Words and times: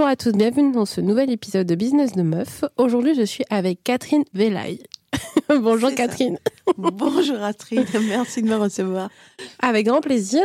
Bonjour 0.00 0.12
à 0.12 0.16
tous, 0.16 0.32
bienvenue 0.32 0.72
dans 0.72 0.86
ce 0.86 1.02
nouvel 1.02 1.30
épisode 1.30 1.66
de 1.66 1.74
Business 1.74 2.12
de 2.12 2.22
Meuf. 2.22 2.64
Aujourd'hui, 2.78 3.14
je 3.14 3.20
suis 3.20 3.44
avec 3.50 3.84
Catherine 3.84 4.24
Velaille. 4.32 4.82
Bonjour 5.60 5.94
Catherine. 5.94 6.38
Bonjour 6.78 7.36
Astrid, 7.42 7.86
merci 8.08 8.40
de 8.40 8.48
me 8.48 8.54
recevoir. 8.54 9.10
Avec 9.58 9.84
grand 9.84 10.00
plaisir. 10.00 10.40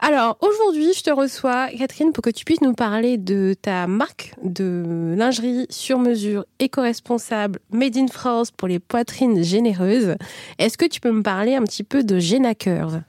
Alors 0.00 0.36
aujourd'hui, 0.42 0.92
je 0.92 1.02
te 1.02 1.10
reçois 1.10 1.68
Catherine 1.68 2.12
pour 2.12 2.20
que 2.20 2.28
tu 2.28 2.44
puisses 2.44 2.60
nous 2.60 2.74
parler 2.74 3.16
de 3.16 3.54
ta 3.54 3.86
marque 3.86 4.34
de 4.44 5.14
lingerie 5.16 5.64
sur 5.70 5.98
mesure 5.98 6.44
éco-responsable 6.58 7.58
Made 7.70 7.96
in 7.96 8.08
France 8.08 8.50
pour 8.50 8.68
les 8.68 8.80
poitrines 8.80 9.42
généreuses. 9.42 10.16
Est-ce 10.58 10.76
que 10.76 10.84
tu 10.84 11.00
peux 11.00 11.10
me 11.10 11.22
parler 11.22 11.54
un 11.54 11.62
petit 11.62 11.84
peu 11.84 12.04
de 12.04 12.18
Jenna 12.18 12.54
Curve 12.54 13.00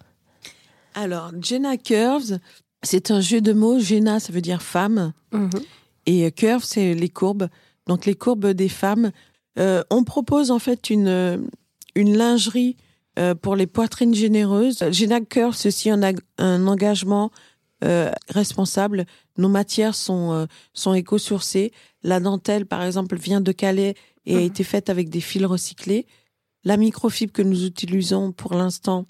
Alors 0.96 1.32
Jenna 1.42 1.76
Curves, 1.76 2.40
c'est 2.82 3.12
un 3.12 3.20
jeu 3.20 3.42
de 3.42 3.52
mots. 3.52 3.80
Jenna, 3.80 4.22
ça 4.22 4.32
veut 4.32 4.40
dire 4.40 4.62
femme. 4.62 5.12
Mhm. 5.34 5.50
Et 6.06 6.32
curve, 6.32 6.64
c'est 6.64 6.94
les 6.94 7.10
courbes. 7.10 7.48
Donc 7.88 8.06
les 8.06 8.16
courbes 8.16 8.48
des 8.48 8.70
femmes. 8.70 9.12
Euh, 9.60 9.84
on 9.90 10.04
propose 10.04 10.52
en 10.52 10.60
fait 10.60 10.90
une, 10.90 11.48
une 11.96 12.18
lingerie 12.18 12.78
euh, 13.20 13.36
pour 13.36 13.56
les 13.56 13.68
poitrines 13.68 14.14
généreuses. 14.16 14.84
Jenna 14.92 15.20
Curve, 15.22 15.58
aussi 15.66 15.90
un, 15.90 16.02
un 16.38 16.68
engagement 16.68 17.32
euh, 17.84 18.12
responsable. 18.30 19.06
Nos 19.38 19.50
matières 19.50 19.96
sont, 19.96 20.32
euh, 20.32 20.46
sont 20.74 20.94
éco-sourcées. 20.94 21.72
La 22.04 22.20
dentelle, 22.20 22.66
par 22.66 22.84
exemple, 22.84 23.18
vient 23.18 23.42
de 23.42 23.52
Calais 23.52 23.96
et 24.26 24.36
a 24.36 24.40
Mhm. 24.40 24.46
été 24.46 24.64
faite 24.64 24.90
avec 24.90 25.10
des 25.10 25.22
fils 25.22 25.46
recyclés. 25.46 26.06
La 26.64 26.78
microfibre 26.78 27.34
que 27.34 27.42
nous 27.42 27.66
utilisons 27.66 28.32
pour 28.32 28.54
l'instant 28.54 29.08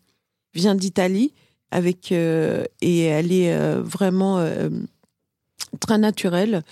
vient 0.54 0.74
d'Italie 0.76 1.34
avec 1.70 2.12
euh, 2.12 2.64
et 2.82 3.02
elle 3.02 3.32
est 3.32 3.54
euh, 3.54 3.82
vraiment 3.82 4.40
euh, 4.40 4.70
très 5.80 5.98
naturelle. 5.98 6.64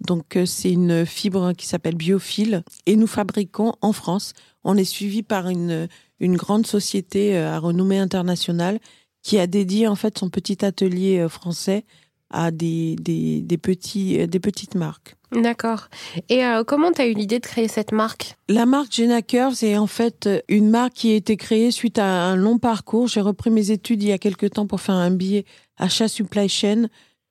Donc 0.00 0.36
euh, 0.36 0.46
c'est 0.46 0.72
une 0.72 1.04
fibre 1.04 1.52
qui 1.54 1.66
s'appelle 1.66 1.96
Biofil 1.96 2.62
et 2.86 2.96
nous 2.96 3.06
fabriquons 3.06 3.74
en 3.80 3.92
France. 3.92 4.32
On 4.64 4.76
est 4.76 4.84
suivi 4.84 5.22
par 5.22 5.48
une 5.48 5.88
une 6.20 6.36
grande 6.36 6.66
société 6.66 7.36
euh, 7.36 7.54
à 7.54 7.58
renommée 7.58 7.98
internationale 7.98 8.78
qui 9.22 9.38
a 9.38 9.46
dédié 9.46 9.88
en 9.88 9.94
fait 9.94 10.18
son 10.18 10.30
petit 10.30 10.64
atelier 10.64 11.18
euh, 11.18 11.28
français 11.28 11.84
à 12.30 12.50
des 12.50 12.96
des, 12.96 13.40
des 13.40 13.58
petits 13.58 14.26
des 14.28 14.40
petites 14.40 14.74
marques. 14.74 15.16
D'accord. 15.32 15.88
Et 16.28 16.44
euh, 16.44 16.64
comment 16.64 16.90
tu 16.90 17.02
as 17.02 17.06
eu 17.06 17.12
l'idée 17.12 17.38
de 17.38 17.46
créer 17.46 17.68
cette 17.68 17.92
marque? 17.92 18.36
La 18.48 18.66
marque 18.66 18.92
Jenna 18.92 19.20
Curves 19.20 19.62
est 19.62 19.76
en 19.76 19.86
fait 19.86 20.28
une 20.48 20.70
marque 20.70 20.94
qui 20.94 21.12
a 21.12 21.16
été 21.16 21.36
créée 21.36 21.70
suite 21.70 21.98
à 21.98 22.06
un 22.06 22.36
long 22.36 22.58
parcours. 22.58 23.08
J'ai 23.08 23.20
repris 23.20 23.50
mes 23.50 23.70
études 23.70 24.02
il 24.02 24.08
y 24.08 24.12
a 24.12 24.18
quelques 24.18 24.50
temps 24.50 24.66
pour 24.66 24.80
faire 24.80 24.94
un 24.94 25.10
billet 25.10 25.44
achat 25.76 26.08
supply 26.08 26.48
chain. 26.48 26.88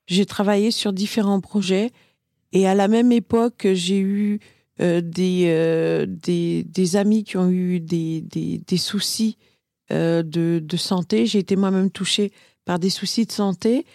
J'ai 0.08 0.26
travaillé 0.26 0.72
sur 0.72 0.94
différents 0.94 1.42
projets 1.42 1.92
et 2.54 2.68
à 2.68 2.74
la 2.74 2.88
même 2.88 3.12
époque, 3.12 3.68
j'ai 3.74 4.00
eu 4.00 4.40
euh, 4.82 5.02
des, 5.02 5.46
euh, 5.48 6.06
des 6.08 6.64
des 6.64 6.96
amis 6.96 7.24
qui 7.24 7.38
ont 7.38 7.50
eu 7.50 7.80
des 7.80 8.22
des, 8.22 8.60
des 8.66 8.78
soucis 8.78 9.38
euh, 9.92 10.24
de 10.24 10.60
de 10.64 10.78
santé. 10.78 11.26
J'ai 11.26 11.40
été 11.40 11.56
moi-même 11.56 11.92
touchée 11.92 12.32
par 12.66 12.80
des 12.80 12.90
soucis 12.90 13.26
de 13.26 13.32
santé 13.32 13.86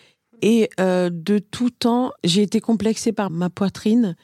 et 0.42 0.68
euh, 0.80 1.08
de 1.10 1.38
tout 1.38 1.70
temps, 1.70 2.12
j'ai 2.24 2.42
été 2.42 2.60
complexée 2.60 3.12
par 3.12 3.30
ma 3.30 3.48
poitrine 3.48 4.16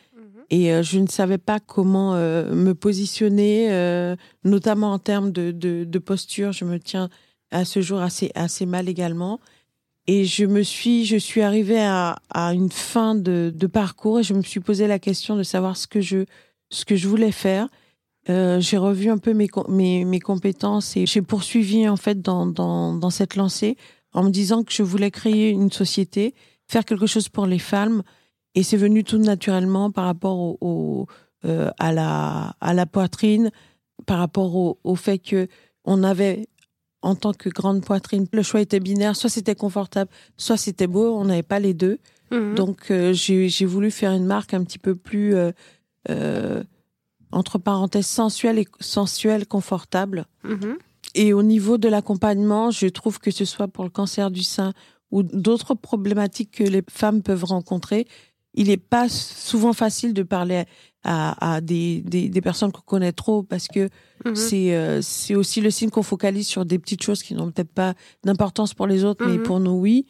et 0.50 0.72
euh, 0.72 0.83
je 0.83 0.98
ne 0.98 1.06
savais 1.06 1.38
pas 1.38 1.60
comment 1.60 2.15
euh, 2.15 2.54
me 2.54 2.75
positionner, 2.75 3.69
euh, 3.71 4.16
notamment 4.44 4.93
en 4.93 4.98
termes 4.98 5.31
de, 5.31 5.50
de, 5.53 5.84
de 5.84 5.98
posture. 5.98 6.53
Je 6.53 6.65
me 6.65 6.78
tiens 6.78 7.09
à 7.50 7.65
ce 7.65 7.81
jour 7.82 8.00
assez, 8.00 8.31
assez 8.34 8.66
mal 8.66 8.88
également. 8.88 9.41
Et 10.10 10.24
je 10.24 10.46
me 10.46 10.62
suis, 10.62 11.04
je 11.04 11.19
suis 11.19 11.42
arrivée 11.42 11.82
à, 11.82 12.16
à 12.30 12.54
une 12.54 12.70
fin 12.72 13.14
de, 13.14 13.52
de 13.54 13.66
parcours 13.66 14.20
et 14.20 14.22
je 14.22 14.32
me 14.32 14.41
suis 14.41 14.58
posé 14.58 14.86
la 14.86 14.98
question 14.98 15.36
de 15.36 15.42
savoir 15.42 15.76
ce 15.76 15.86
que 15.86 16.00
je, 16.00 16.24
ce 16.70 16.86
que 16.86 16.96
je 16.96 17.06
voulais 17.06 17.30
faire. 17.30 17.69
Euh, 18.30 18.58
j'ai 18.58 18.78
revu 18.78 19.10
un 19.10 19.18
peu 19.18 19.34
mes, 19.34 19.48
mes, 19.68 20.06
mes 20.06 20.20
compétences 20.20 20.97
et 20.97 21.04
j'ai 21.04 21.20
poursuivi 21.20 21.86
en 21.86 21.97
fait 21.97 22.22
dans, 22.22 22.47
dans, 22.47 22.94
dans 22.94 23.10
cette 23.10 23.36
lancée 23.36 23.76
en 24.14 24.22
me 24.22 24.30
disant 24.30 24.64
que 24.64 24.72
je 24.72 24.82
voulais 24.82 25.10
créer 25.10 25.50
une 25.50 25.70
société, 25.70 26.34
faire 26.66 26.86
quelque 26.86 27.06
chose 27.06 27.28
pour 27.28 27.44
les 27.44 27.58
femmes 27.58 28.02
et 28.54 28.62
c'est 28.62 28.78
venu 28.78 29.04
tout 29.04 29.18
naturellement 29.18 29.91
par 29.91 30.06
rapport 30.06 30.38
au, 30.38 30.56
au, 30.62 31.06
euh, 31.44 31.70
à, 31.78 31.92
la, 31.92 32.56
à 32.62 32.72
la 32.72 32.86
poitrine, 32.86 33.50
par 34.06 34.18
rapport 34.20 34.56
au, 34.56 34.78
au 34.84 34.94
fait 34.94 35.18
que 35.18 35.48
on 35.84 36.02
avait, 36.02 36.48
en 37.03 37.14
tant 37.14 37.32
que 37.32 37.48
grande 37.48 37.84
poitrine, 37.84 38.26
le 38.32 38.42
choix 38.42 38.60
était 38.60 38.81
binaire. 38.81 39.16
Soit 39.16 39.31
c'était 39.31 39.54
confortable, 39.54 40.10
soit 40.36 40.56
c'était 40.56 40.86
beau. 40.86 41.16
On 41.16 41.25
n'avait 41.25 41.42
pas 41.42 41.60
les 41.60 41.75
deux. 41.75 41.98
Mhm. 42.31 42.54
Donc 42.54 42.91
euh, 42.91 43.12
j'ai 43.12 43.64
voulu 43.64 43.91
faire 43.91 44.12
une 44.12 44.26
marque 44.26 44.54
un 44.54 44.64
petit 44.64 44.78
peu 44.78 44.94
plus, 44.94 45.34
euh, 45.34 45.53
euh, 46.10 46.62
entre 47.32 47.59
parenthèses, 47.59 48.06
sensuelle 48.06 48.59
et 48.59 48.66
sensuelle, 48.81 49.47
confortable. 49.47 50.26
Mhm. 50.44 50.78
Et 51.14 51.32
au 51.32 51.42
niveau 51.42 51.78
de 51.78 51.88
l'accompagnement, 51.88 52.70
je 52.70 52.86
trouve 52.86 53.19
que 53.19 53.30
ce 53.30 53.44
soit 53.44 53.69
pour 53.69 53.84
le 53.84 53.91
cancer 53.91 54.30
du 54.30 54.42
sein 54.42 54.72
ou 55.10 55.22
d'autres 55.22 55.75
problématiques 55.75 56.50
que 56.50 56.65
les 56.65 56.82
femmes 56.91 57.22
peuvent 57.22 57.44
rencontrer, 57.44 58.06
il 58.54 58.69
n'est 58.69 58.76
pas 58.76 59.09
souvent 59.09 59.72
facile 59.72 60.12
de 60.12 60.22
parler 60.22 60.65
à, 61.04 61.54
à 61.54 61.60
des, 61.60 62.00
des, 62.03 62.28
des 62.28 62.41
personnes 62.41 62.72
qu'on 62.72 62.82
connaît 62.82 63.12
trop 63.12 63.42
parce 63.42 63.69
que 63.69 63.88
Mhm. 64.25 64.34
c'est 64.34 64.75
euh, 64.75 65.00
c'est 65.00 65.36
aussi 65.36 65.60
le 65.60 65.70
signe 65.70 65.91
qu'on 65.91 66.03
focalise 66.03 66.47
sur 66.48 66.64
des 66.64 66.78
petites 66.81 67.03
choses 67.04 67.22
qui 67.22 67.34
n'ont 67.34 67.50
peut-être 67.53 67.72
pas 67.72 67.94
d'importance 68.25 68.75
pour 68.75 68.86
les 68.88 69.04
autres, 69.04 69.25
mais 69.25 69.36
Mhm. 69.38 69.42
pour 69.44 69.60
nous, 69.60 69.78
oui. 69.78 70.06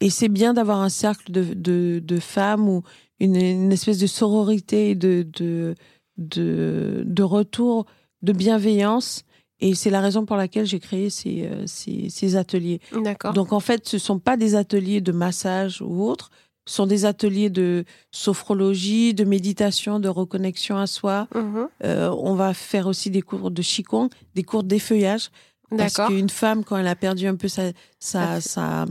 Et 0.00 0.10
c'est 0.10 0.28
bien 0.28 0.54
d'avoir 0.54 0.80
un 0.80 0.88
cercle 0.90 1.32
de, 1.32 1.42
de, 1.54 2.00
de 2.04 2.20
femmes 2.20 2.68
ou 2.68 2.82
une, 3.18 3.34
une 3.34 3.72
espèce 3.72 3.98
de 3.98 4.06
sororité, 4.06 4.94
de, 4.94 5.26
de, 5.36 5.74
de, 6.18 7.02
de 7.04 7.22
retour, 7.24 7.86
de 8.22 8.32
bienveillance. 8.32 9.24
Et 9.60 9.74
c'est 9.74 9.90
la 9.90 10.00
raison 10.00 10.24
pour 10.24 10.36
laquelle 10.36 10.66
j'ai 10.66 10.78
créé 10.78 11.10
ces, 11.10 11.42
euh, 11.46 11.64
ces, 11.66 12.10
ces 12.10 12.36
ateliers. 12.36 12.80
D'accord. 13.02 13.32
Donc 13.32 13.52
en 13.52 13.58
fait, 13.58 13.88
ce 13.88 13.98
sont 13.98 14.20
pas 14.20 14.36
des 14.36 14.54
ateliers 14.54 15.00
de 15.00 15.10
massage 15.10 15.82
ou 15.82 16.04
autres, 16.04 16.30
ce 16.30 16.47
sont 16.70 16.86
des 16.86 17.04
ateliers 17.04 17.50
de 17.50 17.84
sophrologie, 18.10 19.14
de 19.14 19.24
méditation, 19.24 20.00
de 20.00 20.08
reconnexion 20.08 20.76
à 20.76 20.86
soi. 20.86 21.26
Mhm. 21.34 21.68
Euh, 21.84 22.10
on 22.18 22.34
va 22.34 22.52
faire 22.54 22.86
aussi 22.86 23.10
des 23.10 23.22
cours 23.22 23.50
de 23.50 23.62
qigong, 23.62 24.08
des 24.34 24.42
cours 24.42 24.64
d'effeuillage. 24.64 25.30
Parce 25.76 25.94
qu'une 26.08 26.30
femme, 26.30 26.64
quand 26.64 26.76
elle 26.78 26.86
a 26.86 26.96
perdu 26.96 27.26
un 27.26 27.36
peu 27.36 27.48
sa, 27.48 27.72
sa, 27.98 28.40
sa, 28.40 28.86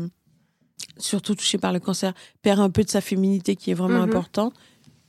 surtout 0.97 1.33
touchée 1.35 1.57
par 1.57 1.73
le 1.73 1.79
cancer, 1.79 2.13
perd 2.41 2.59
un 2.59 2.69
peu 2.69 2.83
de 2.83 2.89
sa 2.89 3.01
féminité 3.01 3.55
qui 3.55 3.71
est 3.71 3.73
vraiment 3.73 3.99
Mhm. 4.01 4.09
importante. 4.09 4.53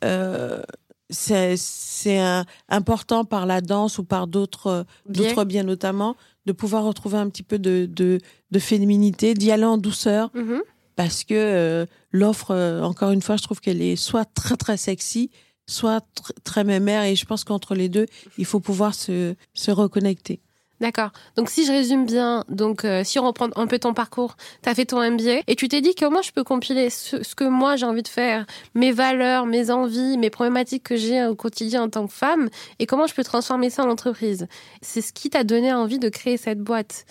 Euh, 0.05 0.63
c'est 1.11 2.21
important 2.69 3.25
par 3.25 3.47
la 3.47 3.61
danse 3.63 3.99
ou 3.99 4.05
par 4.05 4.27
d'autres 4.27 4.85
d'autres 5.09 5.45
biens 5.45 5.63
notamment 5.65 6.17
de 6.45 6.53
pouvoir 6.53 6.85
retrouver 6.85 7.17
un 7.19 7.29
petit 7.31 7.43
peu 7.43 7.59
de, 7.59 7.87
de, 7.91 8.19
de 8.51 8.59
féminité, 8.59 9.33
d'y 9.35 9.51
aller 9.51 9.65
en 9.65 9.79
douceur 9.79 10.31
Mhm. 10.35 10.61
Parce 10.99 11.23
que 11.23 11.35
euh, 11.35 11.87
l'offre, 12.11 12.51
euh, 12.51 12.83
encore 12.83 13.13
une 13.13 13.23
fois, 13.23 13.37
je 13.37 13.45
trouve 13.45 13.61
qu'elle 13.61 13.81
est 13.81 13.95
soit 13.95 14.25
très 14.25 14.57
très 14.57 14.77
sexy, 14.77 15.31
soit 15.69 15.99
tr- 16.01 16.33
très 16.43 16.65
mémère 16.65 17.05
et 17.05 17.15
je 17.15 17.25
pense 17.25 17.45
qu'entre 17.45 17.77
les 17.77 17.89
deux, 17.89 18.07
il 18.37 18.45
faut 18.45 18.59
pouvoir 18.59 18.95
se, 18.97 19.37
se 19.55 19.71
reconnecter. 19.71 20.41
D'accord. 20.81 21.11
Donc 21.37 21.51
si 21.51 21.65
je 21.65 21.71
résume 21.71 22.05
bien, 22.05 22.45
donc 22.49 22.85
euh, 22.85 23.05
si 23.05 23.21
on 23.21 23.27
reprend 23.27 23.49
un 23.55 23.69
peu 23.69 23.79
ton 23.79 23.95
parcours, 23.95 24.37
tu 24.63 24.69
as 24.69 24.75
fait 24.75 24.87
ton 24.87 24.99
MBA 25.09 25.43
et 25.47 25.55
tu 25.55 25.69
t'es 25.69 25.81
dit 25.81 25.95
comment 25.95 26.21
je 26.23 26.33
peux 26.33 26.43
compiler 26.45 26.91
ce 26.91 27.35
que 27.37 27.45
moi 27.45 27.77
j'ai 27.77 27.87
envie 27.87 28.03
de 28.03 28.09
faire, 28.09 28.45
mes 28.75 28.91
valeurs, 28.91 29.47
mes 29.47 29.71
envies, 29.71 30.19
mes 30.19 30.31
problématiques 30.31 30.83
que 30.83 30.97
j'ai 30.97 31.25
au 31.27 31.37
quotidien 31.37 31.85
en 31.85 31.89
tant 31.89 32.09
que 32.09 32.13
femme 32.13 32.49
et 32.81 32.87
comment 32.87 33.07
je 33.07 33.15
peux 33.15 33.25
transformer 33.25 33.71
ça 33.71 33.85
en 33.85 33.91
entreprise. 33.91 34.49
C'est 34.83 35.01
ce 35.01 35.13
qui 35.13 35.31
t'a 35.31 35.45
donné 35.45 35.73
envie 35.73 36.01
de 36.01 36.09
créer 36.09 36.37
cette 36.37 36.61
boîte. 36.61 37.07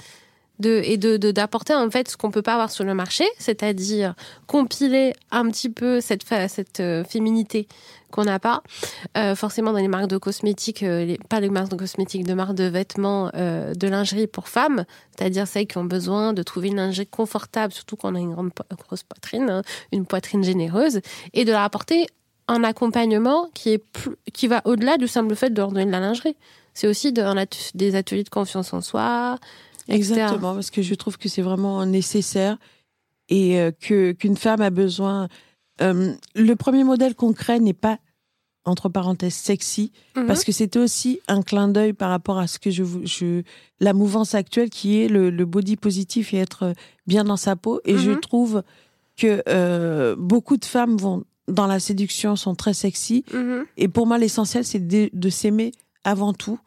De, 0.59 0.81
et 0.83 0.97
de 0.97 1.17
d'apporter 1.17 1.75
en 1.75 1.87
fait 1.91 2.09
ce 2.09 2.17
qu'on 2.17 2.31
peut 2.31 2.41
pas 2.41 2.53
avoir 2.53 2.71
sur 2.71 2.83
le 2.83 2.95
marché, 2.95 3.25
c'est-à-dire 3.37 4.15
compiler 4.47 5.13
un 5.29 5.47
petit 5.51 5.69
peu 5.69 6.01
cette 6.01 6.23
cette 6.47 6.79
euh, 6.79 7.03
féminité 7.03 7.67
qu'on 8.09 8.23
n'a 8.23 8.39
pas 8.39 8.63
euh, 9.17 9.35
forcément 9.35 9.71
dans 9.71 9.77
les 9.77 9.87
marques 9.87 10.07
de 10.07 10.17
cosmétiques, 10.17 10.81
euh, 10.81 11.05
les- 11.05 11.19
pas 11.29 11.39
les 11.41 11.49
marques 11.49 11.69
de 11.69 11.75
cosmétiques, 11.75 12.25
de 12.25 12.33
marques 12.33 12.55
de 12.55 12.63
vêtements, 12.63 13.29
euh, 13.35 13.75
de 13.75 13.87
lingerie 13.87 14.25
pour 14.25 14.47
femmes, 14.47 14.85
c'est-à-dire 15.15 15.47
celles 15.47 15.67
qui 15.67 15.77
ont 15.77 15.83
besoin 15.83 16.33
de 16.33 16.41
trouver 16.41 16.69
une 16.69 16.77
lingerie 16.77 17.05
confortable, 17.05 17.71
surtout 17.71 17.95
quand 17.95 18.11
on 18.11 18.15
a 18.15 18.19
une 18.19 18.31
grande 18.33 18.49
grosse 18.87 19.03
poitrine, 19.03 19.49
hein, 19.51 19.61
une 19.91 20.05
poitrine 20.07 20.43
généreuse, 20.43 21.01
et 21.33 21.45
de 21.45 21.51
leur 21.51 21.61
apporter 21.61 22.07
un 22.47 22.63
accompagnement 22.63 23.49
qui 23.53 23.73
est 23.73 23.77
plus, 23.77 24.15
qui 24.33 24.47
va 24.47 24.61
au-delà 24.65 24.97
du 24.97 25.07
simple 25.07 25.35
fait 25.35 25.51
de 25.51 25.59
leur 25.61 25.69
donner 25.71 25.85
de 25.85 25.91
la 25.91 25.99
lingerie. 25.99 26.35
C'est 26.73 26.87
aussi 26.87 27.11
des 27.11 27.95
ateliers 27.95 28.23
de 28.23 28.29
confiance 28.29 28.71
en 28.73 28.81
soi. 28.81 29.37
Exactement, 29.95 30.53
parce 30.53 30.69
que 30.71 30.81
je 30.81 30.93
trouve 30.95 31.17
que 31.17 31.29
c'est 31.29 31.41
vraiment 31.41 31.85
nécessaire 31.85 32.57
et 33.29 33.59
euh, 33.59 33.71
que 33.71 34.11
qu'une 34.13 34.37
femme 34.37 34.61
a 34.61 34.69
besoin. 34.69 35.27
euh, 35.81 36.13
le 36.35 36.55
premier 36.55 36.83
modèle 36.83 37.13
concret 37.15 37.59
n'est 37.59 37.73
pas 37.73 37.99
entre 38.65 38.89
parenthèses 38.89 39.35
sexy 39.35 39.91
Mhm. 40.15 40.25
parce 40.25 40.43
que 40.43 40.51
c'était 40.51 40.79
aussi 40.79 41.19
un 41.27 41.41
clin 41.41 41.67
d'œil 41.69 41.93
par 41.93 42.09
rapport 42.09 42.37
à 42.39 42.47
ce 42.47 42.57
que 42.59 42.69
je, 42.71 42.83
je 43.05 43.43
la 43.79 43.93
mouvance 43.93 44.33
actuelle 44.35 44.69
qui 44.69 44.99
est 45.01 45.07
le, 45.07 45.29
le 45.29 45.45
body 45.45 45.77
positif 45.77 46.33
et 46.33 46.37
être 46.37 46.73
bien 47.05 47.23
dans 47.23 47.37
sa 47.37 47.55
peau 47.55 47.79
et 47.85 47.97
je 47.97 48.11
Mhm. 48.11 48.19
trouve 48.19 48.63
que 49.15 49.41
euh, 49.47 50.15
beaucoup 50.17 50.57
de 50.57 50.65
femmes 50.65 50.97
vont 50.97 51.23
dans 51.47 51.65
la 51.67 51.79
séduction 51.79 52.35
sont 52.35 52.55
très 52.55 52.73
sexy. 52.73 53.23
Mhm. 53.33 53.65
Et 53.77 53.87
pour 53.87 54.05
moi, 54.05 54.17
l'essentiel, 54.17 54.65
c'est 54.65 54.85
de, 54.85 55.09
de 55.13 55.29
s'aimer 55.29 55.71
avant 56.03 56.33
tout, 56.33 56.59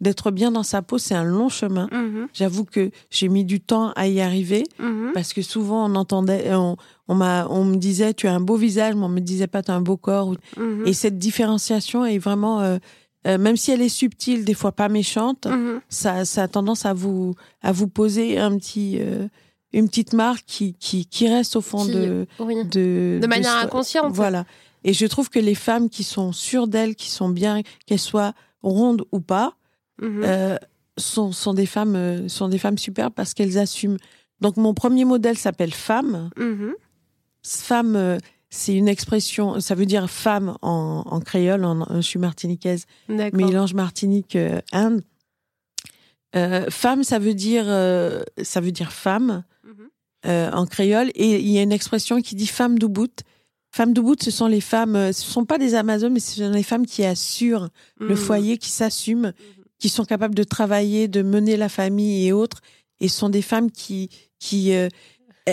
d'être 0.00 0.30
bien 0.30 0.50
dans 0.50 0.62
sa 0.62 0.80
peau. 0.82 0.98
C'est 0.98 1.14
un 1.14 1.24
long 1.24 1.48
chemin. 1.48 1.88
Mhm. 1.92 2.28
J'avoue 2.32 2.64
que 2.64 2.90
j'ai 3.10 3.28
mis 3.28 3.44
du 3.44 3.60
temps 3.60 3.92
à 3.96 4.06
y 4.08 4.20
arriver 4.20 4.64
Mhm. 4.78 5.10
parce 5.14 5.32
que 5.32 5.42
souvent 5.42 5.84
on 5.90 5.94
entendait, 5.94 6.54
on, 6.54 6.76
on 7.08 7.14
m'a, 7.14 7.46
on 7.48 7.64
me 7.64 7.76
disait 7.76 8.14
tu 8.14 8.26
as 8.26 8.34
un 8.34 8.40
beau 8.40 8.56
visage, 8.56 8.94
mais 8.94 9.04
on 9.04 9.08
me 9.08 9.20
disait 9.20 9.46
pas 9.46 9.62
tu 9.62 9.70
as 9.70 9.74
un 9.74 9.82
beau 9.82 9.96
corps. 9.96 10.34
Mhm. 10.56 10.84
Et 10.86 10.92
cette 10.94 11.18
différenciation 11.18 12.04
est 12.06 12.18
vraiment, 12.18 12.60
euh, 12.60 12.78
euh, 13.26 13.36
même 13.36 13.56
si 13.56 13.70
elle 13.72 13.82
est 13.82 13.88
subtile, 13.90 14.44
des 14.46 14.54
fois 14.54 14.72
pas 14.72 14.88
méchante, 14.88 15.46
ça, 15.90 16.24
ça 16.24 16.44
a 16.44 16.48
tendance 16.48 16.86
à 16.86 16.94
vous, 16.94 17.34
à 17.62 17.72
vous 17.72 17.88
poser 17.88 18.38
un 18.38 18.56
petit, 18.56 18.96
euh, 19.00 19.28
une 19.74 19.88
petite 19.88 20.14
marque 20.14 20.44
qui, 20.46 20.72
qui, 20.74 21.04
qui 21.06 21.28
reste 21.28 21.56
au 21.56 21.60
fond 21.60 21.84
Qui- 21.84 21.92
de, 21.92 22.26
Oui. 22.38 22.54
de, 22.64 23.18
De 23.20 23.26
manière 23.26 23.56
inconsciente. 23.58 24.12
Voilà. 24.14 24.46
Et 24.82 24.94
je 24.94 25.04
trouve 25.04 25.28
que 25.28 25.38
les 25.38 25.54
femmes 25.54 25.90
qui 25.90 26.02
sont 26.04 26.32
sûres 26.32 26.66
d'elles, 26.66 26.94
qui 26.94 27.10
sont 27.10 27.28
bien, 27.28 27.60
qu'elles 27.86 27.98
soient 27.98 28.32
rondes 28.62 29.04
ou 29.12 29.20
pas, 29.20 29.52
Mhm. 30.00 30.22
euh, 30.24 30.56
sont, 30.96 31.32
sont 31.32 31.54
des 31.54 31.66
femmes, 31.66 31.94
euh, 31.96 32.28
sont 32.28 32.48
des 32.48 32.58
femmes 32.58 32.78
superbes 32.78 33.12
parce 33.14 33.34
qu'elles 33.34 33.58
assument. 33.58 33.96
Donc 34.40 34.56
mon 34.56 34.74
premier 34.74 35.04
modèle 35.04 35.36
s'appelle 35.38 35.72
femme. 35.74 36.30
Mhm. 36.36 36.74
Femme, 37.46 37.96
euh, 37.96 38.18
c'est 38.50 38.74
une 38.74 38.88
expression, 38.88 39.60
ça 39.60 39.74
veut 39.74 39.86
dire 39.86 40.10
femme 40.10 40.56
en, 40.62 41.04
en 41.06 41.20
créole. 41.20 41.64
En, 41.64 41.86
je 41.96 42.00
suis 42.00 42.18
martiniquaise, 42.18 42.86
mélange 43.08 43.74
Martinique 43.74 44.36
euh, 44.36 44.60
Inde. 44.72 45.02
Euh, 46.36 46.66
femme, 46.70 47.02
ça 47.02 47.18
veut 47.18 47.34
dire, 47.34 47.64
euh, 47.66 48.22
ça 48.42 48.60
veut 48.60 48.72
dire 48.72 48.92
femme 48.92 49.44
Mhm. 49.64 49.88
euh, 50.26 50.50
en 50.52 50.66
créole. 50.66 51.10
Et 51.14 51.40
il 51.40 51.48
y 51.50 51.58
a 51.58 51.62
une 51.62 51.72
expression 51.72 52.20
qui 52.20 52.34
dit 52.34 52.46
femme 52.46 52.78
d'Ubud. 52.78 53.10
Femmes 53.72 53.92
d'Ubud, 53.92 54.20
ce 54.22 54.30
sont 54.32 54.46
les 54.48 54.60
femmes, 54.60 55.12
ce 55.12 55.22
sont 55.24 55.44
pas 55.44 55.58
des 55.58 55.74
Amazones, 55.74 56.12
mais 56.12 56.20
ce 56.20 56.36
sont 56.36 56.50
les 56.50 56.62
femmes 56.64 56.86
qui 56.86 57.04
assurent 57.04 57.68
le 58.00 58.16
foyer, 58.16 58.58
qui 58.58 58.68
s'assument, 58.70 59.32
qui 59.80 59.88
sont 59.88 60.04
capables 60.04 60.34
de 60.36 60.44
travailler, 60.44 61.08
de 61.08 61.22
mener 61.22 61.56
la 61.56 61.68
famille 61.68 62.26
et 62.28 62.32
autres. 62.32 62.60
Et 63.00 63.08
sont 63.08 63.30
des 63.30 63.42
femmes 63.42 63.70
qui, 63.70 64.10
qui, 64.38 64.72
euh, 64.74 64.88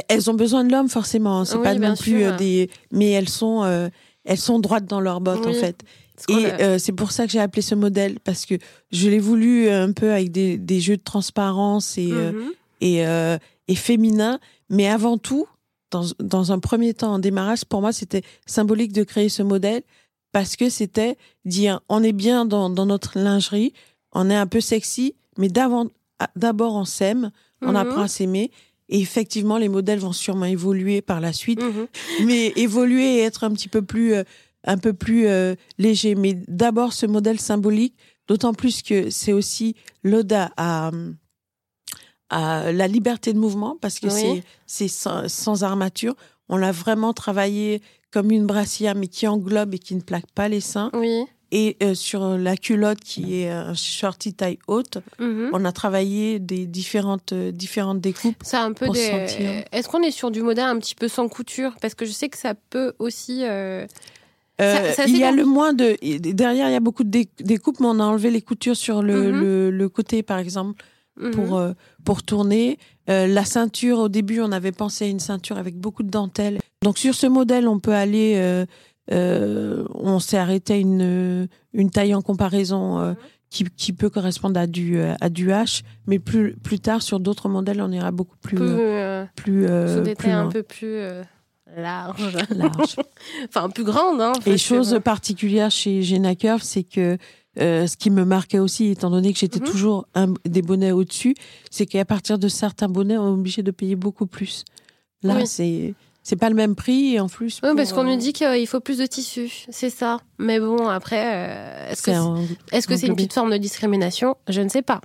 elles 0.09 0.29
ont 0.29 0.33
besoin 0.35 0.63
de 0.65 0.71
l'homme 0.71 0.89
forcément. 0.89 1.45
C'est 1.45 1.56
Oui, 1.57 1.63
pas 1.63 1.74
non 1.75 1.95
plus 1.95 2.19
sûr. 2.19 2.33
euh, 2.33 2.38
des, 2.38 2.69
mais 2.91 3.09
elles 3.12 3.29
sont, 3.29 3.63
euh, 3.63 3.88
elles 4.25 4.38
sont 4.38 4.59
droites 4.59 4.85
dans 4.85 5.00
leurs 5.00 5.21
bottes 5.21 5.47
en 5.47 5.53
fait. 5.53 5.81
Et 6.29 6.45
a- 6.45 6.59
euh, 6.62 6.77
c'est 6.77 6.91
pour 6.91 7.12
ça 7.12 7.25
que 7.25 7.31
j'ai 7.31 7.39
appelé 7.39 7.62
ce 7.62 7.74
modèle 7.75 8.19
parce 8.19 8.45
que 8.45 8.56
je 8.91 9.07
l'ai 9.09 9.19
voulu 9.19 9.69
un 9.69 9.94
peu 9.94 10.12
avec 10.12 10.31
des, 10.31 10.57
des 10.57 10.81
jeux 10.81 10.97
de 10.97 11.03
transparence 11.03 11.97
et, 11.97 12.12
Mhm. 12.12 12.51
et, 12.81 13.03
et 13.69 13.75
féminin. 13.75 14.39
Mais 14.69 14.88
avant 14.89 15.18
tout, 15.18 15.47
dans, 15.91 16.03
dans 16.19 16.51
un 16.51 16.59
premier 16.59 16.94
temps, 16.94 17.13
en 17.13 17.19
démarrage, 17.19 17.63
pour 17.63 17.80
moi, 17.80 17.94
c'était 17.94 18.23
symbolique 18.45 18.91
de 18.91 19.03
créer 19.03 19.30
ce 19.30 19.41
modèle 19.41 19.83
parce 20.33 20.57
que 20.57 20.69
c'était 20.69 21.15
dire 21.45 21.80
on 21.88 22.03
est 22.03 22.12
bien 22.12 22.44
dans, 22.45 22.69
dans 22.69 22.85
notre 22.85 23.18
lingerie, 23.18 23.71
on 24.19 24.30
est 24.30 24.36
un 24.36 24.48
peu 24.48 24.62
sexy, 24.62 25.16
mais 25.38 25.50
d'abord 25.50 26.75
on 26.75 26.86
s'aime, 26.86 27.31
on 27.62 27.69
Mhm. 27.69 27.75
apprend 27.75 28.02
à 28.02 28.08
s'aimer. 28.08 28.52
Et 28.90 29.00
effectivement, 29.00 29.58
les 29.58 29.68
modèles 29.69 30.00
vont 30.00 30.14
sûrement 30.14 30.46
évoluer 30.46 31.02
par 31.02 31.19
la 31.19 31.34
suite, 31.34 31.62
Mhm. 31.62 31.88
mais 32.25 32.54
évoluer 32.56 33.18
et 33.18 33.19
être 33.24 33.44
un 33.44 33.52
petit 33.52 33.68
peu 33.68 33.81
plus, 33.81 34.14
euh, 34.14 34.24
un 34.64 34.78
peu 34.78 34.94
plus 34.94 35.28
euh, 35.28 35.56
léger. 35.78 36.16
Mais 36.16 36.34
d'abord, 36.48 36.94
ce 36.94 37.06
modèle 37.06 37.40
symbolique, 37.40 37.96
d'autant 38.28 38.54
plus 38.54 38.81
que 38.81 39.10
c'est 39.10 39.34
aussi 39.34 39.75
l'ode 40.04 40.34
à, 40.34 40.92
la 42.30 42.88
liberté 42.88 43.34
de 43.34 43.40
mouvement, 43.40 43.78
parce 43.81 44.00
que 44.00 44.08
Oui. 44.08 44.42
c'est 44.66 44.88
sans, 44.90 45.30
sans 45.30 45.64
armature. 45.64 46.16
On 46.50 46.58
l'a 46.58 46.72
vraiment 46.72 47.14
travaillé 47.14 47.81
comme 48.12 48.31
une 48.31 48.46
brassière, 48.46 48.96
mais 48.96 49.08
qui 49.08 49.28
englobe 49.28 49.74
et 49.75 49.80
qui 49.80 49.96
ne 49.96 50.02
plaque 50.02 50.30
pas 50.34 50.48
les 50.50 50.62
seins. 50.62 50.90
Oui. 50.94 51.24
Et 51.51 51.77
euh, 51.81 51.94
sur 51.95 52.38
la 52.38 52.57
culotte, 52.57 52.99
qui 52.99 53.39
est 53.41 53.49
un 53.49 53.73
shorty 53.73 54.33
taille 54.33 54.59
haute, 54.67 54.97
Mhm. 55.19 55.49
on 55.53 55.63
a 55.63 55.71
travaillé 55.71 56.39
des 56.39 56.65
différentes, 56.65 57.31
euh, 57.31 57.51
différentes 57.51 58.01
découpes. 58.01 58.35
C'est 58.44 58.57
un 58.57 58.73
peu 58.73 58.85
pour 58.88 58.94
des. 58.95 59.09
sentir. 59.09 59.63
Est-ce 59.71 59.88
qu'on 59.88 60.01
est 60.01 60.11
sur 60.11 60.29
du 60.29 60.41
modèle 60.41 60.65
un 60.65 60.77
petit 60.77 60.95
peu 60.95 61.07
sans 61.07 61.29
couture? 61.29 61.73
Parce 61.81 61.94
que 61.95 62.05
je 62.05 62.11
sais 62.11 62.27
que 62.29 62.38
ça 62.38 62.53
peut 62.69 62.94
aussi. 62.99 63.44
euh, 63.44 63.85
Euh, 64.59 64.73
Ça- 64.88 64.94
ça, 64.94 65.05
il 65.05 65.15
y 65.15 65.23
a 65.23 65.31
le 65.31 65.45
moins 65.45 65.71
de 65.73 65.95
derrière 66.33 66.67
il 66.67 66.71
y 66.71 66.75
a 66.75 66.79
beaucoup 66.79 67.03
de 67.03 67.09
dé- 67.11 67.29
découpes 67.39 67.79
mais 67.79 67.85
on 67.85 67.99
a 67.99 68.03
enlevé 68.03 68.31
les 68.31 68.41
coutures 68.41 68.75
sur 68.75 69.03
le, 69.03 69.31
Mhm. 69.31 69.39
le, 69.41 69.69
le 69.69 69.88
côté 69.89 70.23
par 70.23 70.39
exemple 70.39 70.83
mhm. 71.15 71.29
pour 71.29 71.57
euh, 71.57 71.73
pour 72.03 72.23
tourner 72.23 72.79
Euh, 73.09 73.27
la 73.27 73.45
ceinture 73.45 73.99
au 73.99 74.09
début 74.09 74.41
on 74.41 74.51
avait 74.51 74.71
pensé 74.73 75.05
à 75.05 75.07
une 75.09 75.19
ceinture 75.19 75.57
avec 75.59 75.75
beaucoup 75.77 76.01
de 76.03 76.09
dentelle 76.09 76.57
donc 76.83 76.97
sur 76.97 77.13
ce 77.13 77.27
modèle 77.27 77.67
on 77.67 77.79
peut 77.79 77.94
aller 77.94 78.33
euh, 79.12 79.86
on 79.94 80.19
s'est 80.19 80.38
arrêté 80.38 80.74
à 80.74 80.77
une 80.77 81.48
une 81.74 81.89
taille 81.89 82.13
en 82.15 82.21
comparaison 82.21 83.00
euh, 83.00 83.13
qui, 83.50 83.63
qui 83.75 83.94
peut 83.94 84.09
correspondre 84.09 84.59
à 84.59 84.68
du 84.68 84.98
euh, 85.00 85.13
à 85.21 85.30
du 85.30 85.50
H 85.50 85.83
mais 86.07 86.19
plus 86.19 86.56
plus 86.56 86.80
tard 86.80 87.01
sur 87.01 87.19
d'autres 87.19 87.48
modèles 87.50 87.81
on 87.81 87.92
ira 87.92 88.12
beaucoup 88.12 88.38
plus 88.42 88.57
plus 89.36 89.65
sur 89.68 90.01
des 90.04 90.15
tailles 90.15 90.31
un 90.31 90.48
peu 90.50 90.63
plus 90.63 91.00
larges. 91.75 92.38
large 92.56 92.95
enfin, 93.48 93.69
plus 93.69 93.83
grandes. 93.83 94.21
Hein, 94.21 94.33
Et 94.33 94.36
parce 94.36 94.45
que 94.45 94.57
chose 94.57 94.94
bon. 94.94 95.01
particulière 95.01 95.69
chez 95.71 96.01
Gena 96.01 96.36
Curve, 96.36 96.62
c'est 96.63 96.83
que 96.83 97.18
euh, 97.59 97.88
ce 97.88 97.98
qui 97.98 98.09
me 98.12 98.24
marquait 98.24 98.59
aussi, 98.59 98.88
étant 98.88 99.09
donné 99.09 99.33
que 99.33 99.39
j'étais 99.39 99.59
Mhm. 99.59 99.65
toujours 99.65 100.07
un- 100.15 100.33
des 100.45 100.62
bonnets 100.62 100.92
au-dessus, 100.92 101.33
c'est 101.71 101.86
qu'à 101.86 102.06
partir 102.06 102.38
de 102.38 102.48
certains 102.48 102.88
bonnets, 102.88 103.18
on 103.18 103.27
est 103.27 103.33
obligé 103.39 103.63
de 103.63 103.71
payer 103.71 103.95
beaucoup 103.95 104.27
plus. 104.27 104.63
Là, 105.24 105.38
Oui. 105.38 105.48
c'est 105.48 105.94
c'est 106.27 106.35
pas 106.35 106.50
le 106.50 106.56
même 106.56 106.75
prix 106.75 107.13
et 107.13 107.21
en 107.21 107.29
plus. 107.29 107.62
Oui, 107.63 107.69
parce 107.77 107.94
qu'on 107.94 108.06
euh, 108.06 108.12
nous 108.12 108.18
dit 108.18 108.33
qu'il 108.33 108.68
faut 108.68 108.81
plus 108.81 108.97
de 108.97 109.06
tissu, 109.06 109.50
c'est 109.69 109.89
ça. 109.89 110.19
Mais 110.38 110.59
bon, 110.59 110.89
après, 110.89 111.24
euh, 111.25 111.89
est-ce 111.89 112.85
que 112.85 112.97
c'est 112.97 113.07
une 113.07 113.15
petite 113.15 113.31
forme 113.31 113.50
de 113.50 113.56
discrimination? 113.56 114.35
Je 114.50 114.59
ne 114.59 114.68
sais 114.68 114.81
pas. 114.81 115.00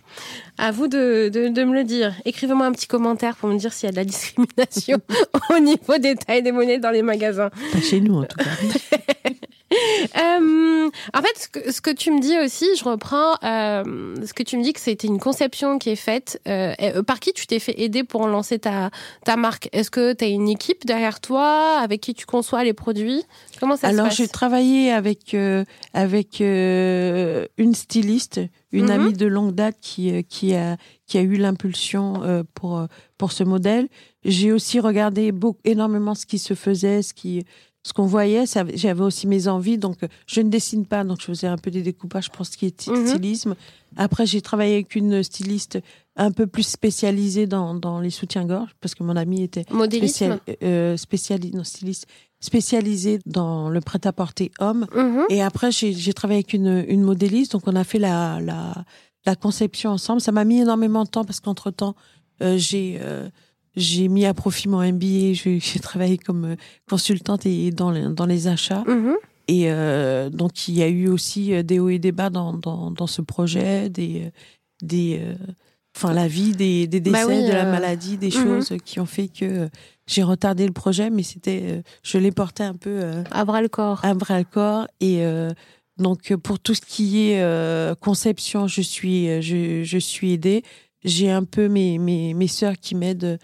À 0.59 0.73
vous 0.73 0.89
de, 0.89 1.31
de, 1.33 1.47
de 1.47 1.63
me 1.63 1.75
le 1.75 1.85
dire. 1.85 2.13
Écrivez-moi 2.25 2.67
un 2.67 2.73
petit 2.73 2.89
commentaire 2.89 3.37
pour 3.37 3.49
me 3.49 3.57
dire 3.57 3.73
s'il 3.73 3.87
y 3.87 3.89
a 3.91 3.93
de 3.93 3.97
la 3.99 4.05
discrimination 4.05 4.99
au 5.57 5.61
niveau 5.61 5.97
des 5.97 6.17
tailles 6.17 6.43
des 6.43 6.51
monnaies 6.51 6.81
dans 6.81 6.91
les 6.91 7.03
magasins. 7.03 7.51
pas 7.73 7.81
chez 7.81 8.01
nous 8.01 8.17
en 8.17 8.25
tout 8.25 8.37
cas. 8.39 9.31
Euh, 10.17 10.91
en 11.15 11.23
fait, 11.23 11.39
ce 11.39 11.49
que, 11.49 11.73
ce 11.73 11.81
que 11.81 11.91
tu 11.91 12.11
me 12.11 12.21
dis 12.21 12.39
aussi, 12.39 12.67
je 12.77 12.85
reprends 12.85 13.35
euh, 13.45 14.15
ce 14.25 14.33
que 14.35 14.43
tu 14.43 14.57
me 14.59 14.63
dis 14.63 14.73
que 14.73 14.81
c'était 14.81 15.07
une 15.09 15.19
conception 15.19 15.79
qui 15.79 15.91
est 15.91 15.97
faite. 15.97 16.41
euh, 16.49 17.03
par 17.03 17.21
qui 17.21 17.33
tu 17.33 17.47
t'es 17.47 17.59
fait 17.59 17.81
aider 17.81 18.05
pour 18.05 18.27
lancer 18.27 18.59
ta, 18.59 18.91
ta 19.25 19.37
marque? 19.37 19.69
Est-ce 19.73 19.91
que 19.91 20.13
tu 20.13 20.25
as 20.25 20.29
une 20.29 20.49
équipe 20.49 20.85
derrière 20.87 21.21
toi 21.21 21.79
avec 21.81 22.01
qui 22.01 22.15
tu 22.15 22.27
conçois 22.27 22.65
les 22.65 22.73
produits? 22.75 23.23
Comment 23.61 23.77
ça 23.77 23.89
Alors 23.89 24.11
se 24.11 24.17
j'ai 24.17 24.25
passe 24.25 24.33
travaillé 24.33 24.93
avec 24.93 25.35
avec 25.95 26.41
une 26.41 27.75
styliste, 27.75 28.41
une 28.73 28.85
Mhm. 28.87 28.91
amie 28.91 29.13
de 29.13 29.27
longue 29.27 29.55
date 29.55 29.77
qui 29.81 30.25
qui 30.25 30.55
a 30.55 30.77
qui 31.07 31.19
a 31.19 31.21
eu 31.23 31.37
l'impulsion 31.37 32.45
pour 32.55 32.87
pour 33.19 33.33
ce 33.33 33.45
modèle. 33.45 33.89
J'ai 34.25 34.53
aussi 34.53 34.81
regardé 34.81 35.33
beaucoup 35.33 35.61
énormément 35.65 36.15
ce 36.15 36.27
qui 36.27 36.39
se 36.39 36.55
faisait, 36.55 37.03
ce 37.03 37.13
qui 37.15 37.45
ce 37.85 37.93
qu'on 37.93 38.07
voyait. 38.07 38.45
J'avais 38.75 39.03
aussi 39.03 39.27
mes 39.27 39.49
envies, 39.49 39.79
donc 39.79 40.03
euh, 40.03 40.09
je 40.27 40.41
ne 40.41 40.49
dessine 40.51 40.87
pas, 40.87 41.03
donc 41.05 41.21
je 41.21 41.27
faisais 41.27 41.47
un 41.49 41.59
peu 41.59 41.71
des 41.71 41.83
découpages 41.83 42.31
pour 42.31 42.47
ce 42.47 42.57
qui 42.57 42.67
est 42.67 42.87
Mhm. 42.89 43.07
stylisme. 43.07 43.55
Après 43.97 44.25
j'ai 44.27 44.41
travaillé 44.41 44.75
avec 44.75 44.95
une 44.95 45.23
styliste 45.23 45.79
un 46.17 46.31
peu 46.31 46.47
plus 46.47 46.63
spécialisée 46.67 47.47
dans 47.47 47.75
dans 47.75 48.01
les 48.01 48.11
soutiens-gorge 48.11 48.71
parce 48.81 48.95
que 48.95 49.03
mon 49.03 49.17
amie 49.17 49.43
était 49.43 49.65
spécial, 50.09 50.41
euh, 50.63 50.97
spéciali- 50.97 51.55
non, 51.55 51.65
styliste 51.65 52.07
spécialisée 52.41 53.19
dans 53.27 53.69
le 53.71 53.81
prêt-à-porter 53.81 54.51
homme. 54.61 54.87
Mhm. 54.95 55.25
Et 55.31 55.43
après, 55.43 55.71
j'ai 55.73 55.93
j'ai 55.93 56.13
travaillé 56.13 56.39
avec 56.39 56.53
une, 56.53 56.85
une 56.89 57.03
modéliste, 57.03 57.53
donc 57.53 57.63
on 57.67 57.77
a 57.77 57.85
fait 57.85 57.99
la, 57.99 58.41
la, 58.41 58.85
la 59.27 59.35
conception 59.37 59.91
ensemble. 59.91 60.21
Ça 60.21 60.33
m'a 60.33 60.45
mis 60.45 60.61
énormément 60.61 61.05
de 61.05 61.09
temps 61.09 61.25
parce 61.25 61.41
qu'entre-temps, 61.41 61.95
euh, 62.43 62.57
j'ai 62.59 62.99
euh, 63.01 63.29
j'ai 63.77 64.09
mis 64.09 64.27
à 64.27 64.35
profit 64.35 64.69
mon 64.69 64.83
MBA, 64.83 65.33
j'ai 65.33 65.81
travaillé 65.81 66.19
comme 66.19 66.45
euh, 66.45 66.57
consultante 66.89 67.47
et 67.47 67.71
dans 67.71 67.91
les, 67.91 68.09
dans 68.09 68.27
les 68.27 68.49
achats. 68.49 68.85
Mhm. 68.87 69.15
Et 69.49 69.65
euh, 69.67 70.31
donc, 70.31 70.69
il 70.69 70.75
y 70.75 70.83
a 70.83 70.89
eu 70.89 71.09
aussi 71.09 71.53
euh, 71.53 71.63
des 71.63 71.79
hauts 71.79 71.89
et 71.89 71.99
des 71.99 72.13
bas 72.13 72.31
dans, 72.31 72.53
dans, 72.53 72.91
dans 72.91 73.07
ce 73.07 73.23
projet, 73.23 73.89
des, 73.89 74.23
euh, 74.27 74.31
des, 74.83 75.21
euh, 75.21 75.35
enfin, 75.97 76.13
la 76.13 76.29
vie, 76.29 76.53
des, 76.53 76.87
des 76.87 77.01
décès, 77.01 77.27
Bah 77.27 77.27
oui, 77.29 77.47
de 77.47 77.53
la 77.53 77.65
maladie, 77.65 78.17
des 78.17 78.29
mhm. 78.29 78.33
choses 78.33 78.75
qui 78.85 79.01
ont 79.01 79.07
fait 79.07 79.29
que 79.29 79.69
j'ai 80.07 80.23
retardé 80.23 80.67
le 80.67 80.73
projet, 80.73 81.11
mais 81.11 81.23
c'était, 81.23 81.83
je 82.03 82.19
l'ai 82.19 82.33
porté 82.33 82.63
un 82.63 82.75
peu 82.75 83.03
À 83.31 83.45
bras 83.45 83.63
le 83.63 83.69
corps. 83.69 84.05
à 84.05 84.15
bras 84.15 84.39
le 84.39 84.45
corps. 84.45 84.87
Et 85.01 85.25
euh, 85.25 85.51
donc, 85.99 86.35
pour 86.37 86.59
tout 86.59 86.75
ce 86.75 86.81
qui 86.81 87.31
est 87.31 87.43
euh, 87.43 87.95
conception, 87.95 88.69
je 88.69 88.81
suis, 88.81 89.43
je, 89.43 89.83
je 89.83 89.99
suis 89.99 90.33
aidée. 90.33 90.63
J'ai 91.05 91.31
un 91.31 91.45
peu 91.45 91.69
mes, 91.69 91.99
mes, 91.99 92.33
mes 92.35 92.49
sœurs 92.49 92.77
qui 92.81 92.95
m'aident 92.95 93.39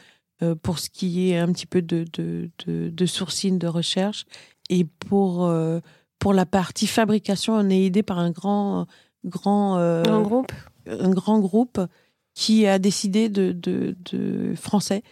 pour 0.62 0.78
ce 0.78 0.88
qui 0.90 1.30
est 1.30 1.38
un 1.38 1.52
petit 1.52 1.66
peu 1.66 1.82
de, 1.82 2.04
de, 2.12 2.50
de, 2.66 2.90
de 2.90 3.06
sourcing, 3.06 3.58
de 3.58 3.66
recherche. 3.66 4.24
Et 4.70 4.84
pour, 4.84 5.46
euh, 5.46 5.80
pour 6.18 6.34
la 6.34 6.46
partie 6.46 6.86
fabrication, 6.86 7.54
on 7.54 7.68
est 7.70 7.84
aidé 7.84 8.02
par 8.02 8.18
un 8.18 8.30
grand, 8.30 8.86
grand, 9.24 9.78
euh, 9.78 10.04
Un 10.06 10.22
groupe 10.22 10.52
un 10.86 11.10
grand 11.10 11.38
groupe 11.40 11.80
qui 12.34 12.66
a 12.66 12.78
décidé 12.78 13.28
de, 13.28 13.52
de, 13.52 13.94
de 14.10 14.54
français 14.54 15.02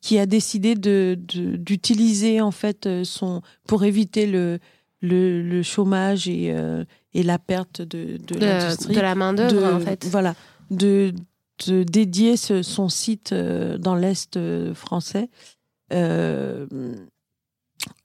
qui 0.00 0.18
a 0.18 0.26
décidé 0.26 0.76
de 0.76 1.18
d'utiliser 1.18 2.40
en 2.40 2.52
fait 2.52 2.88
son 3.04 3.42
pour 3.66 3.84
éviter 3.84 4.26
le 4.26 4.58
le, 5.00 5.42
le 5.42 5.62
chômage 5.62 6.28
et 6.28 6.52
euh, 6.52 6.84
et 7.12 7.22
la 7.24 7.38
perte 7.38 7.82
de 7.82 8.18
de, 8.18 8.34
de, 8.34 8.92
de 8.94 9.00
la 9.00 9.14
main 9.14 9.32
d'œuvre 9.34 9.74
en 9.74 9.80
fait 9.80 10.06
voilà 10.06 10.34
de, 10.70 11.12
de 11.66 11.82
dédier 11.82 12.36
ce, 12.36 12.62
son 12.62 12.88
site 12.88 13.32
euh, 13.32 13.78
dans 13.78 13.94
l'est 13.94 14.36
euh, 14.36 14.74
français. 14.74 15.30
Euh, 15.92 16.66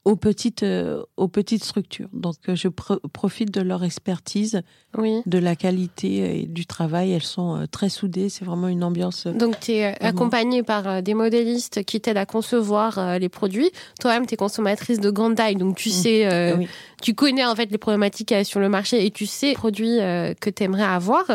aux 0.05 0.15
petites, 0.15 0.63
euh, 0.63 1.03
aux 1.17 1.27
petites 1.27 1.63
structures. 1.63 2.07
Donc, 2.13 2.35
euh, 2.47 2.55
je 2.55 2.67
profite 2.67 3.51
de 3.51 3.61
leur 3.61 3.83
expertise, 3.83 4.61
oui. 4.97 5.21
de 5.25 5.37
la 5.37 5.55
qualité 5.55 6.41
et 6.41 6.45
du 6.47 6.65
travail. 6.65 7.11
Elles 7.11 7.21
sont 7.21 7.57
euh, 7.57 7.65
très 7.67 7.89
soudées. 7.89 8.29
C'est 8.29 8.45
vraiment 8.45 8.69
une 8.69 8.83
ambiance. 8.83 9.27
Donc, 9.27 9.59
tu 9.59 9.73
es 9.73 10.03
accompagnée 10.03 10.63
par 10.63 11.03
des 11.03 11.13
modélistes 11.13 11.83
qui 11.83 12.01
t'aident 12.01 12.17
à 12.17 12.25
concevoir 12.25 13.19
les 13.19 13.29
produits. 13.29 13.69
Toi-même, 13.99 14.25
tu 14.25 14.33
es 14.33 14.37
consommatrice 14.37 14.99
de 14.99 15.09
grande 15.09 15.35
taille, 15.35 15.55
donc 15.55 15.75
tu 15.75 15.89
mmh. 15.89 15.91
sais, 15.91 16.53
oui. 16.57 16.67
tu 17.01 17.13
connais 17.13 17.45
en 17.45 17.55
fait 17.55 17.69
les 17.69 17.77
problématiques 17.77 18.33
sur 18.43 18.59
le 18.59 18.69
marché 18.69 19.05
et 19.05 19.11
tu 19.11 19.25
sais 19.25 19.47
les 19.47 19.53
produits 19.53 19.97
que 19.97 20.49
tu 20.49 20.63
aimerais 20.63 20.83
avoir. 20.83 21.25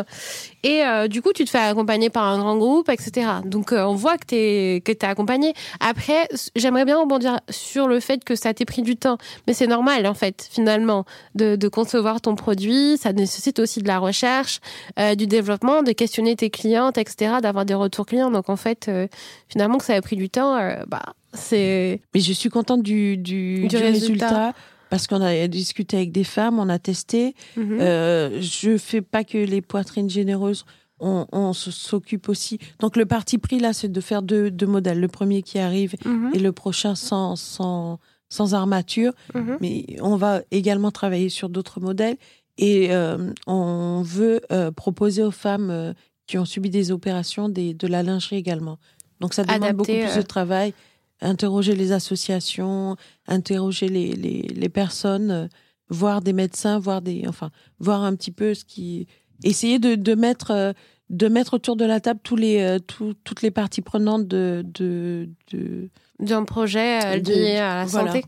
Et 0.63 0.83
du 1.07 1.21
coup, 1.21 1.31
tu 1.33 1.45
te 1.45 1.49
fais 1.49 1.59
accompagner 1.59 2.09
par 2.09 2.25
un 2.25 2.39
grand 2.39 2.57
groupe, 2.57 2.89
etc. 2.89 3.27
Donc, 3.45 3.71
on 3.71 3.95
voit 3.95 4.17
que 4.17 4.25
tu 4.27 4.35
es, 4.35 4.81
que 4.81 4.91
es 4.91 5.05
accompagné. 5.05 5.53
Après, 5.79 6.27
j'aimerais 6.55 6.85
bien 6.85 6.99
rebondir 6.99 7.39
sur 7.49 7.87
le 7.87 7.99
fait 7.99 8.23
que 8.23 8.34
ça 8.35 8.53
t'est 8.53 8.65
pris 8.65 8.81
du 8.81 8.95
temps. 8.95 9.17
Mais 9.47 9.53
c'est 9.53 9.67
normal, 9.67 10.05
en 10.07 10.13
fait, 10.13 10.47
finalement, 10.51 11.05
de, 11.35 11.55
de, 11.55 11.67
concevoir 11.67 12.21
ton 12.21 12.35
produit. 12.35 12.97
Ça 12.97 13.13
nécessite 13.13 13.59
aussi 13.59 13.81
de 13.81 13.87
la 13.87 13.99
recherche, 13.99 14.59
euh, 14.99 15.15
du 15.15 15.27
développement, 15.27 15.83
de 15.83 15.91
questionner 15.91 16.35
tes 16.35 16.49
clientes, 16.49 16.97
etc., 16.97 17.35
d'avoir 17.41 17.65
des 17.65 17.73
retours 17.73 18.05
clients. 18.05 18.31
Donc, 18.31 18.49
en 18.49 18.55
fait, 18.55 18.87
euh, 18.87 19.07
finalement, 19.49 19.77
que 19.77 19.85
ça 19.85 19.93
a 19.93 20.01
pris 20.01 20.15
du 20.15 20.29
temps, 20.29 20.55
euh, 20.57 20.83
bah, 20.87 21.01
c'est. 21.33 22.01
Mais 22.13 22.19
je 22.21 22.33
suis 22.33 22.49
contente 22.49 22.83
du, 22.83 23.17
du, 23.17 23.67
du, 23.67 23.77
résultat. 23.77 24.53
parce 24.89 25.07
qu'on 25.07 25.21
a 25.21 25.47
discuté 25.47 25.97
avec 25.97 26.11
des 26.11 26.23
femmes, 26.23 26.59
on 26.59 26.69
a 26.69 26.79
testé. 26.79 27.35
Mhm. 27.57 27.77
euh, 27.81 28.41
je 28.41 28.77
fais 28.77 29.01
pas 29.01 29.23
que 29.23 29.37
les 29.37 29.61
poitrines 29.61 30.09
généreuses. 30.09 30.65
On, 31.01 31.25
on 31.33 31.51
s'occupe 31.51 32.29
aussi. 32.29 32.57
Donc 32.79 32.95
le 32.95 33.05
parti 33.05 33.37
pris 33.37 33.59
là, 33.59 33.73
c'est 33.73 33.91
de 33.91 33.99
faire 33.99 34.21
deux, 34.21 34.49
deux 34.49 34.65
modèles. 34.65 35.01
Le 35.01 35.09
premier 35.09 35.41
qui 35.41 35.59
arrive 35.59 35.95
Mhm. 36.05 36.31
et 36.33 36.39
le 36.39 36.53
prochain 36.53 36.95
sans, 36.95 37.35
sans, 37.35 37.99
sans 38.37 38.53
armature. 38.53 39.11
Mhm. 39.33 39.57
Mais 39.61 39.75
on 40.01 40.15
va 40.25 40.41
également 40.51 40.91
travailler 40.91 41.29
sur 41.29 41.47
d'autres 41.49 41.79
modèles 41.79 42.17
et 42.57 42.87
euh, 42.91 43.31
on 43.47 44.01
veut 44.17 44.39
euh, 44.51 44.71
proposer 44.83 45.23
aux 45.23 45.31
femmes 45.45 45.69
euh, 45.71 45.93
qui 46.27 46.37
ont 46.37 46.45
subi 46.53 46.69
des 46.69 46.87
opérations 46.91 47.49
des, 47.57 47.73
de 47.73 47.87
la 47.87 48.01
lingerie 48.09 48.37
également. 48.45 48.77
Donc 49.21 49.33
ça 49.33 49.43
demande 49.43 49.59
beaucoup 49.77 49.91
plus 50.05 50.17
de 50.21 50.27
travail. 50.37 50.73
Interroger 51.21 51.75
les 51.75 51.91
associations, 51.91 52.97
interroger 53.27 53.87
les, 53.87 54.11
les, 54.25 54.41
les 54.63 54.69
personnes, 54.69 55.49
voir 55.89 56.21
des 56.21 56.33
médecins, 56.33 56.77
voir 56.79 57.01
des, 57.01 57.23
enfin, 57.27 57.49
voir 57.79 58.03
un 58.03 58.15
petit 58.15 58.31
peu 58.31 58.53
ce 58.53 58.65
qui, 58.65 59.07
essayer 59.43 59.79
de, 59.79 59.95
de 59.95 60.13
mettre, 60.15 60.73
de 61.09 61.27
mettre 61.29 61.53
autour 61.55 61.75
de 61.77 61.85
la 61.85 61.99
table 62.01 62.19
tous 62.23 62.35
les, 62.35 62.77
tout- 62.87 63.13
toutes 63.23 63.41
les 63.43 63.51
parties 63.51 63.81
prenantes 63.81 64.27
de, 64.27 64.65
de, 64.73 65.29
de, 65.53 65.89
D'un 66.19 66.43
projet 66.45 67.03
euh, 67.05 67.19
De- 67.19 67.31
lié 67.33 67.57
à 67.57 67.75
la 67.75 67.85
voilà. 67.85 68.11
santé. 68.13 68.25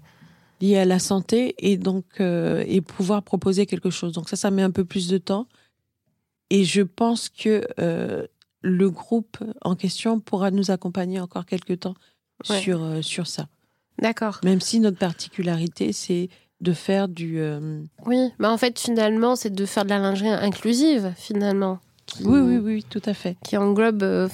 liées 0.62 0.78
à 0.78 0.86
la 0.86 1.00
santé 1.00 1.56
et 1.60 1.78
donc 1.78 2.06
euh, 2.20 2.64
et 2.68 2.82
pouvoir 2.82 3.24
proposer 3.24 3.66
quelque 3.66 3.90
chose. 3.90 4.12
Donc 4.14 4.28
ça, 4.30 4.36
ça 4.36 4.52
met 4.52 4.62
un 4.64 4.72
peu 4.72 4.84
plus 4.86 5.08
de 5.08 5.18
temps. 5.18 5.48
Et 6.50 6.64
je 6.64 6.82
pense 6.82 7.30
que 7.30 7.66
euh, 7.80 8.26
le 8.62 8.90
groupe 8.90 9.38
en 9.62 9.76
question 9.76 10.20
pourra 10.20 10.52
nous 10.52 10.72
accompagner 10.72 11.20
encore 11.20 11.46
quelques 11.46 11.80
temps 11.82 11.96
Ouais. 12.50 12.60
sur 12.60 12.84
euh, 12.84 13.02
sur 13.02 13.26
ça. 13.26 13.48
D'accord. 14.00 14.40
Même 14.44 14.62
si 14.62 14.80
notre 14.80 15.00
particularité, 15.00 15.92
c'est 15.92 16.30
de 16.62 16.72
faire 16.74 17.08
du. 17.08 17.42
Oui, 18.06 18.30
mais 18.38 18.48
en 18.48 18.58
fait, 18.58 18.78
finalement, 18.80 19.36
c'est 19.36 19.50
de 19.50 19.66
faire 19.66 19.86
de 19.86 19.90
la 19.90 19.98
lingerie 20.00 20.30
inclusive, 20.30 21.14
finalement. 21.18 21.80
Qui, 22.08 22.24
Oui, 22.24 22.40
oui, 22.40 22.58
oui, 22.64 22.84
tout 22.90 23.02
à 23.06 23.14
fait. 23.14 23.36
Qui 23.44 23.58
englobe 23.58 24.02
euh, 24.02 24.28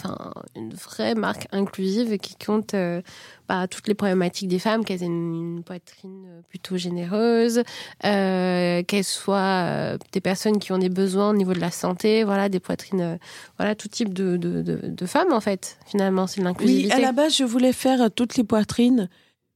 une 0.55 0.73
vraie 0.73 1.15
marque 1.15 1.47
inclusive 1.51 2.13
et 2.13 2.19
qui 2.19 2.35
compte 2.35 2.75
euh, 2.75 3.01
bah, 3.49 3.67
toutes 3.67 3.87
les 3.87 3.95
problématiques 3.95 4.47
des 4.47 4.59
femmes, 4.59 4.85
qu'elles 4.85 5.01
aient 5.01 5.07
une, 5.07 5.55
une 5.57 5.63
poitrine 5.63 6.23
euh, 6.27 6.41
plutôt 6.49 6.77
généreuse, 6.77 7.63
euh, 8.05 8.83
qu'elles 8.83 9.03
soient 9.03 9.97
des 10.11 10.21
personnes 10.21 10.59
qui 10.59 10.71
ont 10.71 10.77
des 10.77 10.89
besoins 10.89 11.31
au 11.31 11.33
niveau 11.35 11.53
de 11.53 11.59
la 11.59 11.71
santé, 11.71 12.23
voilà, 12.23 12.47
des 12.47 12.59
poitrines, 12.59 13.17
voilà, 13.57 13.73
tout 13.73 13.87
type 13.87 14.13
de, 14.13 14.37
de, 14.37 14.61
de, 14.61 14.75
de 14.87 15.05
femmes, 15.07 15.33
en 15.33 15.41
fait, 15.41 15.79
finalement, 15.87 16.27
c'est 16.27 16.41
de 16.41 16.45
Oui, 16.45 16.49
l'inclusivité. 16.51 16.93
à 16.93 16.99
la 16.99 17.11
base, 17.11 17.35
je 17.35 17.43
voulais 17.43 17.73
faire 17.73 18.11
toutes 18.11 18.37
les 18.37 18.43
poitrines, 18.43 19.09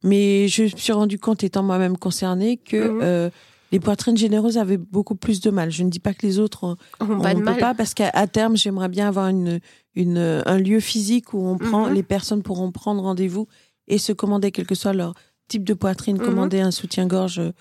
mais 0.04 0.48
je 0.48 0.64
me 0.64 0.68
suis 0.70 0.92
rendu 0.94 1.20
compte, 1.20 1.44
étant 1.44 1.62
moi-même 1.64 1.98
concernée, 1.98 2.58
que 2.58 3.26
Mhm. 3.26 3.32
Les 3.72 3.80
poitrines 3.80 4.18
généreuses 4.18 4.58
avaient 4.58 4.78
beaucoup 4.78 5.16
plus 5.16 5.42
de 5.42 5.50
mal. 5.50 5.72
Je 5.72 5.84
ne 5.84 5.90
dis 5.90 6.00
pas 6.00 6.14
que 6.14 6.26
les 6.26 6.40
autres 6.40 6.64
ont- 6.64 6.78
On 7.00 7.12
on 7.18 7.22
pas 7.22 7.34
de 7.34 7.42
mal. 7.42 7.58
pas 7.60 7.74
parce 7.74 7.94
qu'à 7.94 8.28
terme, 8.28 8.56
j'aimerais 8.58 8.90
bien 8.90 9.08
avoir 9.08 9.28
une, 9.28 9.60
une, 9.96 10.18
un 10.46 10.58
lieu 10.58 10.80
physique 10.80 11.34
où 11.34 11.46
on 11.46 11.58
prend, 11.58 11.88
Mhm. 11.88 11.94
les 11.94 12.04
personnes 12.04 12.44
pourront 12.44 12.72
prendre 12.72 13.02
rendez-vous 13.04 13.48
et 13.88 13.98
se 13.98 14.12
commander, 14.14 14.52
quel 14.52 14.66
que 14.68 14.76
soit 14.76 14.94
leur 14.94 15.14
type 15.48 15.64
de 15.64 15.74
poitrine, 15.74 16.18
Mhm. 16.18 16.26
commander 16.26 16.60
un 16.62 16.72
soutien-gorge 16.72 17.40
euh, 17.40 17.52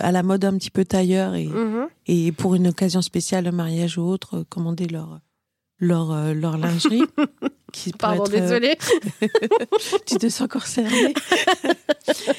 à 0.00 0.10
la 0.10 0.22
mode 0.24 0.44
un 0.44 0.56
petit 0.58 0.70
peu 0.70 0.84
tailleur 0.84 1.34
et, 1.36 1.46
Mhm. 1.46 1.86
et 2.06 2.32
pour 2.32 2.54
une 2.56 2.66
occasion 2.68 3.00
spéciale, 3.02 3.46
un 3.46 3.52
mariage 3.52 3.96
ou 3.96 4.02
autre, 4.02 4.38
euh, 4.38 4.44
commander 4.48 4.86
leur, 4.88 5.20
leur, 5.78 6.10
euh, 6.10 6.34
leur 6.34 6.58
lingerie. 6.58 7.02
qui 7.72 7.92
Pardon, 7.92 8.24
être, 8.24 8.34
euh, 8.34 8.40
désolée. 8.40 8.76
tu 10.06 10.16
te 10.16 10.28
sens 10.30 10.48
concernée. 10.48 11.14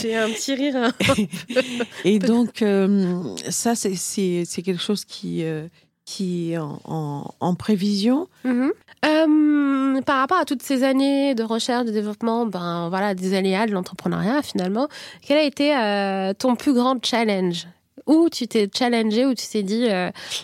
J'ai 0.00 0.16
un 0.16 0.28
petit 0.30 0.54
rire. 0.54 0.76
hein. 0.76 0.92
Et 2.04 2.18
donc, 2.18 2.62
euh, 2.62 3.22
ça, 3.48 3.74
c'est- 3.74 4.46
quelque 4.62 4.80
chose 4.80 5.04
qui, 5.04 5.44
euh, 5.44 5.66
qui 6.04 6.52
est 6.52 6.58
en, 6.58 6.80
en, 6.84 7.30
en 7.40 7.54
prévision. 7.54 8.28
Mhm. 8.44 8.72
Euh, 9.04 10.00
par 10.02 10.18
rapport 10.18 10.38
à 10.38 10.44
toutes 10.44 10.62
ces 10.62 10.82
années 10.82 11.34
de 11.34 11.42
recherche, 11.42 11.86
de 11.86 11.90
développement, 11.92 12.46
ben 12.46 12.88
voilà, 12.88 13.14
des 13.14 13.34
aléas 13.34 13.66
de 13.66 13.72
l'entrepreneuriat 13.72 14.42
finalement, 14.42 14.88
quel 15.22 15.38
a 15.38 15.42
été 15.42 16.34
ton 16.38 16.56
plus 16.56 16.72
grand 16.74 17.02
challenge? 17.04 17.66
Où 18.06 18.28
tu 18.28 18.46
t'es 18.46 18.68
challengé, 18.72 19.26
où 19.26 19.34
tu 19.34 19.46
t'es 19.48 19.62
dit, 19.62 19.86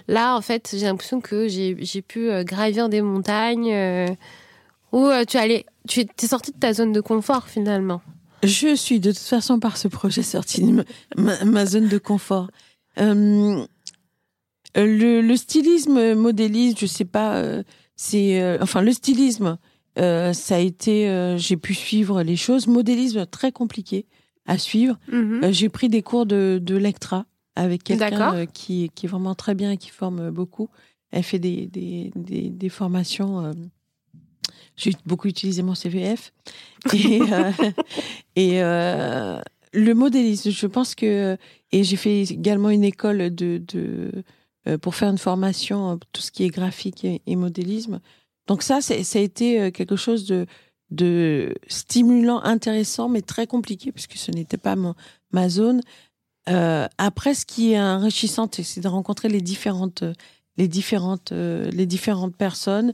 là 0.09 0.37
en 0.37 0.40
fait, 0.40 0.75
j'ai 0.76 0.87
l'impression 0.87 1.21
que 1.21 1.49
j'ai 1.49 1.76
j'ai 1.80 2.02
pu 2.02 2.28
gravir 2.44 2.88
des 2.88 3.02
montagnes, 3.02 3.75
où 4.92 5.09
tu 5.28 5.37
allais, 5.37 5.64
tu 5.88 6.00
es 6.00 6.26
sorti 6.26 6.52
de 6.52 6.59
ta 6.59 6.73
zone 6.73 6.92
de 6.92 7.00
confort 7.00 7.49
finalement? 7.49 8.00
Je 8.42 8.75
suis 8.75 9.00
de 9.00 9.12
toute 9.12 9.20
façon 9.20 9.61
par 9.61 9.76
ce 9.76 9.88
projet 9.88 10.22
sorti 10.22 10.62
de 10.62 10.84
ma, 11.16 11.66
zone 11.66 11.88
de 11.88 11.99
confort. 11.99 12.50
Euh, 12.99 13.64
le, 14.75 15.20
le 15.20 15.37
stylisme 15.37 16.14
modéliste, 16.14 16.80
je 16.80 16.87
sais 16.87 17.04
pas, 17.04 17.37
euh, 17.37 17.62
c'est 17.94 18.42
euh, 18.42 18.58
enfin 18.61 18.82
le 18.82 18.92
stylisme, 18.92 19.58
ça 19.96 20.54
a 20.54 20.58
été, 20.58 21.37
j'ai 21.38 21.56
pu 21.56 21.75
suivre 21.75 22.22
les 22.22 22.37
choses. 22.37 22.66
Modélisme 22.66 23.26
très 23.26 23.52
compliqué 23.52 24.06
à 24.46 24.58
suivre. 24.58 24.99
Mhm. 25.11 25.44
Euh, 25.44 25.52
j'ai 25.52 25.68
pris 25.68 25.88
des 25.88 26.02
cours 26.02 26.26
de, 26.26 26.61
de 26.62 26.76
Lectra 26.76 27.26
avec 27.54 27.84
quelqu'un 27.84 28.46
qui, 28.46 28.90
qui 28.94 29.06
est 29.06 29.08
vraiment 29.08 29.34
très 29.34 29.54
bien 29.54 29.72
et 29.72 29.76
qui 29.76 29.90
forme 29.90 30.30
beaucoup. 30.30 30.68
Elle 31.11 31.22
fait 31.22 31.38
des, 31.38 31.66
des, 31.66 32.11
des, 32.16 32.49
des 32.49 32.68
formations. 32.68 33.52
J'ai 34.76 34.92
beaucoup 35.06 35.28
utilisé 35.28 35.62
mon 35.62 35.74
CVF. 35.74 36.32
Et, 36.92 37.20
euh, 37.22 37.50
euh, 38.38 39.42
le 39.72 39.94
modélisme, 39.94 40.50
je 40.50 40.66
pense 40.66 40.94
que. 40.94 41.36
Et 41.70 41.84
j'ai 41.84 41.96
fait 41.96 42.22
également 42.22 42.70
une 42.70 42.84
école 42.84 43.34
de, 43.34 43.62
euh, 44.66 44.78
pour 44.78 44.94
faire 44.94 45.10
une 45.10 45.18
formation, 45.18 45.98
tout 46.12 46.22
ce 46.22 46.30
qui 46.30 46.44
est 46.44 46.50
graphique 46.50 47.04
et, 47.04 47.36
modélisme. 47.36 48.00
Donc, 48.46 48.62
ça, 48.62 48.80
ça 48.80 48.94
a 48.94 49.22
été 49.22 49.72
quelque 49.72 49.96
chose 49.96 50.26
de, 50.90 51.54
stimulant, 51.68 52.42
intéressant, 52.42 53.08
mais 53.08 53.22
très 53.22 53.46
compliqué, 53.46 53.92
puisque 53.92 54.16
ce 54.16 54.30
n'était 54.30 54.58
pas 54.58 54.76
mon, 54.76 54.94
ma 55.30 55.48
zone. 55.48 55.80
Après, 56.46 57.34
ce 57.34 57.46
qui 57.46 57.72
est 57.72 57.80
enrichissant, 57.80 58.48
c'est- 58.52 58.80
de 58.80 58.88
rencontrer 58.88 59.28
les 59.28 59.40
différentes, 59.40 60.04
les 60.58 60.68
différentes, 60.68 61.32
les 61.32 61.86
différentes 61.86 62.36
personnes 62.36 62.92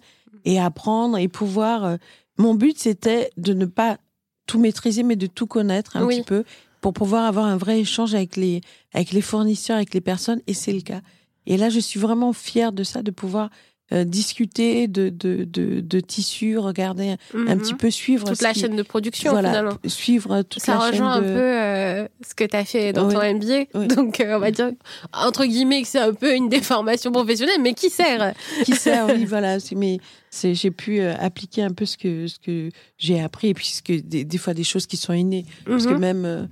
et 0.48 0.58
apprendre 0.58 1.18
et 1.18 1.28
pouvoir. 1.28 1.84
euh, 1.84 1.96
mon 2.38 2.54
but, 2.54 2.78
c'était 2.78 3.30
de 3.36 3.52
ne 3.52 3.66
pas 3.66 3.98
tout 4.46 4.58
maîtriser, 4.58 5.02
mais 5.02 5.16
de 5.16 5.26
tout 5.26 5.46
connaître 5.46 5.96
un 5.96 6.06
Oui. 6.06 6.16
petit 6.16 6.24
peu 6.24 6.44
pour 6.80 6.92
pouvoir 6.92 7.24
avoir 7.26 7.44
un 7.46 7.56
vrai 7.56 7.80
échange 7.80 8.14
avec 8.14 8.36
les, 8.36 8.60
avec 8.94 9.12
les 9.12 9.20
fournisseurs, 9.20 9.76
avec 9.76 9.92
les 9.92 10.00
personnes, 10.00 10.40
et 10.46 10.54
c'est 10.54 10.72
le 10.72 10.80
cas. 10.80 11.02
Et 11.46 11.56
là, 11.56 11.68
je 11.68 11.80
suis 11.80 12.00
vraiment 12.00 12.32
fière 12.32 12.72
de 12.72 12.82
ça, 12.84 13.02
de 13.02 13.10
pouvoir 13.10 13.50
euh, 13.92 14.04
discuter 14.04 14.86
de, 14.86 15.08
de, 15.08 15.44
de, 15.44 15.80
de 15.80 16.00
tissus, 16.00 16.58
regarder 16.58 17.16
un 17.34 17.38
Mhm. 17.54 17.58
petit 17.58 17.74
peu 17.74 17.90
suivre 17.90 18.28
toute 18.28 18.42
la 18.42 18.52
qui- 18.52 18.60
chaîne 18.60 18.76
de 18.76 18.82
production 18.82 19.30
voilà, 19.32 19.48
finalement. 19.48 19.78
suivre 19.86 20.42
toute 20.42 20.62
Ça 20.62 20.72
la 20.74 20.78
rejoint 20.80 21.10
un 21.12 21.14
chaîne 21.14 21.24
de... 21.24 21.32
peu 21.34 21.40
euh, 21.40 22.08
ce 22.26 22.34
que 22.34 22.44
tu 22.44 22.54
as 22.56 22.64
fait 22.66 22.92
dans 22.92 23.08
ton 23.08 23.20
MBA. 23.22 23.64
Donc, 23.94 24.20
euh, 24.20 24.36
on 24.36 24.40
va 24.40 24.50
dire, 24.50 24.72
entre 25.14 25.46
guillemets, 25.46 25.80
que 25.82 25.88
c'est 25.88 25.98
un 26.00 26.12
peu 26.12 26.34
une 26.34 26.48
déformation 26.50 27.10
professionnelle, 27.12 27.60
mais 27.62 27.72
qui 27.72 27.88
sert? 27.88 28.34
Qui 28.64 28.72
sert, 28.76 29.06
oui, 29.06 29.24
voilà. 29.26 29.56
Mais 29.74 29.98
j'ai 30.42 30.70
pu 30.70 31.00
appliquer 31.00 31.62
un 31.62 31.70
peu 31.72 31.86
ce 31.86 31.96
que, 31.96 32.26
ce 32.26 32.38
que 32.38 32.68
j'ai 32.98 33.20
appris, 33.20 33.48
et 33.48 33.54
puis 33.54 33.68
ce 33.68 33.82
que, 33.82 33.98
des, 34.00 34.24
des 34.24 34.38
fois 34.38 34.52
des 34.52 34.64
choses 34.64 34.86
qui 34.86 34.98
sont 34.98 35.14
innées. 35.14 35.46
Parce 35.64 35.86
que 35.86 35.94
Mhm. 35.94 35.98
même 36.00 36.48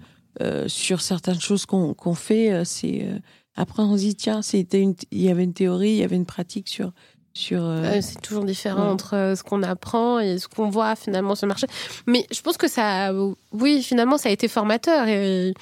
sur 0.69 1.00
certaines 1.00 1.40
choses 1.40 1.66
qu'on, 1.66 1.95
qu'on 1.95 2.14
fait, 2.14 2.62
c'est 2.64 3.07
après 3.55 3.83
on 3.83 3.97
se 3.97 4.02
dit 4.02 4.14
tiens, 4.14 4.43
c'était 4.43 4.81
une, 4.83 4.95
il 5.11 5.23
y 5.23 5.31
avait 5.31 5.45
une 5.45 5.55
théorie, 5.55 5.90
il 5.93 5.97
y 5.97 6.02
avait 6.02 6.16
une 6.16 6.26
pratique 6.26 6.69
sur 6.69 6.93
sur. 7.37 7.62
euh, 7.62 7.83
Euh, 7.85 8.00
c'est 8.02 8.21
toujours 8.21 8.45
différent 8.45 8.85
Ouais. 8.87 8.90
entre 8.93 9.14
euh, 9.14 9.35
ce 9.37 9.43
qu'on 9.43 9.62
apprend 9.62 10.19
et 10.19 10.38
ce 10.38 10.49
qu'on 10.49 10.69
voit 10.71 10.97
finalement 10.97 11.35
sur 11.35 11.47
le 11.47 11.50
marché. 11.50 11.66
Mais 12.07 12.26
je 12.33 12.40
pense 12.40 12.57
que 12.57 12.69
ça, 12.69 13.12
oui, 13.52 13.83
finalement, 13.83 14.19
ça 14.19 14.28
a 14.28 14.33
été 14.33 14.49
formateur 14.49 15.07
et 15.09 15.55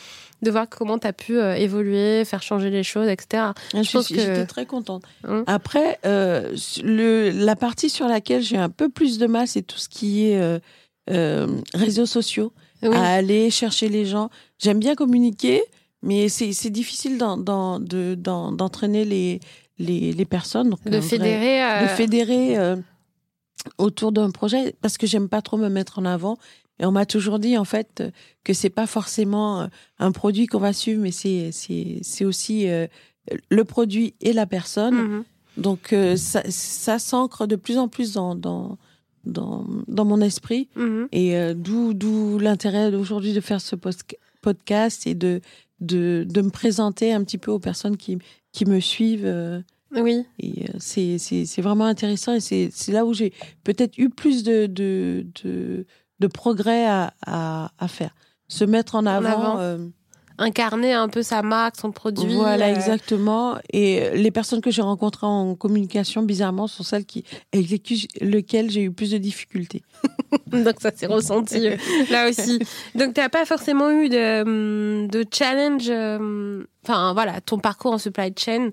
de 0.43 0.51
voir 0.51 0.67
comment 0.69 0.99
tu 0.99 1.07
as 1.07 1.13
pu 1.15 1.39
euh, 1.39 1.55
évoluer, 1.55 2.25
faire 2.25 2.43
changer 2.43 2.69
les 2.71 2.83
choses, 2.83 3.09
etc. 3.09 3.45
Ah, 3.75 3.83
je 3.83 3.91
pense 3.91 4.07
suis- 4.07 4.15
que- 4.17 4.21
J'étais 4.21 4.47
très 4.47 4.67
contente. 4.67 5.05
Hum. 5.27 5.43
Après, 5.47 5.99
euh, 6.05 6.55
le, 6.83 7.31
la 7.31 7.57
partie 7.57 7.89
sur 7.89 8.07
laquelle 8.09 8.43
j'ai 8.43 8.59
un 8.59 8.69
peu 8.69 8.89
plus 8.89 9.19
de 9.19 9.27
mal, 9.27 9.47
c'est 9.49 9.63
tout 9.63 9.79
ce 9.79 9.89
qui 9.89 10.27
est 10.29 10.41
euh, 10.41 10.59
euh, 11.11 11.47
réseaux 11.75 12.07
sociaux, 12.07 12.53
Oui. 12.83 12.95
à 12.95 13.05
aller 13.15 13.51
chercher 13.51 13.89
les 13.89 14.05
gens. 14.05 14.29
J'aime 14.59 14.79
bien 14.81 14.95
communiquer, 14.95 15.63
mais 16.03 16.29
c'est 16.29 16.69
difficile 16.71 17.17
d'en- 17.17 17.39
d'en- 17.39 17.81
de- 17.81 18.15
d'en- 18.15 18.53
d'entraîner 18.53 19.07
les, 19.07 19.41
les, 19.79 20.13
les 20.13 20.25
personnes. 20.25 20.71
Donc, 20.71 20.83
de 20.85 20.91
vrai- 20.99 21.01
fédérer. 21.01 21.59
de 21.59 21.85
euh, 21.85 21.89
fédérer 21.89 22.59
euh, 22.59 22.77
autour 23.79 24.13
d'un 24.13 24.31
projet 24.31 24.75
parce 24.81 24.99
que 24.99 25.07
j'aime 25.07 25.29
pas 25.29 25.43
trop 25.43 25.57
me 25.57 25.69
mettre 25.69 25.99
en 25.99 26.05
avant. 26.05 26.37
Et 26.81 26.87
on 26.87 26.93
m'a 26.93 27.07
toujours 27.07 27.39
dit 27.39 27.57
en 27.57 27.65
fait 27.65 28.03
que 28.43 28.53
c'est 28.53 28.69
pas 28.71 28.87
forcément 28.87 29.63
euh, 29.63 29.67
un 29.99 30.11
produit 30.13 30.47
qu'on 30.47 30.59
va 30.59 30.73
suivre, 30.73 31.01
mais 31.01 31.13
c'est 31.13 31.51
c'est 31.53 31.99
c'est 32.03 32.25
aussi 32.25 32.69
euh, 32.69 32.87
le 33.49 33.65
produit 33.65 34.15
et 34.21 34.33
la 34.33 34.47
personne. 34.47 34.95
mhm. 34.95 35.25
Donc 35.57 35.93
euh, 35.93 36.17
ça, 36.17 36.43
ça 36.51 36.99
s'ancre 36.99 37.47
de 37.47 37.55
plus 37.57 37.79
en 37.79 37.87
plus 37.89 38.13
dans 38.15 38.35
dans 38.35 38.77
dans, 39.25 39.65
dans 39.89 40.05
mon 40.05 40.21
esprit 40.21 40.69
Mhm. 40.77 41.09
et 41.13 41.37
euh, 41.37 41.55
d'où 41.55 41.95
d'où 41.95 42.39
l'intérêt 42.41 42.91
d'aujourd'hui 42.91 43.33
de 43.33 43.41
faire 43.41 43.61
ce 43.61 43.77
podcast 44.43 45.07
et 45.07 45.15
de 45.15 45.41
de 45.85 46.27
de 46.29 46.41
me 46.43 46.51
présenter 46.51 47.13
un 47.13 47.23
petit 47.25 47.39
peu 47.39 47.51
aux 47.51 47.59
personnes 47.61 47.97
qui 47.97 48.19
qui 48.53 48.65
me 48.67 48.81
suivent. 48.81 49.27
euh, 49.27 49.61
Oui. 49.93 50.25
et 50.39 50.65
euh, 50.69 50.73
c'est 50.79 51.19
c'est 51.19 51.45
c'est 51.47 51.63
vraiment 51.63 51.85
intéressant 51.87 52.35
et 52.35 52.41
c'est 52.41 52.71
c'est 52.73 52.93
là 52.93 53.05
où 53.05 53.13
j'ai 53.15 53.33
peut-être 53.65 53.97
eu 53.99 54.11
plus 54.11 54.43
de 54.43 54.67
de 54.67 55.27
de, 55.43 55.87
de 56.21 56.27
progrès 56.27 56.87
à, 56.87 57.13
à 57.27 57.71
à 57.79 57.89
faire. 57.89 58.15
Se 58.49 58.65
mettre 58.65 58.95
en 58.95 59.07
avant. 59.07 59.57
avant. 59.59 59.89
Incarner 60.39 60.93
un 60.93 61.09
peu 61.09 61.23
sa 61.23 61.43
marque, 61.43 61.77
son 61.77 61.93
produit. 61.93 62.35
voilà, 62.35 62.67
euh, 62.67 62.75
exactement. 62.75 63.57
Et 63.73 64.11
les 64.15 64.31
personnes 64.33 64.61
que 64.61 64.71
j'ai 64.71 64.83
rencontrées 64.83 65.27
en 65.27 65.55
communication, 65.55 66.23
bizarrement, 66.23 66.67
sont 66.67 66.83
celles 66.83 67.05
qui 67.05 67.25
avec 67.55 67.69
lesquelles- 68.21 68.71
j'ai 68.71 68.83
eu 68.83 68.91
plus 68.91 69.11
de 69.13 69.19
difficultés. 69.19 69.83
Donc 70.49 70.75
ça 70.81 70.91
s'est 70.95 71.07
ressenti 71.07 71.69
euh, 71.69 71.77
là 72.11 72.29
aussi. 72.29 72.59
Donc 72.95 73.15
tu 73.15 73.21
n'as 73.21 73.29
pas 73.29 73.45
forcément 73.45 73.91
eu 73.91 74.09
de, 74.09 74.43
hum, 74.43 75.09
de 75.09 75.25
challenge. 75.33 75.85
euh, 75.89 76.65
Enfin 76.87 77.15
voilà, 77.15 77.41
ton 77.41 77.59
parcours 77.59 77.93
en 77.93 77.99
supply 77.99 78.33
chain, 78.37 78.71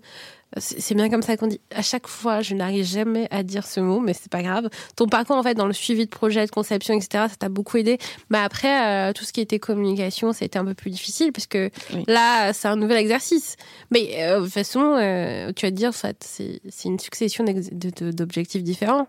c'est 0.58 0.96
bien 0.96 1.10
comme 1.10 1.22
ça 1.22 1.38
qu'on 1.38 1.48
dit. 1.48 1.62
À 1.74 1.82
chaque 1.82 2.08
fois, 2.08 2.42
je 2.42 2.56
n'arrive 2.56 2.84
jamais 2.84 3.28
à 3.32 3.42
dire 3.44 3.66
ce 3.66 3.80
mot, 3.80 4.00
mais 4.02 4.14
c'est 4.14 4.30
pas 4.30 4.44
grave. 4.44 4.70
Ton 4.98 5.08
parcours 5.08 5.38
en 5.38 5.44
fait 5.44 5.54
dans 5.56 5.66
le 5.66 5.72
suivi 5.74 6.06
de 6.06 6.10
projet, 6.10 6.46
de 6.46 6.52
conception, 6.52 6.94
etc. 6.94 7.26
Ça 7.30 7.36
t'a 7.40 7.48
beaucoup 7.50 7.78
aidé. 7.78 7.98
Mais 8.30 8.38
après, 8.40 9.10
euh, 9.10 9.14
tout 9.14 9.24
ce 9.24 9.32
qui 9.32 9.40
était 9.40 9.60
communication, 9.60 10.34
c'était 10.34 10.60
un 10.60 10.66
peu 10.66 10.74
plus 10.74 10.90
difficile 10.92 11.32
parce 11.32 11.48
que 11.48 11.70
Oui. 11.94 12.04
là, 12.08 12.52
c'est 12.52 12.68
un 12.68 12.76
nouvel 12.76 12.98
exercice. 12.98 13.56
Mais 13.92 14.24
euh, 14.24 14.40
de 14.40 14.44
toute 14.46 14.54
façon, 14.54 14.82
euh, 15.00 15.54
tu 15.56 15.66
vas 15.66 15.72
te 15.72 15.76
dire, 15.78 15.90
en 15.90 15.94
fait, 15.94 16.22
c'est 16.28 16.60
une 16.86 17.00
succession 17.00 17.46
d'objectifs 17.46 18.64
différents. 18.64 19.08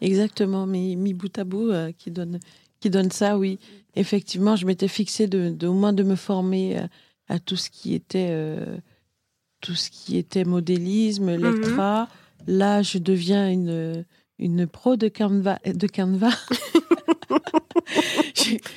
Exactement, 0.00 0.66
mais 0.66 0.94
mis 0.94 1.14
bout 1.14 1.36
à 1.38 1.44
bout, 1.44 1.72
qui 1.98 2.10
donne 2.10 2.38
qui 2.80 2.90
donne 2.90 3.10
ça, 3.10 3.38
oui. 3.38 3.58
Effectivement, 3.96 4.54
je 4.54 4.66
m'étais 4.66 4.88
fixé 4.88 5.26
de, 5.26 5.48
de 5.50 5.66
au 5.66 5.72
moins 5.72 5.94
de 5.94 6.02
me 6.02 6.14
former 6.14 6.78
à 7.28 7.38
tout 7.38 7.56
ce 7.56 7.70
qui 7.70 7.94
était 7.94 8.30
tout 9.66 9.74
ce 9.74 9.90
qui 9.90 10.16
était 10.16 10.44
modélisme, 10.44 11.34
Lectra. 11.36 12.08
Là, 12.46 12.82
je 12.82 12.98
deviens 12.98 13.50
une 13.50 14.04
une 14.38 14.66
pro 14.66 14.96
de 14.96 15.08
Canva 15.08 15.58
de 15.64 15.86
Canva. 15.88 16.28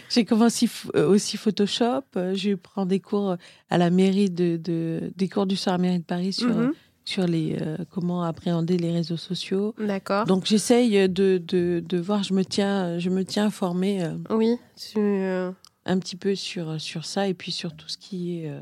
J'ai- 0.09 0.25
commencé 0.25 0.67
euh, 0.95 1.07
aussi 1.09 1.37
Photoshop. 1.37 2.03
Je 2.15 2.55
prends 2.55 2.85
des 2.85 2.99
cours 2.99 3.35
à 3.69 3.77
la 3.77 3.89
mairie 3.89 4.29
de, 4.29 4.57
de 4.57 5.11
des 5.15 5.27
cours 5.29 5.45
du 5.45 5.55
soir 5.55 5.75
à 5.75 5.77
la 5.77 5.81
mairie 5.83 5.99
de 5.99 6.03
Paris 6.05 6.33
sur 6.33 6.49
Mhm. 6.49 6.73
sur 7.05 7.27
les 7.27 7.57
euh, 7.61 7.77
comment 7.91 8.23
appréhender 8.23 8.77
les 8.77 8.91
réseaux 8.91 9.17
sociaux. 9.17 9.75
D'accord. 9.77 10.25
Donc 10.25 10.45
j'essaye 10.45 10.91
de, 11.09 11.37
de, 11.37 11.83
de 11.87 11.97
voir, 11.97 12.23
je 12.23 12.33
me 12.33 12.43
tiens, 12.43 12.97
je 12.99 13.09
me 13.09 13.23
tiens 13.25 13.45
informée 13.45 14.03
euh, 14.03 14.15
Oui. 14.31 14.55
tu, 14.75 14.97
euh, 14.97 15.51
un 15.85 15.99
petit 15.99 16.15
peu 16.15 16.35
sur, 16.35 16.79
sur 16.79 17.05
ça 17.05 17.27
et 17.27 17.33
puis 17.33 17.51
sur 17.51 17.75
tout 17.75 17.87
ce 17.89 17.97
qui 17.97 18.39
est, 18.39 18.49
euh, 18.49 18.59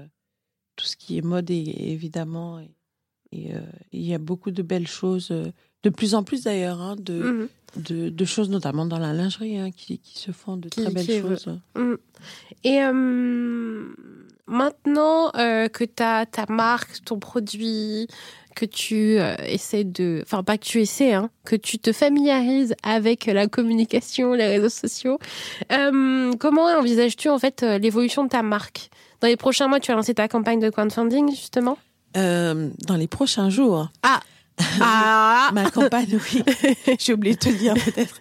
tout 0.77 0.85
ce 0.85 0.95
qui 0.95 1.17
est 1.17 1.21
mode 1.21 1.51
et, 1.51 1.91
évidemment. 1.91 2.59
Et, 2.59 2.69
et, 3.33 3.53
euh, 3.53 3.59
il 3.91 4.03
y 4.03 4.13
a 4.13 4.19
beaucoup 4.19 4.51
de 4.51 4.61
belles 4.61 4.87
choses, 4.87 5.29
euh, 5.31 5.51
de 5.83 5.89
plus 5.89 6.15
en 6.15 6.23
plus 6.23 6.43
d'ailleurs, 6.43 6.79
hein, 6.79 6.95
de, 6.97 7.13
mhm. 7.13 7.47
de, 7.75 8.09
de 8.09 8.25
choses 8.25 8.49
notamment 8.49 8.85
dans 8.85 8.99
la 8.99 9.11
lingerie 9.11 9.57
hein, 9.57 9.71
qui, 9.71 9.99
qui 9.99 10.17
se 10.17 10.31
font 10.31 10.55
de 10.55 10.69
Qui- 10.69 10.83
très 10.83 10.93
belles 10.93 11.21
choses. 11.21 11.49
Et 12.63 12.81
euh, 12.81 13.93
maintenant 14.47 15.31
euh, 15.35 15.67
que 15.67 15.83
tu 15.83 16.01
as 16.01 16.25
ta 16.25 16.45
marque, 16.49 17.03
ton 17.03 17.19
produit, 17.19 18.07
que 18.55 18.65
tu 18.65 19.19
euh, 19.19 19.35
essaies 19.45 19.83
de... 19.83 20.21
Enfin, 20.23 20.43
pas 20.43 20.57
que 20.57 20.65
tu 20.65 20.81
essaies, 20.81 21.13
hein, 21.13 21.29
que 21.45 21.55
tu 21.55 21.77
te 21.77 21.91
familiarises 21.91 22.73
avec 22.81 23.27
la 23.27 23.47
communication, 23.47 24.33
les 24.33 24.47
réseaux 24.47 24.69
sociaux, 24.69 25.19
euh, 25.71 26.33
comment 26.39 26.65
envisages-tu 26.65 27.29
en 27.29 27.37
fait 27.37 27.61
l'évolution 27.61 28.23
de 28.23 28.29
ta 28.29 28.41
marque? 28.41 28.89
Dans 29.21 29.27
les 29.27 29.37
prochains 29.37 29.67
mois, 29.67 29.79
tu 29.79 29.91
vas 29.91 29.95
lancer 29.97 30.13
ta 30.13 30.27
campagne 30.27 30.59
de 30.59 30.69
crowdfunding, 30.69 31.29
justement 31.31 31.77
Euh, 32.15 32.69
dans 32.87 32.95
les 32.95 33.07
prochains 33.07 33.49
jours, 33.49 33.89
Ah 34.03 34.21
ma 35.53 35.69
campagne, 35.69 36.17
oui, 36.33 36.41
j'ai 36.99 37.13
oublié 37.13 37.35
de 37.35 37.39
te 37.39 37.49
le 37.49 37.55
dire 37.55 37.73
peut-être. 37.75 38.19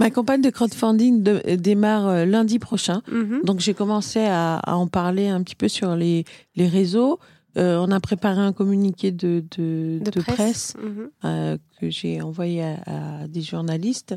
ma 0.00 0.10
campagne 0.10 0.40
de 0.40 0.48
crowdfunding 0.50 1.22
de- 1.22 1.56
démarre 1.56 2.08
euh, 2.08 2.24
lundi 2.24 2.58
prochain. 2.58 3.02
Mhm. 3.10 3.42
Donc 3.44 3.60
j'ai 3.60 3.74
commencé 3.74 4.20
à, 4.20 4.56
à 4.56 4.76
en 4.76 4.86
parler 4.86 5.28
un 5.28 5.42
petit 5.42 5.54
peu 5.54 5.68
sur 5.68 5.94
les, 5.94 6.24
les 6.56 6.66
réseaux. 6.68 7.18
Euh, 7.58 7.76
on 7.86 7.90
a 7.90 8.00
préparé 8.00 8.40
un 8.40 8.54
communiqué 8.54 9.12
de, 9.12 9.44
de, 9.54 10.00
presse. 10.22 10.74
Mhm. 10.82 11.10
euh, 11.26 11.58
que 11.80 11.90
j'ai 11.90 12.22
envoyé 12.22 12.62
à, 12.62 13.22
à 13.22 13.26
des 13.28 13.42
journalistes 13.42 14.14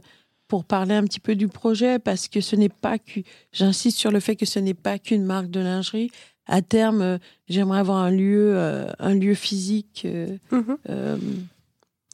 pour 0.47 0.63
parler 0.63 0.93
un 0.93 1.03
petit 1.03 1.19
peu 1.19 1.35
du 1.35 1.47
projet 1.47 1.97
parce 1.99 2.27
que 2.27 2.39
ce 2.41 2.55
n'est 2.55 2.69
pas 2.69 2.99
que 2.99 3.21
j'insiste 3.51 3.97
sur 3.97 4.11
le 4.11 4.19
fait 4.19 4.35
que 4.35 4.45
ce 4.45 4.59
n'est 4.59 4.73
pas 4.75 4.99
qu'une 4.99 5.23
marque 5.25 5.49
de 5.49 5.59
lingerie. 5.59 6.11
À 6.47 6.61
terme, 6.61 7.01
euh, 7.01 7.17
j'aimerais 7.49 7.79
avoir 7.79 7.97
un 7.97 8.11
lieu, 8.11 8.53
euh, 8.55 8.85
un 8.99 9.15
lieu 9.15 9.33
physique 9.33 10.03
euh, 10.05 10.37
Mhm. 10.51 10.77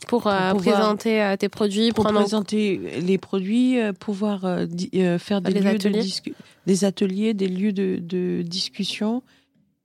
Pour, 0.07 0.23
présenter 0.57 1.35
tes 1.37 1.47
produits, 1.47 1.91
pour 1.91 2.07
en 2.07 2.13
présenter 2.13 2.99
les 3.01 3.17
produits, 3.19 3.77
pouvoir 3.99 4.65
di- 4.65 4.89
faire 5.19 5.41
des 5.41 5.53
Des 5.53 5.59
lieux 5.59 5.67
ateliers. 5.67 5.99
de 5.99 6.03
discu- 6.03 6.33
des 6.65 6.85
ateliers, 6.85 7.33
des 7.35 7.47
lieux 7.47 7.71
de, 7.71 7.99
de 8.01 8.41
discussion 8.41 9.21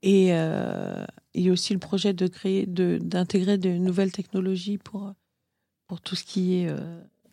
et 0.02 0.28
euh, 0.30 1.04
et 1.34 1.50
aussi 1.50 1.74
le 1.74 1.78
projet 1.78 2.14
de 2.14 2.26
créer, 2.28 2.64
de 2.64 2.98
d'intégrer 3.02 3.58
de 3.58 3.68
nouvelles 3.68 4.10
technologies 4.12 4.78
pour 4.78 5.12
pour 5.86 6.00
tout 6.00 6.16
ce 6.16 6.24
qui 6.24 6.62
est 6.62 6.68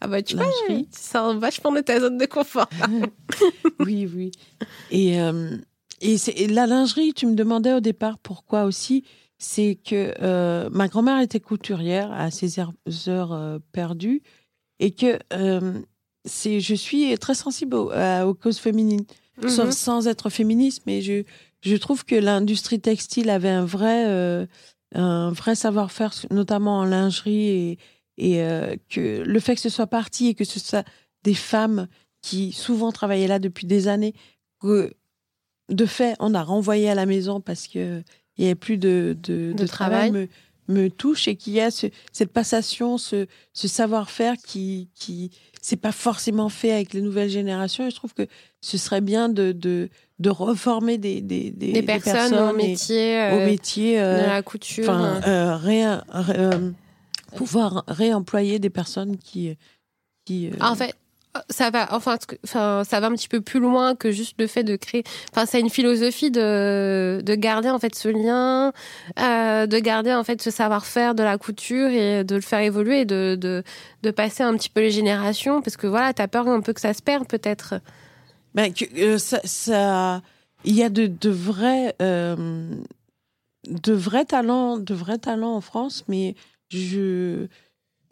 Ah 0.03 0.07
bah 0.09 0.21
tu 0.21 0.35
vois, 0.35 0.45
lingerie. 0.67 0.87
tu 0.91 0.99
sors 0.99 1.33
vachement 1.39 1.71
de 1.71 1.79
ta 1.79 1.99
zone 1.99 2.17
de 2.17 2.25
confort. 2.25 2.69
oui, 3.79 4.05
oui. 4.13 4.31
Et, 4.91 5.19
euh, 5.21 5.57
et, 6.01 6.17
la 6.47 6.67
lingerie, 6.67 7.13
tu 7.13 7.25
me 7.25 7.35
demandais 7.35 7.73
au 7.73 7.79
départ 7.79 8.17
pourquoi 8.17 8.65
aussi. 8.65 9.05
C'est 9.37 9.75
que 9.75 10.13
euh, 10.21 10.69
ma 10.71 10.87
grand-mère 10.89 11.19
était 11.21 11.39
couturière 11.39 12.11
à 12.11 12.31
ses 12.31 12.59
heures, 12.59 12.73
euh, 13.33 13.59
perdues 13.71 14.21
et 14.79 14.91
que 14.91 15.17
c'est, 16.25 16.59
je 16.59 16.75
suis 16.75 17.17
très 17.17 17.35
sensible 17.35 17.75
aux 17.75 18.33
causes 18.33 18.57
féminines, 18.59 19.05
sans, 19.47 19.65
Mhm. 19.65 19.71
sans 19.71 20.07
être 20.07 20.29
féministe, 20.29 20.83
mais 20.85 21.01
je, 21.01 21.23
je 21.61 21.75
trouve 21.77 22.03
que 22.05 22.15
l'industrie 22.15 22.79
textile 22.79 23.29
avait 23.29 23.49
un 23.49 23.65
vrai, 23.65 24.47
un 24.95 25.31
vrai 25.31 25.55
savoir-faire, 25.55 26.13
notamment 26.31 26.79
en 26.79 26.85
lingerie, 26.85 27.47
et, 27.47 27.77
et 28.17 28.41
euh, 28.43 28.75
que 28.89 29.21
le 29.21 29.39
fait 29.39 29.55
que 29.55 29.61
ce 29.61 29.69
soit 29.69 29.87
parti 29.87 30.27
et 30.27 30.33
que 30.33 30.45
ce 30.45 30.59
soit 30.59 30.85
des 31.23 31.33
femmes 31.33 31.87
qui 32.21 32.51
souvent 32.51 32.91
travaillaient 32.91 33.27
là 33.27 33.39
depuis 33.39 33.65
des 33.67 33.87
années, 33.87 34.13
que 34.61 34.93
de 35.69 35.85
fait, 35.85 36.15
on 36.19 36.33
a 36.33 36.43
renvoyé 36.43 36.89
à 36.89 36.95
la 36.95 37.05
maison 37.05 37.41
parce 37.41 37.67
que 37.67 38.01
il 38.37 38.43
y 38.43 38.47
avait 38.47 38.55
plus 38.55 38.77
de, 38.77 39.15
de, 39.21 39.53
De 39.53 39.67
travail, 39.67 40.09
travail. 40.09 40.29
me 40.67 40.89
touche 40.89 41.27
et 41.27 41.35
qu'il 41.35 41.53
y 41.53 41.61
a 41.61 41.69
ce, 41.69 41.87
cette 42.11 42.31
passation, 42.31 42.97
ce, 42.97 43.27
ce 43.53 43.67
savoir-faire 43.67 44.35
qui, 44.37 44.89
qui, 44.95 45.29
c'est 45.61 45.75
pas 45.77 45.91
forcément 45.91 46.49
fait 46.49 46.71
avec 46.71 46.93
les 46.93 47.01
nouvelles 47.01 47.29
générations. 47.29 47.85
Et 47.85 47.91
je 47.91 47.95
trouve 47.95 48.13
que 48.13 48.27
ce 48.59 48.77
serait 48.79 49.01
bien 49.01 49.29
de, 49.29 49.51
de, 49.51 49.89
de 50.19 50.29
reformer 50.31 50.97
des, 50.97 51.21
des, 51.21 51.51
des, 51.51 51.73
des 51.73 51.83
personnes, 51.83 52.33
au 52.33 52.53
métier, 52.53 53.19
euh, 53.19 53.35
au 53.43 53.45
métier 53.45 53.97
de 53.97 54.25
la 54.25 54.41
couture. 54.41 54.89
Enfin, 54.89 55.21
euh, 55.27 55.55
ré, 55.55 55.83
pouvoir 57.35 57.83
réemployer 57.87 58.59
des 58.59 58.69
personnes 58.69 59.17
qui. 59.17 59.57
qui 60.25 60.51
ah, 60.59 60.71
en 60.71 60.75
fait, 60.75 60.95
ça 61.49 61.69
va 61.69 61.87
enfin, 61.91 62.17
enfin 62.43 62.83
ça 62.83 62.99
va 62.99 63.07
un 63.07 63.13
petit 63.13 63.27
peu 63.27 63.41
plus 63.41 63.59
loin 63.59 63.95
que 63.95 64.11
juste 64.11 64.35
le 64.39 64.47
fait 64.47 64.63
de 64.63 64.75
créer 64.75 65.03
enfin 65.31 65.45
c'est 65.45 65.59
une 65.59 65.69
philosophie 65.69 66.29
de 66.29 67.21
de 67.23 67.35
garder 67.35 67.69
en 67.69 67.79
fait 67.79 67.95
ce 67.95 68.09
lien 68.09 68.71
euh, 69.19 69.65
de 69.65 69.79
garder 69.79 70.13
en 70.13 70.23
fait 70.23 70.41
ce 70.41 70.51
savoir-faire 70.51 71.15
de 71.15 71.23
la 71.23 71.37
couture 71.37 71.89
et 71.89 72.23
de 72.23 72.35
le 72.35 72.41
faire 72.41 72.59
évoluer 72.59 73.01
et 73.01 73.05
de, 73.05 73.35
de 73.39 73.63
de 74.03 74.11
passer 74.11 74.43
un 74.43 74.55
petit 74.55 74.69
peu 74.69 74.81
les 74.81 74.91
générations 74.91 75.61
parce 75.61 75.77
que 75.77 75.87
voilà 75.87 76.13
t'as 76.13 76.27
peur 76.27 76.47
un 76.47 76.61
peu 76.61 76.73
que 76.73 76.81
ça 76.81 76.93
se 76.93 77.01
perde 77.01 77.27
peut-être 77.27 77.75
ben 78.53 78.71
euh, 78.97 79.17
ça, 79.17 79.39
ça 79.43 80.21
il 80.65 80.75
y 80.75 80.83
a 80.83 80.89
de 80.89 81.07
de 81.07 81.29
vrais 81.29 81.95
euh, 82.01 82.69
de 83.67 83.93
vrais 83.93 84.25
talents 84.25 84.77
de 84.77 84.93
vrais 84.93 85.17
talents 85.17 85.55
en 85.55 85.61
France 85.61 86.03
mais 86.07 86.35
je 86.77 87.47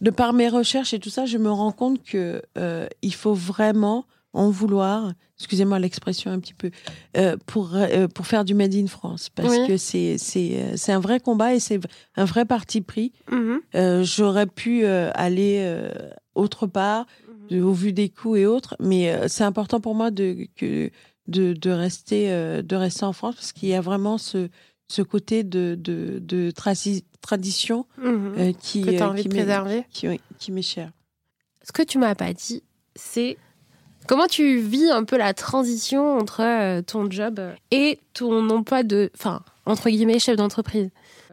de 0.02 0.10
par 0.10 0.34
mes 0.34 0.50
recherches 0.50 0.94
et 0.94 1.00
tout 1.00 1.10
ça, 1.10 1.26
je 1.26 1.38
me 1.38 1.52
rends 1.52 1.72
compte 1.72 2.04
que 2.04 2.42
euh, 2.58 2.88
il 3.02 3.14
faut 3.14 3.36
vraiment 3.36 4.06
en 4.34 4.50
vouloir, 4.50 5.12
excusez-moi 5.38 5.78
l'expression 5.78 6.32
un 6.32 6.40
petit 6.40 6.54
peu, 6.54 6.72
euh, 7.18 7.36
pour 7.46 7.76
euh, 7.76 8.08
pour 8.08 8.26
faire 8.26 8.46
du 8.46 8.54
made 8.54 8.74
in 8.74 8.88
France, 8.88 9.30
parce 9.30 9.68
que 9.68 9.78
c'est 9.78 10.18
c'est 10.18 10.78
c'est 10.78 10.92
un 10.92 11.00
vrai 11.00 11.20
combat 11.20 11.54
et 11.54 11.60
c'est 11.60 11.80
un 12.16 12.26
vrai 12.26 12.46
parti 12.46 12.82
pris. 12.82 13.12
Mm-hmm. 13.30 14.04
J'aurais 14.04 14.48
pu 14.48 14.86
aller 14.86 15.80
autre 16.34 16.66
part 16.66 17.06
mm-hmm. 17.52 17.62
au 17.62 17.74
vu 17.74 17.94
des 17.94 18.10
coûts 18.10 18.38
et 18.38 18.46
autres, 18.46 18.76
mais 18.80 19.28
c'est 19.28 19.44
important 19.44 19.82
pour 19.82 19.96
moi 19.96 20.12
de 20.12 20.48
que 20.56 20.90
de 21.28 21.54
de 21.54 21.70
rester 21.70 22.30
de 22.64 22.76
rester 22.76 23.04
en 23.04 23.14
France 23.14 23.36
parce 23.36 23.52
qu'il 23.52 23.70
y 23.70 23.76
a 23.76 23.82
vraiment 23.82 24.18
ce 24.18 24.48
ce 24.92 25.02
côté 25.02 25.44
de, 25.44 25.76
de, 25.80 26.20
de 26.20 26.52
tradition 26.52 27.86
mhm. 27.98 28.34
euh, 28.38 28.54
qui, 28.60 28.82
que 28.82 28.90
euh, 28.90 29.14
qui, 29.16 29.30
préserver. 29.30 29.86
Qui, 29.90 30.08
qui 30.38 30.52
m'est 30.52 30.62
cher. 30.62 30.92
Ce 31.64 31.72
que 31.72 31.82
tu 31.82 31.98
m'as 31.98 32.16
pas 32.16 32.34
dit, 32.34 32.62
c'est 32.96 33.38
comment 34.08 34.28
tu 34.28 34.60
vis 34.60 34.90
un 34.90 35.06
peu 35.06 35.18
la 35.18 35.34
transition 35.34 36.18
entre 36.18 36.42
euh, 36.42 36.82
ton 36.82 37.10
job 37.10 37.40
et 37.72 38.00
ton 38.14 38.50
emploi 38.50 38.84
de, 38.84 39.10
enfin, 39.16 39.44
entre 39.66 39.90
guillemets, 39.90 40.20
chef 40.20 40.36
d'entreprise. 40.36 40.90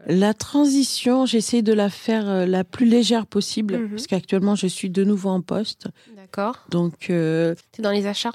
La 0.07 0.33
transition, 0.33 1.25
j'essaie 1.25 1.61
de 1.61 1.73
la 1.73 1.89
faire 1.89 2.47
la 2.47 2.63
plus 2.63 2.85
légère 2.85 3.25
possible, 3.25 3.77
mhm. 3.77 3.89
parce 3.89 4.07
qu'actuellement, 4.07 4.55
je 4.55 4.67
suis 4.67 4.89
de 4.89 5.03
nouveau 5.03 5.29
en 5.29 5.41
poste. 5.41 5.87
D'accord. 6.15 6.65
Donc. 6.69 7.09
Euh, 7.09 7.55
tu 7.73 7.81
es 7.81 7.83
dans 7.83 7.91
les 7.91 8.07
achats? 8.07 8.31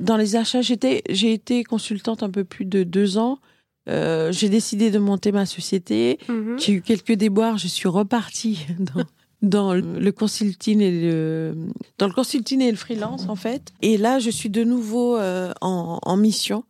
Dans 0.00 0.18
les 0.18 0.36
achats, 0.36 0.60
j'étais, 0.60 1.02
j'ai 1.08 1.32
été 1.32 1.64
consultante 1.64 2.22
un 2.22 2.30
peu 2.30 2.44
plus 2.44 2.66
de 2.66 2.82
deux 2.82 3.16
ans. 3.16 3.38
Euh, 3.88 4.32
j'ai 4.32 4.48
décidé 4.48 4.90
de 4.90 4.98
monter 4.98 5.32
ma 5.32 5.46
société. 5.46 6.18
Mhm. 6.28 6.58
J'ai 6.58 6.72
eu 6.72 6.82
quelques 6.82 7.12
déboires. 7.12 7.58
Je 7.58 7.68
suis 7.68 7.88
repartie 7.88 8.66
dans, 8.78 9.04
dans 9.42 9.74
le 9.74 10.10
consulting 10.10 10.80
et 10.80 10.90
le 10.90 11.54
dans 11.98 12.06
le 12.06 12.12
consulting 12.12 12.60
et 12.62 12.70
le 12.70 12.76
freelance 12.76 13.28
en 13.28 13.36
fait. 13.36 13.72
Et 13.82 13.96
là, 13.96 14.18
je 14.18 14.30
suis 14.30 14.50
de 14.50 14.64
nouveau 14.64 15.16
euh, 15.16 15.52
en, 15.60 15.98
en, 16.02 16.16
mission 16.16 16.64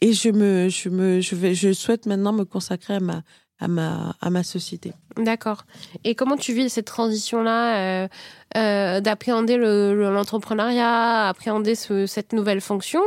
et 0.00 0.12
je 0.12 0.30
me 0.30 0.68
je 0.68 0.88
me 0.88 1.20
je 1.20 1.34
vais 1.34 1.54
je 1.54 1.72
souhaite 1.72 2.06
maintenant 2.06 2.32
me 2.32 2.44
consacrer 2.44 2.94
à 2.94 3.00
ma 3.00 3.22
à 3.58 3.68
ma 3.68 4.16
à 4.20 4.30
ma 4.30 4.42
société. 4.42 4.92
D'accord. 5.16 5.64
Et 6.04 6.14
comment 6.14 6.36
tu 6.36 6.52
vis 6.52 6.70
cette 6.70 6.86
transition 6.86 7.42
là 7.42 8.04
euh, 8.04 8.08
euh, 8.56 9.00
d'appréhender 9.00 9.56
l'entrepreneuriat, 9.56 11.28
appréhender 11.28 11.74
ce, 11.74 12.06
cette 12.06 12.32
nouvelle 12.32 12.60
fonction? 12.60 13.02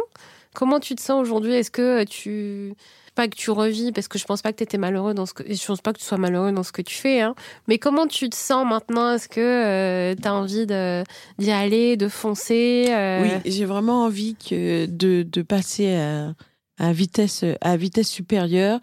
Comment 0.54 0.80
tu 0.80 0.96
te 0.96 1.02
sens 1.02 1.22
aujourd'hui? 1.22 1.54
Est-ce 1.54 1.72
que 1.72 2.04
tu 2.06 2.74
pas 3.18 3.28
que 3.28 3.36
tu 3.36 3.50
revis 3.50 3.92
parce 3.92 4.08
que 4.08 4.20
je 4.20 4.26
pense 4.26 4.44
pas 4.44 4.52
que 4.52 4.58
tu 4.58 4.64
étais 4.64 4.78
malheureux 4.78 5.16
dans 5.16 5.26
ce 5.26 5.34
que 5.34 5.44
je 5.52 5.66
pense 5.66 5.82
pas 5.82 5.92
que 5.92 5.98
tu 5.98 6.06
sois 6.06 6.20
malheureux 6.20 6.52
dans 6.52 6.62
ce 6.62 6.72
que 6.72 6.84
tu 6.84 6.96
fais 6.96 7.22
hein. 7.22 7.34
mais 7.68 7.80
comment 7.80 8.06
tu 8.06 8.30
te 8.30 8.36
sens 8.36 8.64
maintenant? 8.66 9.12
Est-ce 9.12 9.28
que 9.28 9.42
euh, 9.42 10.16
tu 10.16 10.28
as 10.28 10.34
envie 10.34 10.68
de 10.68 11.04
d'y 11.40 11.52
aller 11.52 11.98
de 11.98 12.08
foncer 12.08 12.86
euh? 12.90 13.24
Oui, 13.24 13.52
j'ai 13.52 13.66
vraiment 13.66 14.06
envie 14.06 14.36
que 14.36 14.86
de, 14.86 15.24
de 15.24 15.42
passer 15.42 15.96
à, 15.96 16.36
à 16.78 16.94
vitesse 16.94 17.44
à 17.62 17.76
vitesse 17.76 18.08
supérieure 18.08 18.80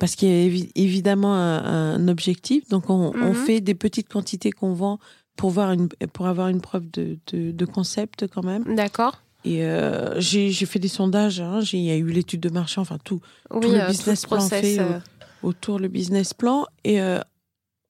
parce 0.00 0.16
qu'il 0.16 0.28
y 0.28 0.32
a 0.32 0.64
évidemment 0.74 1.34
un, 1.34 2.08
objectif 2.08 2.68
donc 2.68 2.90
on, 2.90 3.12
on, 3.14 3.28
mhm. 3.28 3.34
fait 3.34 3.60
des 3.60 3.76
petites 3.76 4.08
quantités 4.08 4.50
qu'on 4.50 4.74
vend 4.74 4.98
pour 5.36 5.50
voir 5.50 5.70
une 5.70 5.88
pour 6.12 6.26
avoir 6.26 6.48
une 6.48 6.60
preuve 6.60 6.90
de, 6.90 7.18
de, 7.32 7.52
de 7.52 7.64
concept 7.64 8.26
quand 8.26 8.42
même. 8.42 8.74
D'accord. 8.74 9.22
Et 9.46 9.64
euh, 9.64 10.18
j'ai 10.18 10.52
fait 10.52 10.80
des 10.80 10.88
sondages, 10.88 11.40
hein, 11.40 11.60
il 11.72 11.78
y 11.78 11.90
a 11.92 11.96
eu 11.96 12.10
l'étude 12.10 12.40
de 12.40 12.50
marché, 12.50 12.80
enfin 12.80 12.98
tout, 13.04 13.20
tout 13.48 13.60
le 13.60 13.80
euh, 13.80 13.86
business 13.86 14.26
plan 14.26 14.40
fait 14.40 14.80
euh. 14.80 14.98
autour 15.44 15.78
le 15.78 15.86
business 15.86 16.34
plan. 16.34 16.66
Et 16.82 16.98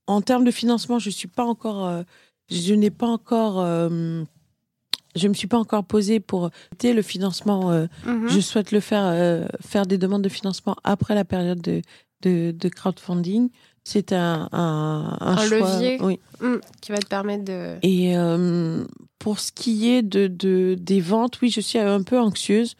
en 0.06 0.20
termes 0.20 0.44
de 0.44 0.50
financement, 0.50 0.98
je 0.98 1.08
suis 1.08 1.28
pas 1.28 1.44
encore, 1.44 2.04
je 2.50 2.74
n'ai 2.74 2.90
pas 2.90 3.06
encore, 3.06 3.64
je 3.64 5.28
me 5.28 5.32
suis 5.32 5.48
pas 5.48 5.56
encore 5.56 5.84
posé 5.84 6.20
pour 6.20 6.50
le 6.84 7.02
financement. 7.02 7.70
Mhm. 8.04 8.28
Je 8.28 8.40
souhaite 8.40 8.70
le 8.70 8.80
faire, 8.80 9.48
faire 9.64 9.86
des 9.86 9.96
demandes 9.96 10.22
de 10.22 10.28
financement 10.28 10.76
après 10.84 11.14
la 11.14 11.24
période 11.24 11.62
de, 11.62 11.80
de, 12.20 12.50
de 12.50 12.68
crowdfunding. 12.68 13.48
C'est 13.88 14.12
un, 14.12 14.48
un, 14.50 15.16
un, 15.20 15.48
levier 15.48 15.98
oui. 16.02 16.18
Mmh, 16.40 16.56
qui 16.80 16.90
va 16.90 16.98
te 16.98 17.06
permettre 17.06 17.44
de. 17.44 17.76
Et 17.82 18.18
euh, 18.18 18.84
pour 19.18 19.40
ce 19.40 19.52
qui 19.52 19.90
est 19.90 20.02
de, 20.02 20.26
de, 20.26 20.76
des 20.78 21.00
ventes, 21.00 21.40
oui, 21.40 21.50
je 21.50 21.60
suis 21.60 21.78
un 21.78 22.02
peu 22.02 22.18
anxieuse. 22.18 22.76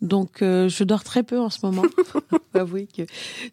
Donc, 0.00 0.42
euh, 0.42 0.68
je 0.68 0.84
dors 0.84 1.04
très 1.04 1.22
peu 1.22 1.40
en 1.40 1.50
ce 1.50 1.64
moment. 1.64 1.84
avouer 2.54 2.86
que 2.86 3.02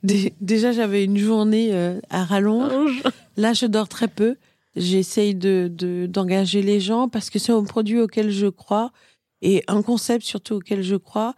déjà, 0.03 0.71
j'avais 0.71 1.03
une 1.03 1.17
journée 1.17 1.73
euh, 1.73 1.99
à 2.09 2.23
rallonge. 2.23 3.03
Là, 3.37 3.53
je 3.53 3.65
dors 3.65 3.87
très 3.87 4.07
peu. 4.07 4.35
J'essaye 4.75 5.35
de, 5.35 5.69
d'engager 6.07 6.61
les 6.61 6.79
gens 6.79 7.07
parce 7.07 7.29
que 7.29 7.39
c'est 7.39 7.51
un 7.51 7.63
produit 7.63 7.99
auquel 7.99 8.31
je 8.31 8.47
crois 8.47 8.91
et 9.41 9.63
un 9.67 9.83
concept 9.83 10.25
surtout 10.25 10.55
auquel 10.55 10.81
je 10.81 10.95
crois 10.95 11.35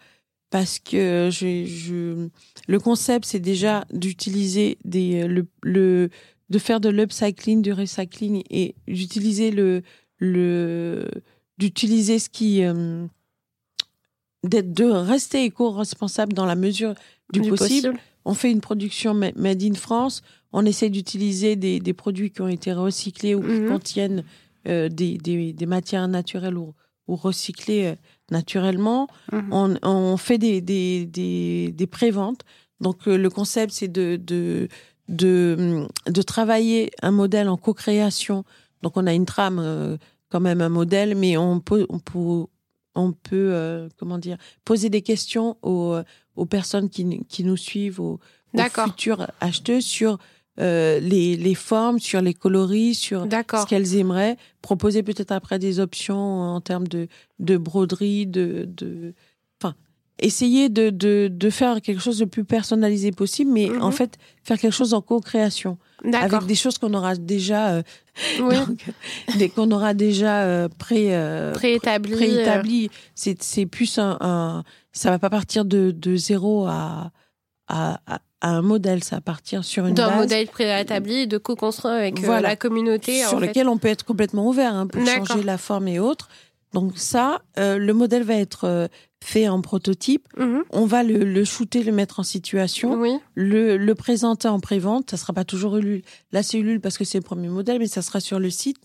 parce 0.52 0.80
que 0.80 1.30
je, 1.32 1.66
je 1.66 2.30
le 2.68 2.80
concept 2.80 3.26
c'est 3.26 3.40
déjà 3.40 3.84
d'utiliser 3.92 4.78
des 4.86 5.28
le, 5.28 5.48
le 5.64 6.10
de 6.50 6.60
faire 6.60 6.80
de 6.80 6.88
l'upcycling, 6.88 7.62
du 7.62 7.74
recycling 7.74 8.44
et 8.50 8.76
d'utiliser 8.88 9.52
le 9.52 9.82
le 10.18 11.08
d'utiliser 11.58 12.20
ce 12.20 12.30
qui 12.30 12.64
euh, 12.64 13.06
d'être 14.44 14.74
de 14.74 14.86
rester 14.86 15.44
éco-responsable 15.46 16.34
dans 16.34 16.46
la 16.46 16.56
mesure 16.56 16.94
du, 17.32 17.42
possible. 17.50 17.98
On 18.26 18.34
fait 18.34 18.52
une 18.52 18.62
production 18.62 19.14
made 19.14 19.64
in 19.64 19.74
France, 19.74 20.22
on 20.52 20.66
essaie 20.66 20.90
d'utiliser 20.90 21.56
des, 21.56 21.80
des, 21.80 21.94
produits 21.94 22.32
qui 22.32 22.42
ont 22.42 22.48
été 22.48 22.74
recyclés 22.74 23.36
ou 23.36 23.42
qui 23.42 23.62
mhm. 23.62 23.68
contiennent 23.68 24.24
euh, 24.68 24.90
des, 24.90 25.18
des, 25.18 25.54
des, 25.54 25.66
matières 25.66 26.08
naturelles 26.08 26.58
ou, 26.58 26.74
ou 27.08 27.16
recyclées 27.16 27.86
euh, 27.86 27.96
naturellement. 28.32 29.08
Mhm. 29.32 29.50
On, 29.52 29.76
on, 29.84 30.18
fait 30.18 30.38
des, 30.38 30.62
des, 30.62 31.06
des, 31.06 31.72
des 31.72 31.88
préventes. 31.88 32.42
Donc 32.82 33.06
le 33.06 33.30
concept, 33.30 33.74
c'est 33.74 33.88
de, 33.88 34.20
de, 34.22 34.68
de, 35.08 35.88
de, 36.08 36.22
travailler 36.22 36.92
un 37.02 37.12
modèle 37.12 37.48
en 37.48 37.58
co-création. 37.58 38.44
Donc 38.86 38.98
on 38.98 39.08
a 39.08 39.14
une 39.16 39.26
trame, 39.26 39.58
euh, 39.58 39.98
quand 40.30 40.40
même 40.40 40.62
un 40.62 40.70
modèle, 40.70 41.16
mais 41.16 41.38
on 41.38 41.60
peut, 41.60 41.88
on 41.90 41.98
peut, 41.98 42.46
on 42.94 43.14
peut 43.14 43.50
euh, 43.52 43.90
comment 43.98 44.20
dire, 44.20 44.38
poser 44.64 44.90
des 44.90 45.02
questions 45.02 45.58
aux, 45.64 45.98
aux 46.36 46.46
personnes 46.46 46.92
qui, 46.92 47.26
qui 47.28 47.44
nous 47.44 47.58
suivent, 47.58 48.00
aux, 48.00 48.20
aux 48.54 48.84
futurs 48.86 49.26
acheteurs 49.42 49.82
sur 49.82 50.20
euh, 50.60 51.00
les, 51.00 51.36
les 51.36 51.56
formes, 51.56 51.98
sur 51.98 52.22
les 52.22 52.36
coloris, 52.36 52.94
sur 52.94 53.24
ce 53.24 53.66
qu'elles 53.66 53.96
aimeraient, 53.96 54.38
proposer 54.62 55.02
peut-être 55.02 55.32
après 55.32 55.58
des 55.58 55.80
options 55.80 56.42
en 56.42 56.62
termes 56.62 56.88
de, 56.88 57.08
de 57.40 57.58
broderie, 57.58 58.28
de, 58.28 58.70
essayer 60.20 60.70
de, 60.70 60.90
de, 60.90 61.30
de 61.32 61.50
faire 61.50 61.82
quelque 61.82 62.02
chose 62.02 62.20
de 62.20 62.26
plus 62.26 62.46
personnalisé 62.46 63.12
possible, 63.12 63.52
mais 63.52 63.70
en 63.78 63.88
mhm. 63.88 63.92
fait 63.92 64.18
faire 64.44 64.58
quelque 64.58 64.74
chose 64.74 64.94
en 64.94 65.02
co-création 65.02 65.78
avec 66.14 66.46
des 66.46 66.56
choses 66.56 66.78
qu'on 66.78 66.94
aura 66.94 67.16
déjà, 67.16 67.70
euh, 67.70 67.84
qu'on 69.56 69.72
aura 69.72 69.94
déjà 69.94 70.44
euh, 70.44 70.70
pré, 70.78 71.16
euh, 71.16 71.52
préétabli. 71.54 72.14
préétabli. 72.14 72.90
C'est 73.16 73.42
c'est 73.42 73.66
plus 73.66 73.98
un, 73.98 74.18
un, 74.22 74.64
ça 74.94 75.10
va 75.10 75.20
pas 75.20 75.30
partir 75.30 75.66
de, 75.66 75.92
de 75.92 76.16
zéro 76.16 76.68
à 76.68 77.12
à, 77.68 78.00
à 78.42 78.50
un 78.50 78.62
modèle, 78.62 79.04
ça 79.04 79.22
partir 79.22 79.64
sur 79.64 79.88
une 79.88 79.96
D'un 79.96 80.16
modèle 80.16 80.48
préétabli, 80.48 81.28
de 81.28 81.38
co-construire 81.38 81.96
avec 81.96 82.24
euh, 82.24 82.40
la 82.40 82.56
communauté. 82.56 83.24
Sur 83.24 83.40
lequel 83.40 83.68
on 83.68 83.78
peut 83.78 83.88
être 83.88 84.06
complètement 84.06 84.48
ouvert 84.48 84.76
hein, 84.76 84.88
pour 84.88 85.06
changer 85.06 85.44
la 85.44 85.58
forme 85.58 85.88
et 85.88 86.00
autres. 86.00 86.30
Donc 86.76 86.98
ça, 86.98 87.42
euh, 87.58 87.78
le 87.78 87.94
modèle 87.94 88.24
va 88.24 88.36
être 88.36 88.66
euh, 88.66 88.88
fait 89.24 89.48
en 89.48 89.62
prototype. 89.62 90.28
Mhm. 90.38 90.64
On 90.72 90.86
va 90.86 91.04
le, 91.04 91.24
le 91.24 91.44
shooter, 91.46 91.84
le 91.84 91.92
mettre 91.94 92.20
en 92.20 92.24
situation, 92.24 93.00
Oui. 93.00 93.18
le, 93.34 93.78
le 93.78 93.96
présenter 93.96 94.48
en 94.50 94.60
pré-vente. 94.60 95.10
Ça 95.10 95.18
sera 95.18 95.34
pas 95.34 95.46
toujours 95.46 95.78
Ulule. 95.78 96.02
Là, 96.34 96.44
c'est 96.44 96.58
Ulule 96.60 96.82
parce 96.82 96.98
que 96.98 97.06
c'est 97.06 97.18
le 97.18 97.24
premier 97.24 97.48
modèle, 97.48 97.80
mais 97.80 97.88
ça 97.88 98.02
sera 98.02 98.20
sur 98.20 98.40
le 98.40 98.50
site, 98.50 98.78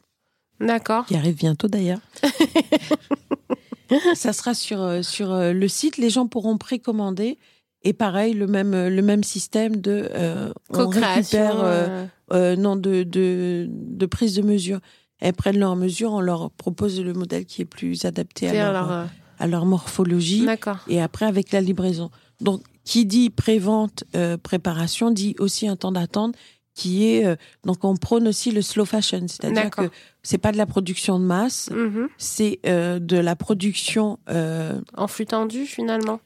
D'accord. 0.60 1.04
qui 1.06 1.16
arrive 1.16 1.34
bientôt 1.36 1.68
d'ailleurs. 1.68 2.00
ça 4.14 4.32
sera 4.32 4.54
sur, 4.54 4.80
euh, 4.80 5.02
sur 5.02 5.34
le 5.34 5.68
site. 5.68 5.96
Les 5.98 6.10
gens 6.10 6.26
pourront 6.26 6.58
précommander. 6.58 7.38
Et 7.82 7.92
pareil, 7.94 8.34
le 8.34 8.46
même, 8.46 8.72
le 8.88 9.02
même 9.02 9.24
système 9.24 9.76
de... 9.76 10.08
euh, 10.14 10.52
on 10.70 10.88
récupère... 10.88 11.58
euh, 11.64 11.86
euh, 11.88 12.06
euh, 12.32 12.54
non, 12.56 12.76
de, 12.76 13.02
de, 13.02 13.66
de 13.70 14.06
prise 14.06 14.34
de 14.36 14.42
mesure. 14.42 14.78
Elles 15.20 15.32
prennent 15.34 15.58
leurs 15.58 15.76
mesures, 15.76 16.12
on 16.12 16.20
leur 16.20 16.50
propose 16.50 17.00
le 17.00 17.12
modèle 17.12 17.44
qui 17.44 17.62
est 17.62 17.66
plus 17.66 18.04
adapté 18.04 18.48
à 18.48 18.72
leur, 18.72 18.90
euh, 18.92 19.04
à 19.38 19.46
leur 19.46 19.64
morphologie. 19.66 20.44
D'accord. 20.46 20.78
Et 20.88 21.00
après, 21.00 21.26
avec 21.26 21.52
la 21.52 21.60
livraison. 21.60 22.10
Donc, 22.40 22.62
qui 22.84 23.04
dit 23.06 23.30
prévente, 23.30 24.04
euh, 24.16 24.36
préparation, 24.38 25.10
dit 25.10 25.34
aussi 25.38 25.68
un 25.68 25.76
temps 25.76 25.92
d'attente 25.92 26.34
qui 26.74 27.06
est. 27.10 27.26
euh, 27.26 27.36
donc, 27.64 27.84
on 27.84 27.94
prône 27.96 28.26
aussi 28.28 28.50
le 28.52 28.62
slow 28.62 28.86
fashion, 28.86 29.26
c'est-à-dire 29.28 29.64
que 29.70 29.90
c'est 30.22 30.38
pas 30.38 30.52
de 30.52 30.56
la 30.56 30.66
production 30.66 31.18
de 31.18 31.24
masse, 31.24 31.68
Mhm. 31.70 32.08
c'est 32.16 32.58
euh, 32.66 32.98
de 32.98 33.18
la 33.18 33.36
production. 33.36 34.18
Euh, 34.30 34.80
En 34.96 35.06
flux 35.08 35.26
tendu, 35.26 35.66
finalement? 35.66 36.20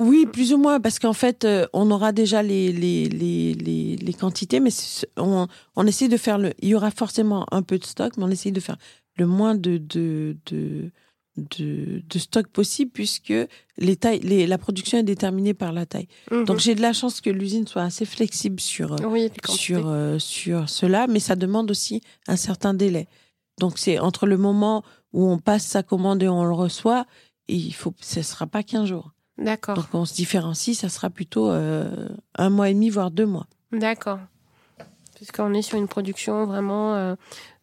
Oui, 0.00 0.24
plus 0.24 0.54
ou 0.54 0.56
moins, 0.56 0.80
parce 0.80 0.98
qu'en 0.98 1.12
fait, 1.12 1.44
euh, 1.44 1.66
on 1.74 1.90
aura 1.90 2.12
déjà 2.12 2.42
les, 2.42 2.72
les, 2.72 3.06
les, 3.10 3.52
les, 3.52 3.96
les 3.96 4.12
quantités, 4.14 4.58
mais 4.58 4.70
on, 5.18 5.46
on 5.76 5.86
essaie 5.86 6.08
de 6.08 6.16
faire 6.16 6.38
le. 6.38 6.54
Il 6.60 6.70
y 6.70 6.74
aura 6.74 6.90
forcément 6.90 7.46
un 7.52 7.60
peu 7.62 7.78
de 7.78 7.84
stock, 7.84 8.16
mais 8.16 8.24
on 8.24 8.30
essaie 8.30 8.50
de 8.50 8.60
faire 8.60 8.78
le 9.18 9.26
moins 9.26 9.54
de, 9.54 9.76
de, 9.76 10.38
de, 10.46 10.90
de, 11.36 12.02
de 12.08 12.18
stock 12.18 12.46
possible, 12.46 12.90
puisque 12.92 13.34
les 13.76 13.96
tailles, 13.96 14.20
les, 14.20 14.46
la 14.46 14.56
production 14.56 14.96
est 14.96 15.02
déterminée 15.02 15.52
par 15.52 15.72
la 15.74 15.84
taille. 15.84 16.08
Mhm. 16.30 16.46
Donc 16.46 16.60
j'ai 16.60 16.74
de 16.74 16.80
la 16.80 16.94
chance 16.94 17.20
que 17.20 17.28
l'usine 17.28 17.66
soit 17.66 17.82
assez 17.82 18.06
flexible 18.06 18.58
sur, 18.58 18.94
euh, 18.94 19.06
oui, 19.06 19.30
sur, 19.50 19.86
euh, 19.86 20.18
sur 20.18 20.70
cela, 20.70 21.08
mais 21.08 21.20
ça 21.20 21.36
demande 21.36 21.70
aussi 21.70 22.00
un 22.26 22.36
certain 22.36 22.72
délai. 22.72 23.06
Donc 23.58 23.76
c'est 23.76 23.98
entre 23.98 24.26
le 24.26 24.38
moment 24.38 24.82
où 25.12 25.28
on 25.28 25.36
passe 25.36 25.66
sa 25.66 25.82
commande 25.82 26.22
et 26.22 26.28
on 26.28 26.44
le 26.44 26.54
reçoit, 26.54 27.04
et 27.48 27.56
il 27.56 27.74
faut, 27.74 27.92
ce 28.00 28.20
ne 28.20 28.24
sera 28.24 28.46
pas 28.46 28.62
15 28.62 28.86
jours. 28.88 29.12
D'accord. 29.40 29.74
Donc 29.74 29.86
on 29.94 30.04
se 30.04 30.14
différencie, 30.14 30.76
ça 30.78 30.88
sera 30.88 31.10
plutôt 31.10 31.50
euh, 31.50 32.08
un 32.36 32.50
mois 32.50 32.68
et 32.68 32.74
demi, 32.74 32.90
voire 32.90 33.10
deux 33.10 33.26
mois. 33.26 33.46
D'accord. 33.72 34.18
Puisqu'on 35.16 35.52
est 35.54 35.62
sur 35.62 35.78
une 35.78 35.88
production 35.88 36.46
vraiment 36.46 36.94
euh, 36.94 37.14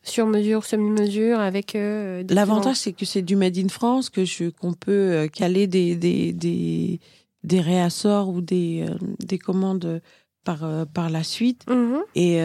sur 0.04 0.26
mesure, 0.26 0.66
semi-mesure, 0.66 1.40
avec. 1.40 1.76
euh, 1.76 2.24
L'avantage, 2.30 2.78
c'est 2.78 2.94
que 2.94 3.06
c'est 3.06 3.22
du 3.22 3.36
made 3.36 3.58
in 3.58 3.70
France, 3.70 4.10
que 4.10 4.26
je 4.26 4.50
qu'on 4.50 4.74
peut 4.74 5.30
caler 5.34 5.68
des 5.68 5.96
des 5.96 6.34
des, 6.34 7.00
des 7.44 7.62
réassorts 7.62 8.30
ou 8.30 8.42
des 8.42 8.86
des 9.20 9.38
commandes 9.38 10.02
par 10.44 10.88
par 10.94 11.10
la 11.10 11.24
suite. 11.24 11.63
Mhm. 11.70 12.00
Et 12.16 12.42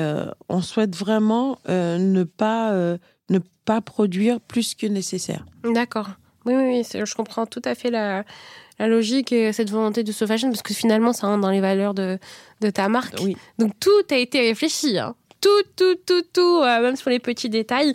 on 0.48 0.60
souhaite 0.60 0.96
vraiment 0.96 1.58
ne 1.68 2.24
pas 2.24 2.72
ne 3.30 3.38
pas 3.64 3.80
produire 3.80 4.40
plus 4.40 4.74
que 4.74 4.86
nécessaire. 4.86 5.46
D'accord. 5.62 6.10
Oui, 6.44 6.54
oui, 6.56 6.82
oui, 6.92 7.04
je 7.06 7.14
comprends 7.14 7.46
tout 7.46 7.62
à 7.64 7.76
fait 7.76 7.90
la, 7.90 8.24
la 8.78 8.88
logique 8.88 9.32
et 9.32 9.52
cette 9.52 9.70
volonté 9.70 10.02
de 10.02 10.12
slow 10.12 10.26
fashion 10.26 10.50
parce 10.50 10.62
que 10.62 10.74
finalement, 10.74 11.12
ça 11.12 11.26
rentre 11.26 11.40
dans 11.42 11.50
les 11.50 11.60
valeurs 11.60 11.94
de, 11.94 12.18
de 12.60 12.70
ta 12.70 12.88
marque. 12.88 13.14
Oui. 13.22 13.36
Donc 13.58 13.72
tout 13.80 13.90
a 14.10 14.16
été 14.16 14.40
réfléchi. 14.40 14.98
hein. 14.98 15.14
Tout, 15.42 15.48
tout, 15.76 15.96
tout, 16.06 16.22
tout, 16.32 16.62
euh, 16.62 16.80
même 16.80 16.96
sur 16.96 17.10
les 17.10 17.18
petits 17.18 17.50
détails. 17.50 17.92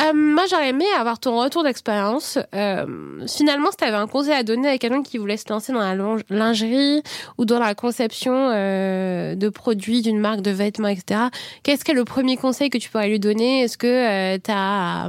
Euh, 0.00 0.12
moi, 0.12 0.44
j'aurais 0.50 0.70
aimé 0.70 0.84
avoir 0.98 1.20
ton 1.20 1.38
retour 1.38 1.62
d'expérience. 1.62 2.38
Euh, 2.54 3.24
finalement, 3.28 3.70
si 3.70 3.76
tu 3.76 3.84
avais 3.84 3.96
un 3.96 4.08
conseil 4.08 4.34
à 4.34 4.42
donner 4.42 4.68
à 4.68 4.78
quelqu'un 4.78 5.02
qui 5.02 5.16
voulait 5.16 5.36
se 5.36 5.48
lancer 5.48 5.72
dans 5.72 5.78
la 5.78 5.94
lingerie 6.28 7.02
ou 7.38 7.44
dans 7.44 7.60
la 7.60 7.74
conception 7.74 8.50
euh, 8.52 9.36
de 9.36 9.48
produits 9.48 10.02
d'une 10.02 10.18
marque 10.18 10.40
de 10.40 10.50
vêtements, 10.50 10.88
etc., 10.88 11.20
qu'est-ce 11.62 11.84
qu'est 11.84 11.94
le 11.94 12.04
premier 12.04 12.36
conseil 12.36 12.68
que 12.68 12.78
tu 12.78 12.90
pourrais 12.90 13.08
lui 13.08 13.20
donner? 13.20 13.62
Est-ce 13.62 13.78
que 13.78 14.36
tu 14.38 14.50
as 14.50 15.08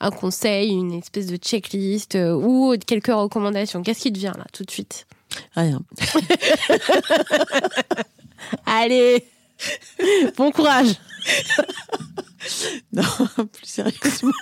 un 0.00 0.10
conseil, 0.10 0.70
une 0.70 0.92
espèce 0.92 1.26
de 1.26 1.36
checklist 1.36 2.14
euh, 2.14 2.32
ou 2.32 2.74
quelques 2.86 3.06
recommandations? 3.08 3.82
Qu'est-ce 3.82 4.00
qui 4.00 4.12
te 4.12 4.18
vient 4.18 4.32
là 4.32 4.44
tout 4.52 4.64
de 4.64 4.70
suite? 4.70 5.06
Rien. 5.54 5.80
Allez 8.66 9.24
Bon 10.36 10.50
courage 10.50 10.94
Non, 12.92 13.02
plus 13.52 13.66
sérieusement. 13.66 14.32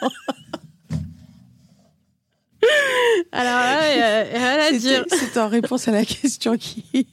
Alors 3.33 3.53
là, 3.59 3.83
euh, 3.83 4.25
rien 4.33 4.59
à 4.69 4.73
dire. 4.79 5.05
C'était 5.11 5.39
en 5.41 5.49
réponse 5.49 5.87
à 5.89 5.91
la 5.91 6.05
question 6.05 6.57
qui, 6.57 7.07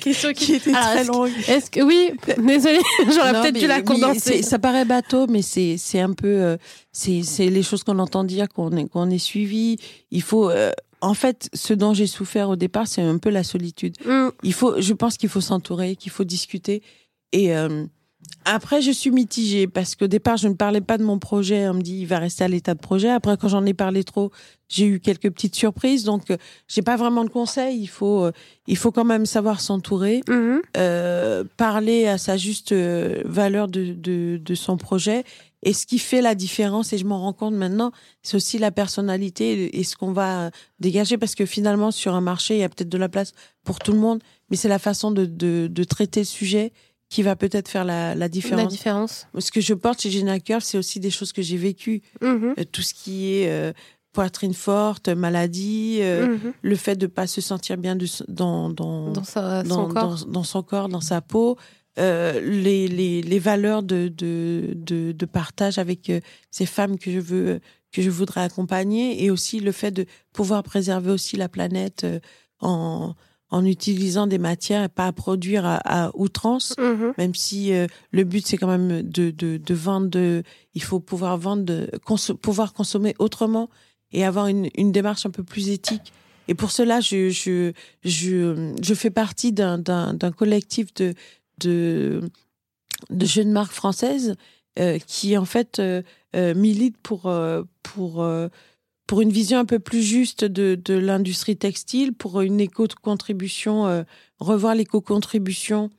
Question 0.00 0.32
qui 0.34 0.54
était 0.54 0.74
Alors, 0.74 0.90
très 0.92 1.04
longue. 1.04 1.30
Est-ce 1.48 1.70
que 1.70 1.80
oui 1.80 2.10
Désolée, 2.36 2.80
j'aurais 3.14 3.32
peut-être 3.40 3.58
dû 3.58 3.66
la 3.66 3.80
condenser. 3.80 4.20
c'est- 4.20 4.42
Ça 4.42 4.58
paraît 4.58 4.84
bateau, 4.84 5.26
mais 5.28 5.40
c'est 5.40 5.76
c'est 5.78 6.00
un 6.00 6.12
peu 6.12 6.28
euh, 6.28 6.56
c'est 6.92 7.22
c'est 7.22 7.48
les 7.48 7.62
choses 7.62 7.84
qu'on 7.84 7.98
entend 8.00 8.24
dire 8.24 8.48
qu'on 8.48 8.70
est 8.76 8.86
qu'on 8.88 9.08
est 9.08 9.18
suivi. 9.18 9.78
Il 10.10 10.22
faut 10.22 10.50
euh, 10.50 10.72
en 11.00 11.14
fait 11.14 11.48
ce 11.54 11.72
dont 11.72 11.94
j'ai 11.94 12.06
souffert 12.06 12.50
au 12.50 12.56
départ, 12.56 12.86
c'est 12.86 13.02
un 13.02 13.16
peu 13.18 13.30
la 13.30 13.44
solitude. 13.44 13.96
Mm, 14.04 14.28
Il 14.42 14.52
faut, 14.52 14.78
je 14.80 14.92
pense 14.92 15.16
qu'il 15.16 15.30
faut 15.30 15.40
s'entourer, 15.40 15.96
qu'il 15.96 16.12
faut 16.12 16.24
discuter. 16.24 16.82
Et 17.32 17.56
euh, 17.56 17.86
après, 18.44 18.82
je 18.82 18.90
suis 18.90 19.10
mitigée 19.10 19.66
parce 19.66 19.94
qu'au 19.94 20.06
départ, 20.06 20.36
je 20.36 20.48
ne 20.48 20.54
parlais 20.54 20.80
pas 20.80 20.98
de 20.98 21.04
mon 21.04 21.18
projet. 21.18 21.68
On 21.68 21.74
me 21.74 21.82
dit, 21.82 22.00
il 22.00 22.06
va 22.06 22.18
rester 22.18 22.44
à 22.44 22.48
l'état 22.48 22.74
de 22.74 22.80
projet. 22.80 23.10
Après, 23.10 23.36
quand 23.36 23.48
j'en 23.48 23.64
ai 23.66 23.74
parlé 23.74 24.04
trop, 24.04 24.30
j'ai 24.68 24.86
eu 24.86 25.00
quelques 25.00 25.30
petites 25.30 25.54
surprises. 25.54 26.04
Donc, 26.04 26.30
euh, 26.30 26.36
j'ai 26.68 26.82
pas 26.82 26.96
vraiment 26.96 27.24
de 27.24 27.30
conseils. 27.30 27.78
Il 27.80 27.86
faut, 27.86 28.24
euh, 28.24 28.32
il 28.66 28.76
faut 28.76 28.90
quand 28.90 29.04
même 29.04 29.26
savoir 29.26 29.60
s'entourer, 29.60 30.22
euh, 30.76 31.44
parler 31.56 32.06
à 32.06 32.18
sa 32.18 32.36
juste 32.36 32.72
euh, 32.72 33.22
valeur 33.24 33.68
de, 33.68 33.92
de, 33.92 34.40
de 34.42 34.54
son 34.54 34.76
projet. 34.76 35.24
Et 35.64 35.72
ce 35.72 35.86
qui 35.86 36.00
fait 36.00 36.20
la 36.20 36.34
différence, 36.34 36.92
et 36.92 36.98
je 36.98 37.04
m'en 37.04 37.20
rends 37.20 37.32
compte 37.32 37.54
maintenant, 37.54 37.92
c'est 38.22 38.36
aussi 38.36 38.58
la 38.58 38.72
personnalité 38.72 39.78
et 39.78 39.84
ce 39.84 39.96
qu'on 39.96 40.12
va 40.12 40.50
dégager, 40.80 41.18
parce 41.18 41.36
que 41.36 41.46
finalement, 41.46 41.92
sur 41.92 42.14
un 42.16 42.20
marché, 42.20 42.56
il 42.56 42.60
y 42.60 42.64
a 42.64 42.68
peut-être 42.68 42.88
de 42.88 42.98
la 42.98 43.08
place 43.08 43.32
pour 43.62 43.78
tout 43.78 43.92
le 43.92 43.98
monde, 43.98 44.20
mais 44.50 44.56
c'est 44.56 44.68
la 44.68 44.80
façon 44.80 45.12
de, 45.12 45.24
de, 45.24 45.68
de 45.70 45.84
traiter 45.84 46.20
le 46.20 46.26
sujet 46.26 46.72
qui 47.12 47.22
va 47.22 47.36
peut-être 47.36 47.68
faire 47.68 47.84
la, 47.84 48.14
la 48.14 48.20
La 48.20 48.28
différence. 48.28 48.72
différence. 48.72 49.26
Ce 49.38 49.50
que 49.54 49.60
je 49.60 49.74
porte 49.74 50.00
chez 50.02 50.10
Gina 50.10 50.40
Curve, 50.40 50.62
c'est 50.62 50.78
aussi 50.78 50.98
des 50.98 51.10
choses 51.10 51.32
que 51.32 51.42
j'ai 51.42 51.58
vécues. 51.58 52.00
Mhm, 52.22 52.54
Euh, 52.58 52.64
tout 52.72 52.80
ce 52.88 52.94
qui 52.94 53.34
est 53.34 53.50
euh, 53.50 53.72
poitrine 54.12 54.54
forte, 54.54 55.08
maladie, 55.08 55.98
euh, 56.00 56.26
mhm. 56.38 56.52
le 56.62 56.76
fait 56.76 56.96
de 56.96 57.06
pas 57.06 57.26
se 57.26 57.40
sentir 57.40 57.76
bien 57.76 57.96
de, 57.96 58.06
dans, 58.28 58.70
dans, 58.70 59.12
Dans 59.12 59.24
sa- 59.24 59.62
dans, 59.62 59.74
son 59.86 59.88
corps. 59.94 60.16
dans- 60.24 60.30
dans 60.36 60.44
son 60.54 60.62
corps, 60.62 60.88
dans 60.88 61.00
sa 61.12 61.20
peau, 61.20 61.58
les, 61.98 62.88
les, 62.88 63.20
les 63.22 63.38
valeurs 63.38 63.82
de, 63.82 64.08
de, 64.08 64.72
de, 64.74 65.12
de 65.12 65.26
partage 65.26 65.76
avec 65.78 66.10
ces 66.50 66.66
femmes 66.66 66.98
que 66.98 67.10
je 67.12 67.18
veux 67.20 67.60
que 67.92 68.00
je 68.00 68.08
voudrais 68.08 68.40
accompagner 68.40 69.22
et 69.22 69.30
aussi 69.30 69.60
le 69.60 69.70
fait 69.70 69.90
de 69.90 70.06
pouvoir 70.32 70.62
préserver 70.62 71.10
aussi 71.10 71.36
la 71.36 71.50
planète 71.50 72.06
en, 72.60 73.14
en 73.52 73.64
utilisant 73.64 74.26
des 74.26 74.38
matières 74.38 74.82
et 74.84 74.88
pas 74.88 75.06
à 75.06 75.12
produire 75.12 75.64
à, 75.66 75.76
à 76.06 76.10
outrance 76.16 76.74
Mhm. 76.78 77.12
même 77.18 77.34
si 77.34 77.72
euh, 77.72 77.86
le 78.10 78.24
but 78.24 78.44
c'est 78.46 78.56
quand 78.56 78.66
même 78.78 79.02
de, 79.02 79.30
de, 79.30 79.58
de 79.58 79.74
vendre 79.74 80.08
de, 80.08 80.42
il 80.74 80.82
faut 80.82 81.00
pouvoir 81.00 81.36
vendre 81.38 81.64
de, 81.64 81.88
conso- 82.06 82.34
pouvoir 82.34 82.72
consommer 82.72 83.14
autrement 83.18 83.68
et 84.12 84.24
avoir 84.24 84.46
une, 84.48 84.68
une 84.76 84.90
démarche 84.92 85.24
un 85.26 85.30
peu 85.30 85.44
plus 85.44 85.68
éthique 85.68 86.12
et 86.48 86.54
pour 86.54 86.70
cela 86.70 87.00
je 87.00 87.28
je 87.28 87.72
je, 88.04 88.72
je 88.82 88.94
fais 88.94 89.10
partie 89.10 89.52
d'un 89.52 90.32
collectif 90.36 90.92
de 90.94 91.14
de 91.60 92.22
de 93.10 93.26
jeunes 93.26 93.52
marques 93.52 93.72
françaises 93.72 94.34
euh, 94.78 94.98
qui 95.06 95.36
en 95.36 95.44
fait 95.44 95.78
euh, 95.78 96.02
militent 96.54 96.98
pour 97.02 97.30
pour 97.82 98.24
pour 99.06 99.20
une 99.20 99.30
vision 99.30 99.58
un 99.58 99.64
peu 99.64 99.78
plus 99.78 100.02
juste 100.02 100.44
de, 100.44 100.94
l'industrie 100.94 101.56
textile, 101.56 102.12
pour 102.12 102.40
une 102.40 102.60
éco-contribution, 102.60 103.86
euh, 103.86 104.02
revoir 104.38 104.74
l'éco-contribution 104.74 105.90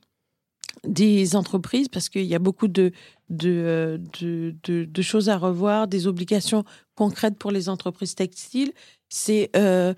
des 0.84 1.36
entreprises, 1.36 1.88
parce 1.88 2.08
qu'il 2.08 2.24
y 2.24 2.34
a 2.34 2.38
beaucoup 2.38 2.66
euh, 2.66 3.98
de, 4.08 5.02
choses 5.02 5.28
à 5.28 5.36
revoir, 5.36 5.88
des 5.88 6.06
obligations 6.06 6.64
concrètes 6.94 7.38
pour 7.38 7.50
les 7.50 7.68
entreprises 7.68 8.14
textiles. 8.14 8.72
C'est 9.08 9.50
euh, 9.56 9.94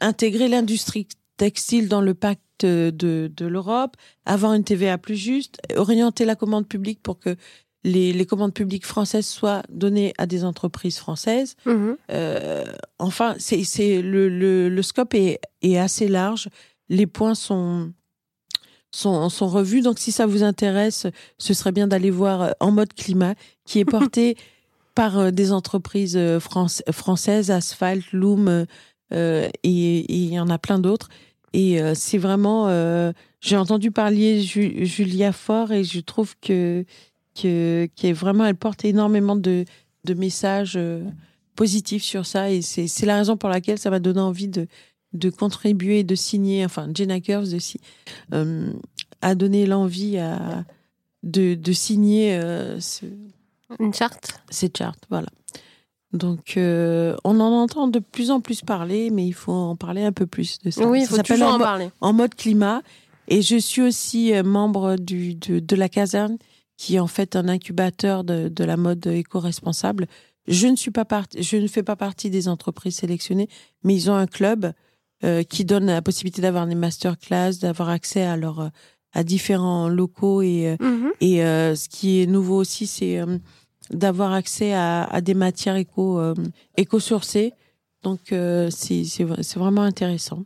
intégrer 0.00 0.48
l'industrie 0.48 1.08
textile 1.36 1.88
dans 1.88 2.00
le 2.00 2.14
pacte 2.14 2.42
de, 2.60 2.92
de 3.34 3.46
l'Europe, 3.46 3.96
avoir 4.26 4.52
une 4.52 4.64
TVA 4.64 4.98
plus 4.98 5.16
juste, 5.16 5.58
orienter 5.76 6.24
la 6.24 6.34
commande 6.34 6.66
publique 6.66 7.00
pour 7.02 7.18
que 7.18 7.36
les, 7.84 8.12
les 8.12 8.26
commandes 8.26 8.54
publiques 8.54 8.86
françaises 8.86 9.26
soient 9.26 9.62
données 9.68 10.12
à 10.18 10.26
des 10.26 10.44
entreprises 10.44 10.98
françaises. 10.98 11.54
Mhm. 11.64 11.96
Euh, 12.10 12.64
enfin, 12.98 13.34
c'est 13.38 13.64
c'est 13.64 14.02
le, 14.02 14.28
le, 14.28 14.68
le 14.68 14.82
scope 14.82 15.14
est, 15.14 15.40
est 15.62 15.78
assez 15.78 16.08
large. 16.08 16.48
Les 16.88 17.06
points 17.06 17.34
sont, 17.34 17.92
sont, 18.90 19.28
sont 19.28 19.48
revus. 19.48 19.82
Donc, 19.82 19.98
si 19.98 20.10
ça 20.10 20.26
vous 20.26 20.42
intéresse, 20.42 21.06
ce 21.38 21.54
serait 21.54 21.72
bien 21.72 21.86
d'aller 21.86 22.10
voir 22.10 22.42
euh, 22.42 22.50
En 22.60 22.72
mode 22.72 22.92
climat, 22.94 23.34
qui 23.64 23.78
est 23.78 23.84
porté 23.84 24.36
par 24.94 25.30
des 25.30 25.52
entreprises 25.52 26.18
françaises, 26.40 27.52
Asphalt, 27.52 28.10
Loom, 28.12 28.66
et 29.12 30.12
il 30.12 30.32
y 30.32 30.40
en 30.40 30.50
a 30.50 30.58
plein 30.58 30.80
d'autres. 30.80 31.08
Et 31.52 31.78
c'est 31.94 32.18
vraiment, 32.18 32.66
j'ai 33.40 33.56
entendu 33.56 33.92
parler 33.92 34.42
Julia 34.42 35.30
Fort 35.30 35.70
et 35.70 35.84
je 35.84 36.00
trouve 36.00 36.34
que, 36.40 36.84
que, 37.40 37.88
est 38.02 38.12
vraiment, 38.12 38.44
elle 38.44 38.54
porte 38.56 38.84
énormément 38.84 39.36
de, 39.36 39.64
de 40.04 40.14
messages 40.14 40.78
positifs 41.58 42.04
sur 42.04 42.24
ça 42.24 42.50
et 42.50 42.62
c'est 42.62 43.04
la 43.04 43.16
raison 43.16 43.36
pour 43.36 43.48
laquelle 43.48 43.78
ça 43.78 43.90
m'a 43.90 43.98
donné 43.98 44.20
envie 44.20 44.48
de, 44.48 44.68
de 45.12 45.30
contribuer, 45.30 46.04
de 46.04 46.14
signer, 46.14 46.64
enfin, 46.64 46.88
Jenna 46.94 47.20
Curves 47.20 47.48
de, 47.48 47.58
euh, 48.34 48.72
a 49.22 49.34
donné 49.34 49.66
l'envie 49.66 50.18
à, 50.18 50.64
de, 51.22 51.54
de 51.54 51.72
signer 51.72 52.38
euh, 52.40 52.78
une 53.80 53.94
charte. 53.94 54.40
Cette 54.50 54.76
charte, 54.76 55.04
voilà. 55.10 55.28
Donc, 56.12 56.56
euh, 56.56 57.16
on 57.24 57.38
en 57.40 57.52
entend 57.52 57.88
de 57.88 57.98
plus 57.98 58.30
en 58.30 58.40
plus 58.40 58.62
parler, 58.62 59.10
mais 59.10 59.26
il 59.26 59.34
faut 59.34 59.52
en 59.52 59.76
parler 59.76 60.04
un 60.04 60.12
peu 60.12 60.26
plus 60.26 60.58
de 60.60 60.70
ça. 60.70 60.86
Oui, 60.86 61.00
il 61.02 61.06
faut 61.06 61.20
toujours 61.22 61.54
en, 61.54 61.58
parler. 61.58 61.90
En 62.00 62.12
mode 62.12 62.34
climat. 62.34 62.82
Et 63.26 63.42
je 63.42 63.56
suis 63.56 63.82
aussi 63.82 64.32
membre 64.42 64.96
du, 64.96 65.34
de, 65.34 65.58
de 65.58 65.76
la 65.76 65.90
caserne, 65.90 66.38
qui 66.78 66.96
est 66.96 67.00
en 67.00 67.08
fait 67.08 67.36
un 67.36 67.48
incubateur 67.48 68.24
de, 68.24 68.48
de 68.48 68.64
la 68.64 68.78
mode 68.78 69.06
éco-responsable. 69.06 70.06
Je 70.46 70.68
ne 70.68 70.76
suis 70.76 70.92
pas 70.92 71.04
partie, 71.04 71.42
je 71.42 71.58
ne 71.58 71.66
fais 71.66 71.82
pas 71.82 71.96
partie 71.96 72.30
des 72.30 72.48
entreprises 72.48 72.96
sélectionnées, 72.96 73.48
mais 73.84 73.94
ils 73.94 74.10
ont 74.10 74.14
un 74.14 74.26
club 74.26 74.72
euh, 75.24 75.42
qui 75.42 75.64
donne 75.64 75.86
la 75.86 76.00
possibilité 76.00 76.40
d'avoir 76.40 76.68
des 76.68 76.76
masterclass, 76.76 77.58
d'avoir 77.60 77.88
accès 77.88 78.22
à 78.22 78.36
leur 78.36 78.60
euh, 78.60 78.68
à 79.12 79.24
différents 79.24 79.88
locaux 79.88 80.42
et 80.42 80.68
euh, 80.68 80.76
mhm. 80.80 81.10
et 81.20 81.38
ce 81.38 81.88
qui 81.88 82.22
est 82.22 82.26
nouveau 82.26 82.56
aussi 82.58 82.86
c'est 82.86 83.18
d'avoir 83.90 84.32
accès 84.32 84.74
à, 84.74 85.04
à, 85.04 85.20
des 85.20 85.34
matières 85.34 85.76
éco 85.76 86.20
éco 86.76 87.00
sourcées. 87.00 87.52
Donc 88.04 88.20
c'est 88.70 89.02
c'est 89.04 89.56
vraiment 89.56 89.82
intéressant. 89.82 90.44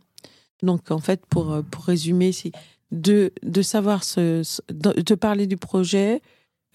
Donc 0.63 0.89
en 0.89 0.99
fait 0.99 1.23
pour 1.27 1.61
pour 1.69 1.83
résumer 1.83 2.31
c'est 2.31 2.53
de 2.93 3.33
de 3.43 3.61
savoir 3.61 4.03
se, 4.03 4.43
de, 4.71 5.15
parler 5.15 5.47
du 5.47 5.57
projet, 5.57 6.21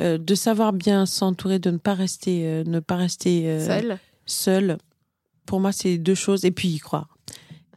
de 0.00 0.35
savoir 0.35 0.72
bien 0.72 1.07
s'entourer, 1.07 1.59
de 1.59 1.70
ne 1.70 1.78
pas 1.78 1.94
rester 1.94 2.64
ne 2.66 2.81
pas 2.81 2.96
rester 2.96 3.59
seul. 3.61 3.98
Seul. 4.26 4.78
Pour 5.46 5.61
moi 5.61 5.72
c'est 5.72 5.96
deux 5.96 6.14
choses 6.14 6.44
et 6.44 6.50
puis 6.50 6.68
y 6.68 6.78
croire 6.78 7.18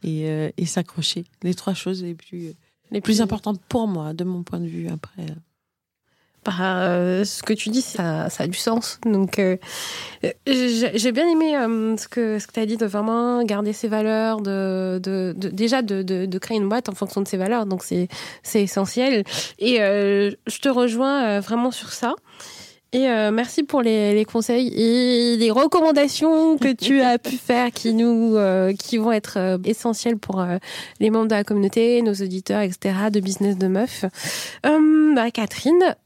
et, 0.02 0.28
euh, 0.28 0.50
et 0.56 0.66
s'accrocher. 0.66 1.24
Les 1.42 1.54
trois 1.54 1.74
choses 1.74 2.02
les 2.02 2.14
plus, 2.14 2.52
les 2.90 3.00
plus 3.00 3.20
importantes 3.20 3.60
pour 3.68 3.88
moi, 3.88 4.12
de 4.12 4.24
mon 4.24 4.42
point 4.42 4.60
de 4.60 4.66
vue. 4.66 4.88
Après. 4.88 5.26
Euh. 6.48 6.50
Bah, 6.50 6.82
euh, 6.82 7.24
ce 7.24 7.42
que 7.42 7.52
tu 7.52 7.68
dis, 7.68 7.82
ça, 7.82 8.28
ça 8.30 8.44
a 8.44 8.46
du 8.46 8.58
sens. 8.58 8.98
Donc, 9.04 9.40
j'ai 10.46 11.12
bien 11.12 11.28
aimé 11.28 11.52
ce 11.98 12.08
que, 12.08 12.38
ce 12.38 12.46
que 12.46 12.52
tu 12.52 12.60
as 12.60 12.66
dit 12.66 12.76
de 12.76 12.86
vraiment 12.86 13.42
garder 13.44 13.72
ses 13.72 13.88
valeurs, 13.88 14.40
de, 14.40 15.00
de, 15.02 15.34
de 15.36 15.48
déjà 15.48 15.82
de, 15.82 16.02
de, 16.02 16.26
de, 16.26 16.38
créer 16.38 16.56
une 16.56 16.68
boîte 16.68 16.88
en 16.88 16.94
fonction 16.94 17.20
de 17.20 17.28
ses 17.28 17.36
valeurs. 17.36 17.66
Donc, 17.66 17.82
c'est 17.84 18.08
essentiel. 18.54 19.24
Et 19.58 19.76
je 19.76 20.58
te 20.60 20.68
rejoins 20.68 21.40
vraiment 21.40 21.70
sur 21.70 21.92
ça. 21.92 22.14
Et 22.94 23.08
euh, 23.08 23.30
merci 23.30 23.62
pour 23.62 23.80
les, 23.80 24.12
les, 24.12 24.26
conseils 24.26 24.68
et 24.68 25.38
les 25.38 25.50
recommandations 25.50 26.58
que 26.58 26.72
tu 26.74 27.00
as 27.00 27.18
pu 27.18 27.36
faire 27.36 27.70
qui 27.70 27.94
nous 27.94 28.36
euh, 28.36 28.74
qui 28.74 28.98
vont 28.98 29.12
être 29.12 29.38
euh, 29.38 29.58
essentielles 29.64 30.18
pour 30.18 30.44
les 31.00 31.08
membres 31.08 31.28
de 31.28 31.34
la 31.34 31.44
communauté, 31.44 32.02
nos 32.02 32.12
auditeurs, 32.12 32.60
etc. 32.60 32.94
de 33.10 33.20
business 33.20 33.56
de 33.56 33.66
meuf. 33.66 34.04
Bah, 34.62 35.30
Catherine, 35.30 35.96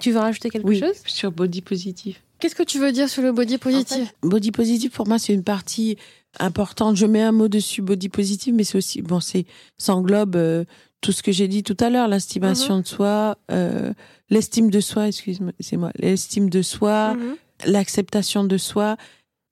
tu 0.00 0.12
veux 0.12 0.18
rajouter 0.18 0.50
quelque 0.50 0.66
oui, 0.66 0.80
chose? 0.80 0.96
sur 1.06 1.32
body 1.32 1.62
positif. 1.62 2.22
Qu'est-ce 2.40 2.54
que 2.54 2.62
tu 2.62 2.78
veux 2.78 2.92
dire 2.92 3.08
sur 3.08 3.22
le 3.22 3.32
body 3.32 3.58
positif 3.58 4.14
Body 4.22 4.50
positif 4.50 4.92
pour 4.92 5.06
moi 5.06 5.18
c'est 5.18 5.34
une 5.34 5.44
partie 5.44 5.96
importante. 6.38 6.96
Je 6.96 7.06
mets 7.06 7.22
un 7.22 7.32
mot 7.32 7.48
dessus 7.48 7.82
body 7.82 8.08
positif, 8.08 8.54
mais 8.54 8.64
c'est 8.64 8.78
aussi 8.78 9.02
bon 9.02 9.20
c'est 9.20 9.44
ça 9.78 9.94
englobe 9.94 10.66
tout 11.00 11.12
ce 11.12 11.22
que 11.22 11.32
j'ai 11.32 11.48
dit 11.48 11.62
tout 11.62 11.76
à 11.80 11.90
l'heure, 11.90 12.08
l'estimation 12.08 12.76
mhm. 12.76 12.82
de 12.82 12.86
soi, 12.86 13.38
euh, 13.50 13.92
l'estime 14.28 14.70
de 14.70 14.80
soi, 14.80 15.08
excuse-moi, 15.08 15.52
c'est 15.60 15.76
moi, 15.76 15.90
l'estime 15.96 16.50
de 16.50 16.62
soi, 16.62 17.14
mhm. 17.14 17.36
l'acceptation 17.66 18.44
de 18.44 18.58
soi. 18.58 18.96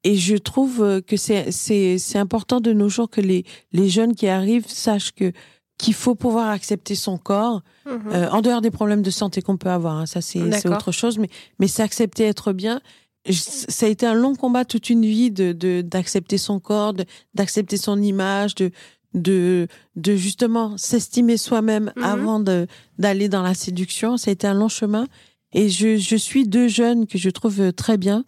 Et 0.05 0.15
je 0.15 0.37
trouve 0.37 0.83
euh, 0.83 1.01
que 1.01 1.17
c'est 1.17 2.17
important 2.17 2.61
de 2.61 2.73
nos 2.73 2.89
jours 2.89 3.11
que 3.11 3.21
les 3.21 3.45
les 3.73 3.89
jeunes 3.89 4.15
qui 4.15 4.29
arrivent 4.29 4.69
sachent 4.69 5.13
que 5.13 5.33
qu'il 5.79 5.95
faut 5.95 6.15
pouvoir 6.15 6.49
accepter 6.49 6.95
son 6.95 7.17
corps 7.17 7.63
mhm. 7.87 8.01
euh, 8.13 8.31
en 8.31 8.43
dehors 8.43 8.61
des 8.61 8.71
problèmes 8.71 9.03
de 9.03 9.11
santé 9.11 9.43
qu'on 9.43 9.57
peut 9.57 9.71
avoir. 9.71 9.97
Hein, 9.97 10.07
ça 10.07 10.21
c'est 10.21 10.69
autre 10.69 10.93
chose, 10.93 11.19
mais 11.19 11.31
mais 11.59 11.69
c'est 11.69 11.83
accepter 11.83 12.25
être 12.25 12.53
bien. 12.53 12.81
Ça 13.31 13.87
a 13.87 13.89
été 13.89 14.07
un 14.07 14.15
long 14.15 14.35
combat 14.35 14.65
toute 14.65 14.91
une 14.91 15.05
vie 15.05 15.31
de 15.31 15.81
d'accepter 15.83 16.39
son 16.39 16.61
corps, 16.61 16.95
d'accepter 17.35 17.77
son 17.77 18.03
image, 18.03 18.55
de 18.55 18.71
de, 19.15 19.69
de 19.97 20.17
justement 20.17 20.77
s'estimer 20.77 21.37
soi-même 21.37 21.93
mhm. 21.97 22.05
avant 22.05 22.41
de, 22.41 22.67
d'aller 22.99 23.29
dans 23.29 23.43
la 23.43 23.55
séduction. 23.55 24.17
Ça 24.17 24.31
a 24.31 24.33
été 24.33 24.47
un 24.47 24.55
long 24.55 24.69
chemin. 24.69 25.07
Et 25.53 25.71
je, 25.71 25.97
je 25.97 26.17
suis 26.17 26.47
deux 26.47 26.69
jeunes 26.69 27.07
que 27.07 27.17
je 27.17 27.31
trouve 27.31 27.73
très 27.73 27.97
bien. 27.97 28.25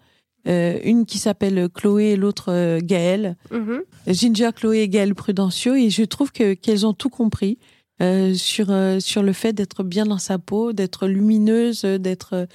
Euh, 0.48 0.79
une 0.85 1.05
qui 1.05 1.18
s'appelle 1.18 1.68
Chloé 1.68 2.12
et 2.12 2.16
l'autre 2.16 2.50
euh, 2.50 2.81
Gaëlle. 2.83 3.37
Mhm. 3.50 3.83
Ginger, 4.09 4.50
Chloé 4.55 4.81
et 4.81 4.88
Gaëlle 4.88 5.14
Prudencio. 5.14 5.74
Et 5.74 5.90
je 5.90 6.03
trouve 6.05 6.33
que, 6.33 6.55
qu'elles 6.55 6.87
ont 6.87 6.94
tout 6.94 7.11
compris 7.11 7.59
euh, 8.00 8.35
sur, 8.35 8.72
sur 9.00 9.22
le 9.22 9.33
fait 9.33 9.53
d'être 9.53 9.83
bien 9.83 10.07
dans 10.07 10.18
sa 10.18 10.38
peau, 10.38 10.72
d'être 10.72 11.07
lumineuse, 11.07 11.83
d'être 11.83 12.46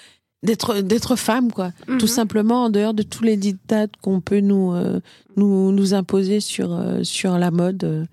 d'être 0.43 0.82
d'être 0.82 1.15
femme 1.15 1.52
quoi 1.52 1.71
tout 1.88 1.93
mhm. 1.93 2.08
simplement 2.08 2.65
en 2.65 2.69
dehors 2.69 2.93
de 2.93 3.02
tous 3.02 3.24
les 3.24 3.36
dictats 3.36 3.88
qu'on 4.04 4.21
peut 4.21 4.41
nous 4.41 4.76
nous 5.38 5.71
nous 5.71 5.93
imposer 5.95 6.39
sur 6.39 7.00
sur 7.02 7.39
la 7.39 7.50
mode 7.50 8.08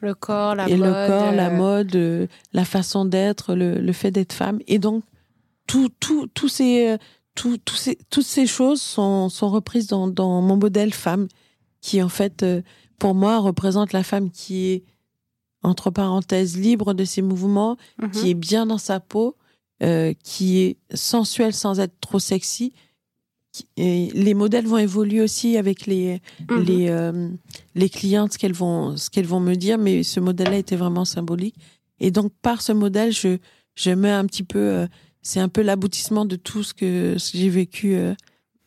le 0.00 0.14
corps, 0.14 0.54
la 0.54 0.68
et 0.68 0.76
mode. 0.76 0.88
le 0.88 1.06
corps, 1.06 1.32
la 1.32 1.48
euh, 1.48 1.56
mode, 1.56 1.96
euh, 1.96 2.26
la 2.52 2.64
façon 2.64 3.04
d'être, 3.04 3.54
le, 3.54 3.78
le, 3.78 3.92
fait 3.92 4.10
d'être 4.10 4.32
femme. 4.32 4.60
Et 4.68 4.78
donc, 4.78 5.02
tout, 5.66 5.90
tout, 6.00 6.28
tout 6.34 6.48
ces, 6.48 6.96
tout, 7.38 7.56
tout 7.58 7.76
ces, 7.76 7.96
toutes 8.10 8.26
ces 8.26 8.48
choses 8.48 8.82
sont, 8.82 9.28
sont 9.28 9.48
reprises 9.48 9.86
dans, 9.86 10.08
dans 10.08 10.42
mon 10.42 10.56
modèle 10.56 10.92
femme, 10.92 11.28
qui 11.80 12.02
en 12.02 12.08
fait, 12.08 12.42
euh, 12.42 12.62
pour 12.98 13.14
moi, 13.14 13.38
représente 13.38 13.92
la 13.92 14.02
femme 14.02 14.32
qui 14.32 14.66
est, 14.66 14.84
entre 15.62 15.90
parenthèses, 15.90 16.58
libre 16.58 16.94
de 16.94 17.04
ses 17.04 17.22
mouvements, 17.22 17.76
mhm. 18.02 18.10
qui 18.10 18.30
est 18.30 18.34
bien 18.34 18.66
dans 18.66 18.78
sa 18.78 18.98
peau, 18.98 19.36
euh, 19.84 20.14
qui 20.24 20.58
est 20.58 20.78
sensuelle 20.92 21.54
sans 21.54 21.78
être 21.78 21.94
trop 22.00 22.18
sexy, 22.18 22.72
et 23.76 24.10
les 24.14 24.34
modèles 24.34 24.66
vont 24.66 24.78
évoluer 24.78 25.20
aussi 25.20 25.56
avec 25.56 25.86
les 25.86 26.20
mhm. 26.48 26.62
les 26.62 26.88
euh, 26.90 27.28
les 27.74 27.88
clientes 27.88 28.34
ce 28.34 28.38
qu'elles 28.38 28.52
vont 28.52 29.40
me 29.40 29.54
dire 29.54 29.78
mais 29.78 30.04
ce 30.04 30.20
modèle-là 30.20 30.58
était 30.58 30.76
vraiment 30.76 31.04
symbolique 31.04 31.56
et 31.98 32.12
donc 32.12 32.30
par 32.40 32.62
ce 32.62 32.72
modèle 32.72 33.10
je 33.10 33.38
je 33.74 33.90
mets 33.90 34.12
un 34.12 34.26
petit 34.26 34.44
peu 34.44 34.58
euh, 34.58 34.86
c'est 35.28 35.40
un 35.40 35.50
peu 35.50 35.60
l'aboutissement 35.60 36.24
de 36.24 36.36
tout 36.36 36.62
ce 36.62 36.72
que, 36.72 37.16
j'ai 37.18 37.50
vécu 37.50 37.94
euh, 37.94 38.14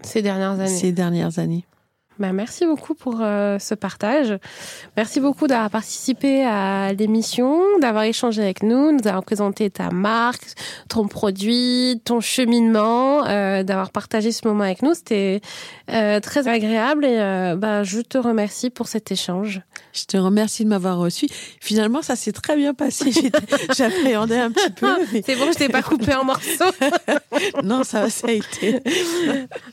ces 0.03 0.21
dernières 0.21 0.59
années. 0.59 0.67
ces 0.67 0.91
dernières 0.91 1.39
années 1.39 1.65
bah, 2.21 2.33
merci 2.33 2.67
beaucoup 2.67 2.93
pour 2.93 3.17
euh, 3.19 3.57
ce 3.57 3.73
partage. 3.73 4.37
Merci 4.95 5.19
beaucoup 5.19 5.47
d'avoir 5.47 5.71
participé 5.71 6.45
à 6.45 6.93
l'émission, 6.93 7.63
d'avoir 7.79 8.03
échangé 8.03 8.43
avec 8.43 8.61
nous, 8.61 8.91
nous 8.91 9.07
avoir 9.07 9.23
présenté 9.23 9.71
ta 9.71 9.89
marque, 9.89 10.45
ton 10.87 11.07
produit, 11.07 11.99
ton 12.05 12.19
cheminement, 12.19 13.25
euh, 13.25 13.63
d'avoir 13.63 13.89
partagé 13.89 14.31
ce 14.31 14.47
moment 14.47 14.65
avec 14.65 14.83
nous. 14.83 14.93
C'était 14.93 15.41
euh, 15.89 16.19
très 16.19 16.47
agréable 16.47 17.05
et 17.05 17.17
bah, 17.57 17.81
je 17.81 18.01
te 18.01 18.19
remercie 18.19 18.69
pour 18.69 18.87
cet 18.87 19.11
échange. 19.11 19.61
Je 19.93 20.05
te 20.05 20.15
remercie 20.15 20.63
de 20.63 20.69
m'avoir 20.69 20.99
reçu. 20.99 21.27
Finalement, 21.59 22.03
ça 22.03 22.15
s'est 22.15 22.31
très 22.31 22.55
bien 22.55 22.75
passé. 22.75 23.11
J'appréhendais 23.75 24.39
un 24.39 24.51
petit 24.51 24.69
peu. 24.69 24.95
Mais... 25.11 25.23
C'est 25.25 25.35
bon, 25.35 25.51
je 25.51 25.57
t'ai 25.57 25.69
pas 25.69 25.81
coupé 25.81 26.13
en 26.13 26.23
morceaux. 26.23 26.71
non, 27.63 27.83
ça, 27.83 28.11
ça 28.11 28.27
a 28.27 28.31
été. 28.31 28.79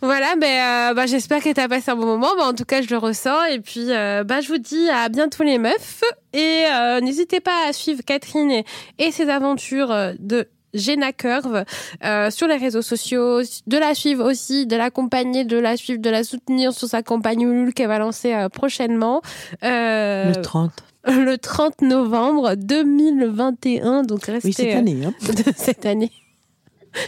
voilà, 0.00 0.34
mais 0.36 0.94
bah, 0.94 1.04
j'espère 1.04 1.42
que 1.42 1.52
tu 1.52 1.60
as 1.60 1.68
passé 1.68 1.90
un 1.90 1.96
bon 1.96 2.06
moment. 2.06 2.37
Bah, 2.38 2.44
en 2.46 2.54
tout 2.54 2.64
cas, 2.64 2.82
je 2.82 2.88
le 2.90 2.98
ressens. 2.98 3.44
Et 3.46 3.58
puis, 3.58 3.86
euh, 3.88 4.22
bah, 4.22 4.40
je 4.40 4.48
vous 4.48 4.58
dis 4.58 4.88
à 4.88 5.08
bientôt 5.08 5.42
les 5.42 5.58
meufs. 5.58 6.04
Et 6.32 6.64
euh, 6.72 7.00
n'hésitez 7.00 7.40
pas 7.40 7.66
à 7.68 7.72
suivre 7.72 8.02
Catherine 8.04 8.62
et, 8.98 9.10
ses 9.10 9.28
aventures 9.28 9.90
euh, 9.90 10.12
de 10.20 10.46
Jenna 10.72 11.12
Curve 11.12 11.64
sur 12.30 12.46
les 12.46 12.56
réseaux 12.56 12.82
sociaux, 12.82 13.40
de 13.66 13.78
la 13.78 13.94
suivre 13.94 14.30
aussi, 14.30 14.66
de 14.66 14.76
l'accompagner, 14.76 15.44
de 15.44 15.56
la 15.56 15.76
suivre, 15.76 16.00
de 16.00 16.10
la 16.10 16.22
soutenir 16.22 16.72
sur 16.72 16.86
sa 16.86 17.02
campagne 17.02 17.40
Ulule 17.40 17.72
qu'elle 17.72 17.88
va 17.88 17.98
lancer 17.98 18.46
prochainement. 18.52 19.22
le 19.62 20.40
30 20.40 20.70
le 21.06 21.36
30 21.36 21.80
novembre 21.82 22.54
2021. 22.54 24.02
Donc 24.02 24.26
restez 24.26 24.48
oui, 24.48 24.52
cette 24.52 24.74
année. 24.74 24.98
Hein. 25.06 25.14
cette 25.56 25.86
année. 25.86 26.12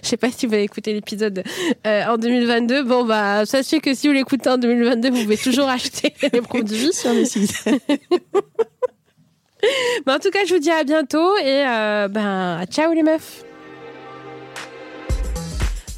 Je 0.03 0.09
sais 0.09 0.16
pas 0.16 0.30
si 0.30 0.47
vous 0.47 0.55
avez 0.55 0.64
écouté 0.64 0.93
l'épisode 0.93 1.43
euh, 1.86 2.05
en 2.07 2.16
2022. 2.16 2.82
Bon, 2.84 3.05
bah, 3.05 3.45
sachez 3.47 3.80
que 3.80 3.95
si 3.95 4.09
vous 4.09 4.14
l'écoutez 4.14 4.51
en 4.51 4.59
2022, 4.59 5.11
vous 5.11 5.22
pouvez 5.22 5.36
toujours 5.36 5.68
acheter 5.68 6.14
les 6.32 6.41
produits. 6.41 6.93
Sur 6.93 7.12
le 7.12 7.24
site. 7.24 7.64
en 10.07 10.18
tout 10.18 10.30
cas, 10.30 10.45
je 10.47 10.55
vous 10.55 10.61
dis 10.61 10.70
à 10.70 10.84
bientôt 10.84 11.36
et 11.38 11.64
euh, 11.66 12.09
ben, 12.09 12.64
ciao 12.70 12.93
les 12.93 13.03
meufs. 13.03 13.45